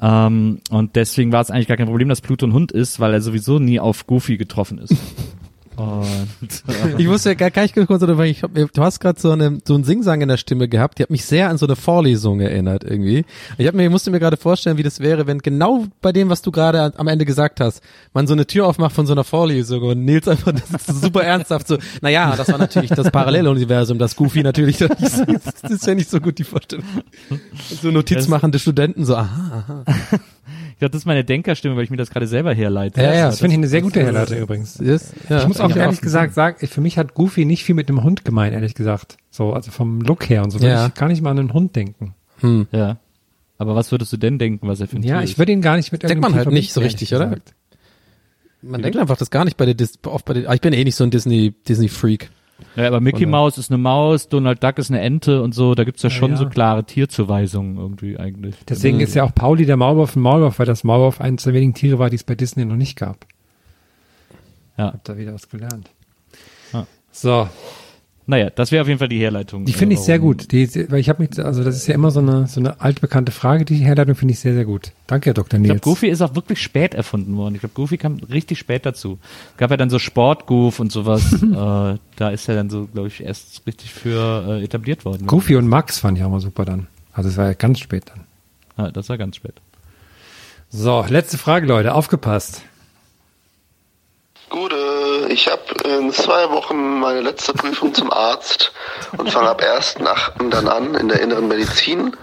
Ähm, 0.00 0.58
und 0.70 0.96
deswegen 0.96 1.32
war 1.32 1.40
es 1.40 1.50
eigentlich 1.50 1.68
gar 1.68 1.76
kein 1.76 1.86
Problem, 1.86 2.08
dass 2.08 2.20
Pluto 2.20 2.46
ein 2.46 2.52
Hund 2.52 2.72
ist, 2.72 2.98
weil 2.98 3.12
er 3.12 3.20
sowieso 3.20 3.58
nie 3.58 3.78
auf 3.78 4.06
Goofy 4.06 4.36
getroffen 4.36 4.78
ist. 4.78 4.94
Und, 5.82 6.62
Ich 6.98 7.08
wusste 7.08 7.34
gar, 7.34 7.50
gar 7.50 7.62
nicht 7.62 7.74
kurz, 7.74 8.02
oder 8.02 8.16
weil 8.18 8.30
ich 8.30 8.42
hab, 8.42 8.54
du 8.54 8.82
hast 8.82 9.00
gerade 9.00 9.20
so 9.20 9.30
eine 9.30 9.58
so 9.64 9.74
einen 9.74 9.84
Singsang 9.84 10.20
in 10.20 10.28
der 10.28 10.36
Stimme 10.36 10.68
gehabt, 10.68 10.98
die 10.98 11.02
hat 11.02 11.10
mich 11.10 11.24
sehr 11.24 11.48
an 11.48 11.58
so 11.58 11.66
eine 11.66 11.76
Vorlesung 11.76 12.40
erinnert 12.40 12.84
irgendwie. 12.84 13.24
Ich 13.58 13.66
hab 13.66 13.74
mir 13.74 13.84
ich 13.84 13.90
musste 13.90 14.10
mir 14.10 14.20
gerade 14.20 14.36
vorstellen, 14.36 14.76
wie 14.76 14.82
das 14.82 15.00
wäre, 15.00 15.26
wenn 15.26 15.38
genau 15.38 15.86
bei 16.00 16.12
dem, 16.12 16.28
was 16.28 16.42
du 16.42 16.52
gerade 16.52 16.92
am 16.96 17.08
Ende 17.08 17.24
gesagt 17.24 17.60
hast, 17.60 17.82
man 18.12 18.26
so 18.26 18.32
eine 18.32 18.46
Tür 18.46 18.66
aufmacht 18.66 18.94
von 18.94 19.06
so 19.06 19.12
einer 19.12 19.24
Vorlesung 19.24 19.82
und 19.82 20.04
Nils 20.04 20.28
einfach 20.28 20.52
das 20.52 20.88
ist 20.88 21.02
super 21.02 21.24
ernsthaft 21.24 21.66
so, 21.66 21.78
naja, 22.00 22.34
das 22.36 22.48
war 22.48 22.58
natürlich 22.58 22.90
das 22.90 23.10
Paralleluniversum, 23.10 23.98
das 23.98 24.14
Goofy 24.16 24.42
natürlich, 24.42 24.78
das 24.78 24.90
ist, 25.00 25.24
das 25.62 25.70
ist 25.70 25.86
ja 25.86 25.94
nicht 25.94 26.10
so 26.10 26.20
gut 26.20 26.38
die 26.38 26.44
Vorstellung. 26.44 26.84
So 27.82 27.90
notizmachende 27.90 28.58
Studenten 28.58 29.04
so, 29.04 29.16
aha, 29.16 29.64
aha. 29.66 29.84
Ich 30.72 30.78
glaube, 30.78 30.90
das 30.92 31.02
ist 31.02 31.06
meine 31.06 31.24
Denkerstimme, 31.24 31.76
weil 31.76 31.84
ich 31.84 31.90
mir 31.90 31.96
das 31.96 32.10
gerade 32.10 32.26
selber 32.26 32.52
herleite. 32.54 33.00
Ja, 33.00 33.14
ja, 33.14 33.26
das 33.26 33.38
finde 33.38 33.52
ich 33.54 33.58
eine 33.58 33.68
sehr 33.68 33.82
gute 33.82 34.00
das- 34.00 34.06
Herleitung 34.08 34.38
übrigens. 34.38 34.76
Ist, 34.80 35.14
ja, 35.28 35.38
ich 35.40 35.48
muss 35.48 35.60
auch 35.60 35.70
ich 35.70 35.76
ehrlich 35.76 35.98
auch. 35.98 36.02
gesagt 36.02 36.34
sagen, 36.34 36.66
für 36.66 36.80
mich 36.80 36.98
hat 36.98 37.14
Goofy 37.14 37.44
nicht 37.44 37.64
viel 37.64 37.74
mit 37.74 37.88
einem 37.88 38.02
Hund 38.02 38.24
gemein, 38.24 38.52
ehrlich 38.52 38.74
gesagt. 38.74 39.16
So, 39.30 39.52
also 39.52 39.70
vom 39.70 40.00
Look 40.00 40.28
her 40.28 40.42
und 40.42 40.50
so 40.50 40.60
würde 40.60 40.72
Ja. 40.72 40.86
ich 40.88 40.94
gar 40.94 41.08
nicht 41.08 41.22
mal 41.22 41.30
an 41.30 41.38
einen 41.38 41.52
Hund 41.52 41.76
denken. 41.76 42.14
Hm. 42.40 42.66
Ja. 42.72 42.98
Aber 43.58 43.76
was 43.76 43.92
würdest 43.92 44.12
du 44.12 44.16
denn 44.16 44.38
denken, 44.38 44.66
was 44.66 44.80
er 44.80 44.88
für 44.88 44.96
ein 44.96 45.02
Ja, 45.04 45.18
Tier 45.18 45.24
ich 45.24 45.38
würde 45.38 45.52
ihn 45.52 45.62
gar 45.62 45.76
nicht 45.76 45.92
mit 45.92 46.02
Denkt 46.02 46.20
man 46.20 46.34
halt 46.34 46.44
Tier 46.48 46.52
nicht 46.52 46.72
so 46.72 46.80
richtig, 46.80 47.14
oder? 47.14 47.26
gesagt. 47.26 47.54
Man 48.62 48.80
denkt 48.82 48.96
einfach 48.98 49.16
das 49.16 49.30
gar 49.30 49.44
nicht 49.44 49.56
bei 49.56 49.64
der 49.66 49.74
Dis 49.74 49.98
oft 50.06 50.24
bei 50.24 50.34
der, 50.34 50.48
ah, 50.50 50.54
ich 50.54 50.60
bin 50.60 50.72
eh 50.72 50.82
nicht 50.84 50.94
so 50.96 51.04
ein 51.04 51.10
Disney 51.10 51.52
Disney 51.68 51.88
Freak. 51.88 52.30
Ja, 52.76 52.86
aber 52.86 53.00
Mickey 53.00 53.26
Mouse 53.26 53.58
ist 53.58 53.70
eine 53.70 53.78
Maus, 53.78 54.28
Donald 54.28 54.62
Duck 54.62 54.78
ist 54.78 54.90
eine 54.90 55.00
Ente 55.00 55.42
und 55.42 55.54
so, 55.54 55.74
da 55.74 55.84
gibt's 55.84 56.02
ja 56.02 56.08
Ja, 56.10 56.14
schon 56.16 56.30
ja. 56.32 56.36
so 56.36 56.48
klare 56.48 56.84
Tierzuweisungen 56.84 57.76
irgendwie 57.76 58.18
eigentlich. 58.18 58.56
Deswegen 58.68 59.00
ist 59.00 59.14
ja 59.14 59.24
auch 59.24 59.34
Pauli 59.34 59.66
der 59.66 59.76
Maulwurf 59.76 60.16
ein 60.16 60.20
Maulwurf, 60.22 60.58
weil 60.58 60.66
das 60.66 60.84
Maulwurf 60.84 61.20
eines 61.20 61.44
der 61.44 61.54
wenigen 61.54 61.74
Tiere 61.74 61.98
war, 61.98 62.10
die 62.10 62.16
es 62.16 62.24
bei 62.24 62.34
Disney 62.34 62.64
noch 62.64 62.76
nicht 62.76 62.96
gab. 62.98 63.26
Ja. 64.76 64.86
Hab 64.92 65.04
da 65.04 65.16
wieder 65.16 65.34
was 65.34 65.48
gelernt. 65.48 65.90
Ja. 66.72 66.86
So, 67.10 67.48
Naja, 68.32 68.48
das 68.48 68.72
wäre 68.72 68.80
auf 68.80 68.88
jeden 68.88 68.98
Fall 68.98 69.10
die 69.10 69.18
Herleitung. 69.18 69.66
die 69.66 69.74
finde 69.74 69.92
ich 69.94 70.00
äh, 70.00 70.04
sehr 70.04 70.18
gut. 70.18 70.52
Die, 70.52 70.90
weil 70.90 71.00
ich 71.00 71.10
habe 71.10 71.22
mich, 71.22 71.38
also 71.38 71.62
das 71.62 71.76
ist 71.76 71.86
ja 71.86 71.94
immer 71.94 72.10
so 72.10 72.20
eine 72.20 72.46
so 72.46 72.60
eine 72.60 72.80
altbekannte 72.80 73.30
Frage. 73.30 73.66
Die 73.66 73.74
Herleitung 73.76 74.14
finde 74.14 74.32
ich 74.32 74.40
sehr 74.40 74.54
sehr 74.54 74.64
gut. 74.64 74.92
Danke, 75.06 75.26
Herr 75.26 75.34
Dr. 75.34 75.60
Ich 75.60 75.66
Nils. 75.66 75.68
glaube, 75.68 75.80
Goofy 75.80 76.08
ist 76.08 76.22
auch 76.22 76.34
wirklich 76.34 76.62
spät 76.62 76.94
erfunden 76.94 77.36
worden. 77.36 77.56
Ich 77.56 77.60
glaube, 77.60 77.74
Goofy 77.74 77.98
kam 77.98 78.14
richtig 78.32 78.58
spät 78.58 78.86
dazu. 78.86 79.18
Gab 79.58 79.70
ja 79.70 79.76
dann 79.76 79.90
so 79.90 79.98
Sportgoof 79.98 80.80
und 80.80 80.90
sowas. 80.90 81.30
äh, 81.42 81.98
da 82.16 82.30
ist 82.30 82.48
er 82.48 82.54
dann 82.54 82.70
so, 82.70 82.86
glaube 82.86 83.08
ich, 83.08 83.22
erst 83.22 83.66
richtig 83.66 83.92
für 83.92 84.46
äh, 84.48 84.64
etabliert 84.64 85.04
worden. 85.04 85.26
Goofy 85.26 85.56
und 85.56 85.68
Max 85.68 85.98
fand 85.98 86.16
ich 86.16 86.24
auch 86.24 86.30
mal 86.30 86.40
super 86.40 86.64
dann. 86.64 86.86
Also 87.12 87.28
es 87.28 87.36
war 87.36 87.44
ja 87.48 87.52
ganz 87.52 87.80
spät 87.80 88.04
dann. 88.06 88.24
Ja, 88.78 88.90
das 88.92 89.10
war 89.10 89.18
ganz 89.18 89.36
spät. 89.36 89.60
So, 90.70 91.04
letzte 91.06 91.36
Frage, 91.36 91.66
Leute. 91.66 91.94
Aufgepasst. 91.94 92.62
Gute, 94.48 94.74
ich 95.32 95.48
habe 95.48 95.62
in 95.88 96.12
zwei 96.12 96.50
Wochen 96.50 97.00
meine 97.00 97.22
letzte 97.22 97.54
Prüfung 97.54 97.94
zum 97.94 98.12
Arzt 98.12 98.72
und 99.16 99.30
fange 99.30 99.48
ab 99.48 99.62
1.8. 99.62 100.50
dann 100.50 100.68
an 100.68 100.94
in 100.94 101.08
der 101.08 101.20
inneren 101.20 101.48
Medizin. 101.48 102.16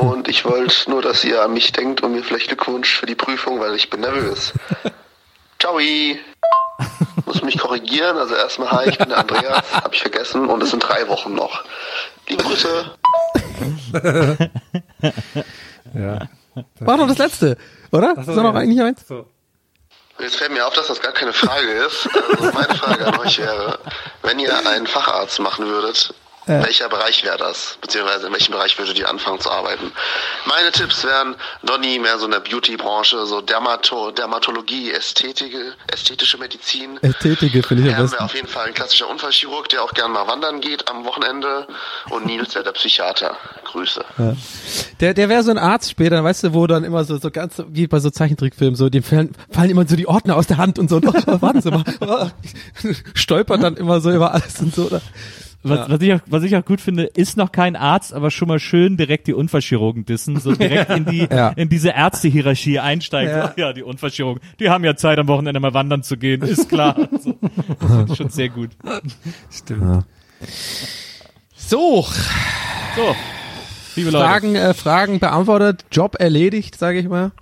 Und 0.00 0.28
ich 0.28 0.44
wollte 0.44 0.88
nur, 0.88 1.02
dass 1.02 1.24
ihr 1.24 1.42
an 1.42 1.52
mich 1.52 1.72
denkt 1.72 2.02
und 2.02 2.12
mir 2.12 2.22
vielleicht 2.22 2.46
Glückwunsch 2.48 2.94
für 2.94 3.06
die 3.06 3.16
Prüfung, 3.16 3.58
weil 3.58 3.74
ich 3.74 3.90
bin 3.90 4.00
nervös. 4.00 4.52
Ciao. 5.58 5.78
Muss 7.24 7.42
mich 7.42 7.58
korrigieren. 7.58 8.16
Also 8.16 8.36
erstmal 8.36 8.70
hi, 8.70 8.88
ich 8.88 8.98
bin 8.98 9.08
der 9.08 9.18
Andreas, 9.18 9.64
habe 9.72 9.94
ich 9.94 10.02
vergessen 10.02 10.48
und 10.48 10.62
es 10.62 10.70
sind 10.70 10.80
drei 10.80 11.08
Wochen 11.08 11.34
noch. 11.34 11.64
Liebe 12.28 12.44
Grüße. 12.44 12.92
Ja. 15.94 16.28
War 16.80 16.98
doch 16.98 17.06
das 17.06 17.18
letzte, 17.18 17.56
oder? 17.92 18.14
So, 18.16 18.20
ist 18.22 18.28
doch 18.28 18.42
noch 18.42 18.54
ja. 18.54 18.60
eigentlich 18.60 18.82
eins? 18.82 19.06
So. 19.06 19.26
Jetzt 20.18 20.36
fällt 20.36 20.52
mir 20.52 20.66
auf, 20.66 20.74
dass 20.74 20.86
das 20.86 21.00
gar 21.00 21.12
keine 21.12 21.32
Frage 21.32 21.70
ist. 21.70 22.08
Also 22.30 22.50
meine 22.52 22.74
Frage 22.74 23.06
an 23.06 23.18
euch 23.18 23.38
wäre, 23.38 23.78
wenn 24.22 24.38
ihr 24.38 24.66
einen 24.66 24.86
Facharzt 24.86 25.38
machen 25.40 25.66
würdet, 25.66 26.14
Ja. 26.46 26.62
welcher 26.62 26.88
Bereich 26.88 27.24
wäre 27.24 27.38
das? 27.38 27.76
Beziehungsweise 27.80 28.28
in 28.28 28.32
welchem 28.32 28.52
Bereich 28.52 28.78
würdet 28.78 28.98
ihr 28.98 29.08
anfangen 29.08 29.40
zu 29.40 29.50
arbeiten? 29.50 29.92
Meine 30.46 30.70
Tipps 30.70 31.04
wären, 31.04 31.34
Donny 31.62 31.98
mehr 31.98 32.18
so 32.18 32.26
in 32.26 32.30
der 32.30 32.40
Beauty-Branche, 32.40 33.26
so 33.26 33.40
Dermato 33.40 34.12
Dermatologie, 34.12 34.92
Ästhetik, 34.92 35.56
ästhetische 35.92 36.38
Medizin. 36.38 36.98
Ästhetik 37.02 37.52
finde 37.66 37.88
ich 37.88 37.94
am 37.94 38.02
besten. 38.02 38.12
wäre 38.12 38.24
auf 38.24 38.34
jeden 38.34 38.48
Fall 38.48 38.66
ein 38.66 38.74
klassischer 38.74 39.08
Unfallchirurg, 39.08 39.68
der 39.68 39.82
auch 39.82 39.92
gern 39.92 40.12
mal 40.12 40.26
wandern 40.26 40.60
geht 40.60 40.88
am 40.88 41.04
Wochenende. 41.04 41.66
Und 42.10 42.26
Nils 42.26 42.54
wäre 42.54 42.64
der 42.64 42.72
Psychiater. 42.72 43.36
Grüße. 43.64 44.04
Ja. 44.18 44.36
Der, 45.00 45.14
der 45.14 45.28
wäre 45.28 45.42
so 45.42 45.50
ein 45.50 45.58
Arzt 45.58 45.90
später, 45.90 46.22
weißt 46.22 46.44
du, 46.44 46.54
wo 46.54 46.66
dann 46.66 46.84
immer 46.84 47.04
so, 47.04 47.18
so 47.18 47.30
ganz, 47.30 47.62
wie 47.68 47.86
bei 47.86 47.98
so 47.98 48.10
Zeichentrickfilmen, 48.10 48.76
so, 48.76 48.88
dem 48.88 49.02
fallen, 49.02 49.34
fallen 49.50 49.70
immer 49.70 49.86
so 49.86 49.96
die 49.96 50.06
Ordner 50.06 50.36
aus 50.36 50.46
der 50.46 50.56
Hand 50.56 50.78
und 50.78 50.88
so, 50.88 50.96
und, 51.06 51.06
oh, 51.06 51.42
warten 51.42 51.60
Sie 51.60 51.70
mal, 51.70 51.84
oh, 52.00 52.26
stolpert 53.14 53.62
dann 53.62 53.76
immer 53.76 54.00
so 54.00 54.10
über 54.10 54.32
alles 54.32 54.60
und 54.60 54.74
so, 54.74 54.84
oder? 54.86 55.02
Was, 55.68 55.78
Ja. 55.88 55.90
was, 55.94 56.00
ich 56.02 56.12
auch, 56.14 56.20
was 56.26 56.42
ich 56.42 56.56
auch 56.56 56.64
gut 56.64 56.80
finde, 56.80 57.04
ist 57.04 57.36
noch 57.36 57.52
kein 57.52 57.76
Arzt, 57.76 58.12
aber 58.14 58.30
schon 58.30 58.48
mal 58.48 58.58
schön 58.58 58.96
direkt 58.96 59.26
die 59.26 59.34
Unfallchirurgen 59.34 60.04
dissen, 60.04 60.38
so 60.40 60.52
direkt 60.56 60.90
in 60.90 61.04
die 61.04 61.26
Ja. 61.30 61.48
in 61.50 61.68
diese 61.68 61.90
Ärztehierarchie 61.90 62.78
einsteigen. 62.78 63.34
Ja. 63.34 63.54
Ja, 63.56 63.72
die 63.72 63.82
Unfallchirurgen, 63.82 64.42
die 64.60 64.68
haben 64.70 64.84
ja 64.84 64.96
Zeit 64.96 65.18
am 65.18 65.28
Wochenende 65.28 65.60
mal 65.60 65.74
wandern 65.74 66.02
zu 66.02 66.16
gehen, 66.16 66.42
ist 66.42 66.68
klar. 66.68 66.96
so. 67.20 67.36
Das 67.80 67.90
finde 67.90 68.06
ich 68.12 68.16
schon 68.16 68.28
sehr 68.30 68.48
gut. 68.48 68.70
Stimmt. 69.50 70.04
So, 71.56 72.06
So, 72.96 73.16
liebe 73.96 74.10
Leute. 74.10 74.24
Fragen, 74.24 74.54
äh, 74.54 74.74
Fragen 74.74 75.18
beantwortet, 75.18 75.84
Job 75.90 76.16
erledigt, 76.18 76.78
sage 76.78 76.98
ich 76.98 77.08
mal. 77.08 77.32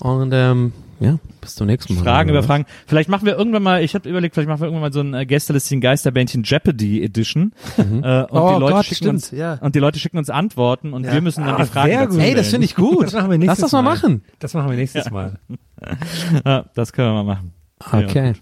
Und 0.00 0.32
ähm, 0.34 0.72
ja, 1.00 1.18
bis 1.40 1.54
zum 1.54 1.66
nächsten 1.66 1.94
Mal. 1.94 2.02
Fragen 2.04 2.30
über? 2.30 2.42
Fragen. 2.42 2.66
Vielleicht 2.86 3.08
machen 3.08 3.24
wir 3.26 3.36
irgendwann 3.36 3.62
mal, 3.62 3.82
ich 3.82 3.94
habe 3.94 4.08
überlegt, 4.08 4.34
vielleicht 4.34 4.48
machen 4.48 4.60
wir 4.60 4.66
irgendwann 4.66 4.82
mal 4.82 4.92
so 4.92 5.00
ein 5.00 5.14
äh, 5.14 5.26
Gästelistchen 5.26 5.80
Geisterbändchen 5.80 6.42
Jeopardy 6.44 7.02
Edition. 7.02 7.52
Äh, 7.80 8.22
und 8.22 8.28
Oh 8.30 8.54
die 8.54 8.60
Leute 8.60 8.74
Gott, 8.74 8.84
schicken 8.84 8.96
stimmt, 8.96 9.14
uns 9.14 9.30
ja. 9.32 9.54
und 9.54 9.74
die 9.74 9.78
Leute 9.78 9.98
schicken 9.98 10.18
uns 10.18 10.30
Antworten 10.30 10.92
und 10.92 11.10
wir 11.10 11.20
müssen 11.20 11.44
dann 11.44 11.56
Ah, 11.56 11.64
die 11.64 11.66
Fragen 11.66 11.88
sehr 11.90 12.00
dazu 12.00 12.16
gut. 12.18 12.22
Ey, 12.22 12.34
das 12.34 12.48
finde 12.48 12.64
ich 12.64 12.74
gut. 12.74 13.04
Das 13.04 13.12
machen 13.14 13.30
wir 13.30 13.38
Lass 13.38 13.46
nächstes 13.46 13.60
das 13.62 13.72
mal 13.72 13.82
machen. 13.82 14.22
Das 14.38 14.54
machen 14.54 14.70
wir 14.70 14.76
nächstes 14.76 15.10
Mal. 15.10 15.38
Ja, 16.44 16.66
das 16.74 16.92
können 16.92 17.08
wir 17.08 17.24
mal 17.24 17.34
machen. 17.34 17.52
Okay. 17.90 18.34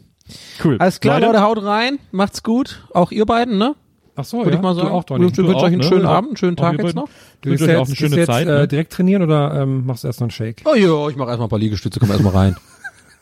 Cool. 0.63 0.77
Alles 0.79 1.01
klar, 1.01 1.21
Leute? 1.21 1.33
Leute, 1.33 1.43
haut 1.45 1.63
rein, 1.63 1.99
macht's 2.11 2.43
gut. 2.43 2.85
Auch 2.93 3.13
ihr 3.13 3.25
beiden, 3.27 3.59
ne? 3.59 3.75
Ach 4.21 4.25
so, 4.25 4.39
Würde 4.39 4.51
ja. 4.51 4.57
ich 4.57 4.63
mal 4.63 4.75
sagen. 4.75 4.89
Du 4.89 4.95
auch, 4.95 5.01
Ich 5.03 5.07
Donny. 5.07 5.25
wünsche 5.27 5.43
Du 5.43 5.49
euch 5.49 5.55
auch, 5.55 5.65
einen 5.65 5.77
ne? 5.79 5.85
schönen 5.85 6.03
Ja. 6.03 6.09
Abend, 6.11 6.31
einen 6.31 6.37
schönen 6.37 6.59
Auch 6.59 6.63
Tag 6.63 6.83
jetzt 6.83 6.95
noch. 6.97 7.05
Du 7.41 7.51
Wünsche 7.51 7.51
willst 7.51 7.63
euch 7.63 7.69
jetzt, 7.69 7.79
auch 7.79 7.87
eine 7.87 7.97
schöne 7.97 8.17
jetzt, 8.17 8.27
Zeit, 8.27 8.47
Äh, 8.49 8.51
ne? 8.51 8.69
direkt 8.69 8.93
trainieren 8.93 9.23
oder 9.23 9.63
ähm, 9.63 9.87
machst 9.87 10.03
du 10.03 10.09
erst 10.09 10.19
noch 10.21 10.25
einen 10.25 10.31
Shake? 10.33 10.63
Oh 10.65 10.75
ja, 10.75 11.09
ich 11.09 11.15
mache 11.17 11.29
erstmal 11.29 11.47
ein 11.47 11.51
paar 11.51 11.59
Liegestütze, 11.61 12.01
komm 12.01 12.11
erstmal 12.11 12.33
rein. 12.35 12.57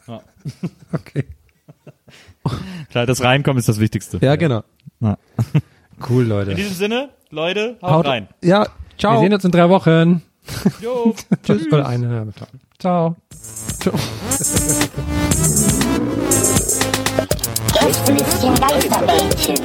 Okay. 0.93 1.25
Klar, 2.91 3.05
das 3.07 3.23
Reinkommen 3.23 3.59
ist 3.59 3.69
das 3.69 3.79
Wichtigste. 3.81 4.19
Ja, 4.23 4.37
genau. 4.37 4.63
Ja. 5.01 5.19
Cool, 6.09 6.25
Leute. 6.25 6.53
In 6.53 6.57
diesem 6.57 6.75
Sinne, 6.75 7.09
Leute, 7.31 7.77
haut, 7.83 8.07
rein. 8.07 8.29
Ja, 8.43 8.63
Wir 8.63 8.71
ciao. 8.99 9.21
sehen 9.21 9.35
uns 9.35 9.45
in 9.45 9.51
drei 9.51 9.69
Wochen. 9.69 10.23
Jo. 10.81 11.15
Tschüss. 11.43 11.67
Oder 11.73 11.89
eine. 11.89 12.27
ja, 12.39 12.47
Ciao. 12.79 13.17
Gästelistchen 17.73 18.55
Geisterbällchen. 18.55 19.57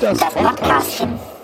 Das 0.00 0.18
Podcastchen. 0.18 1.39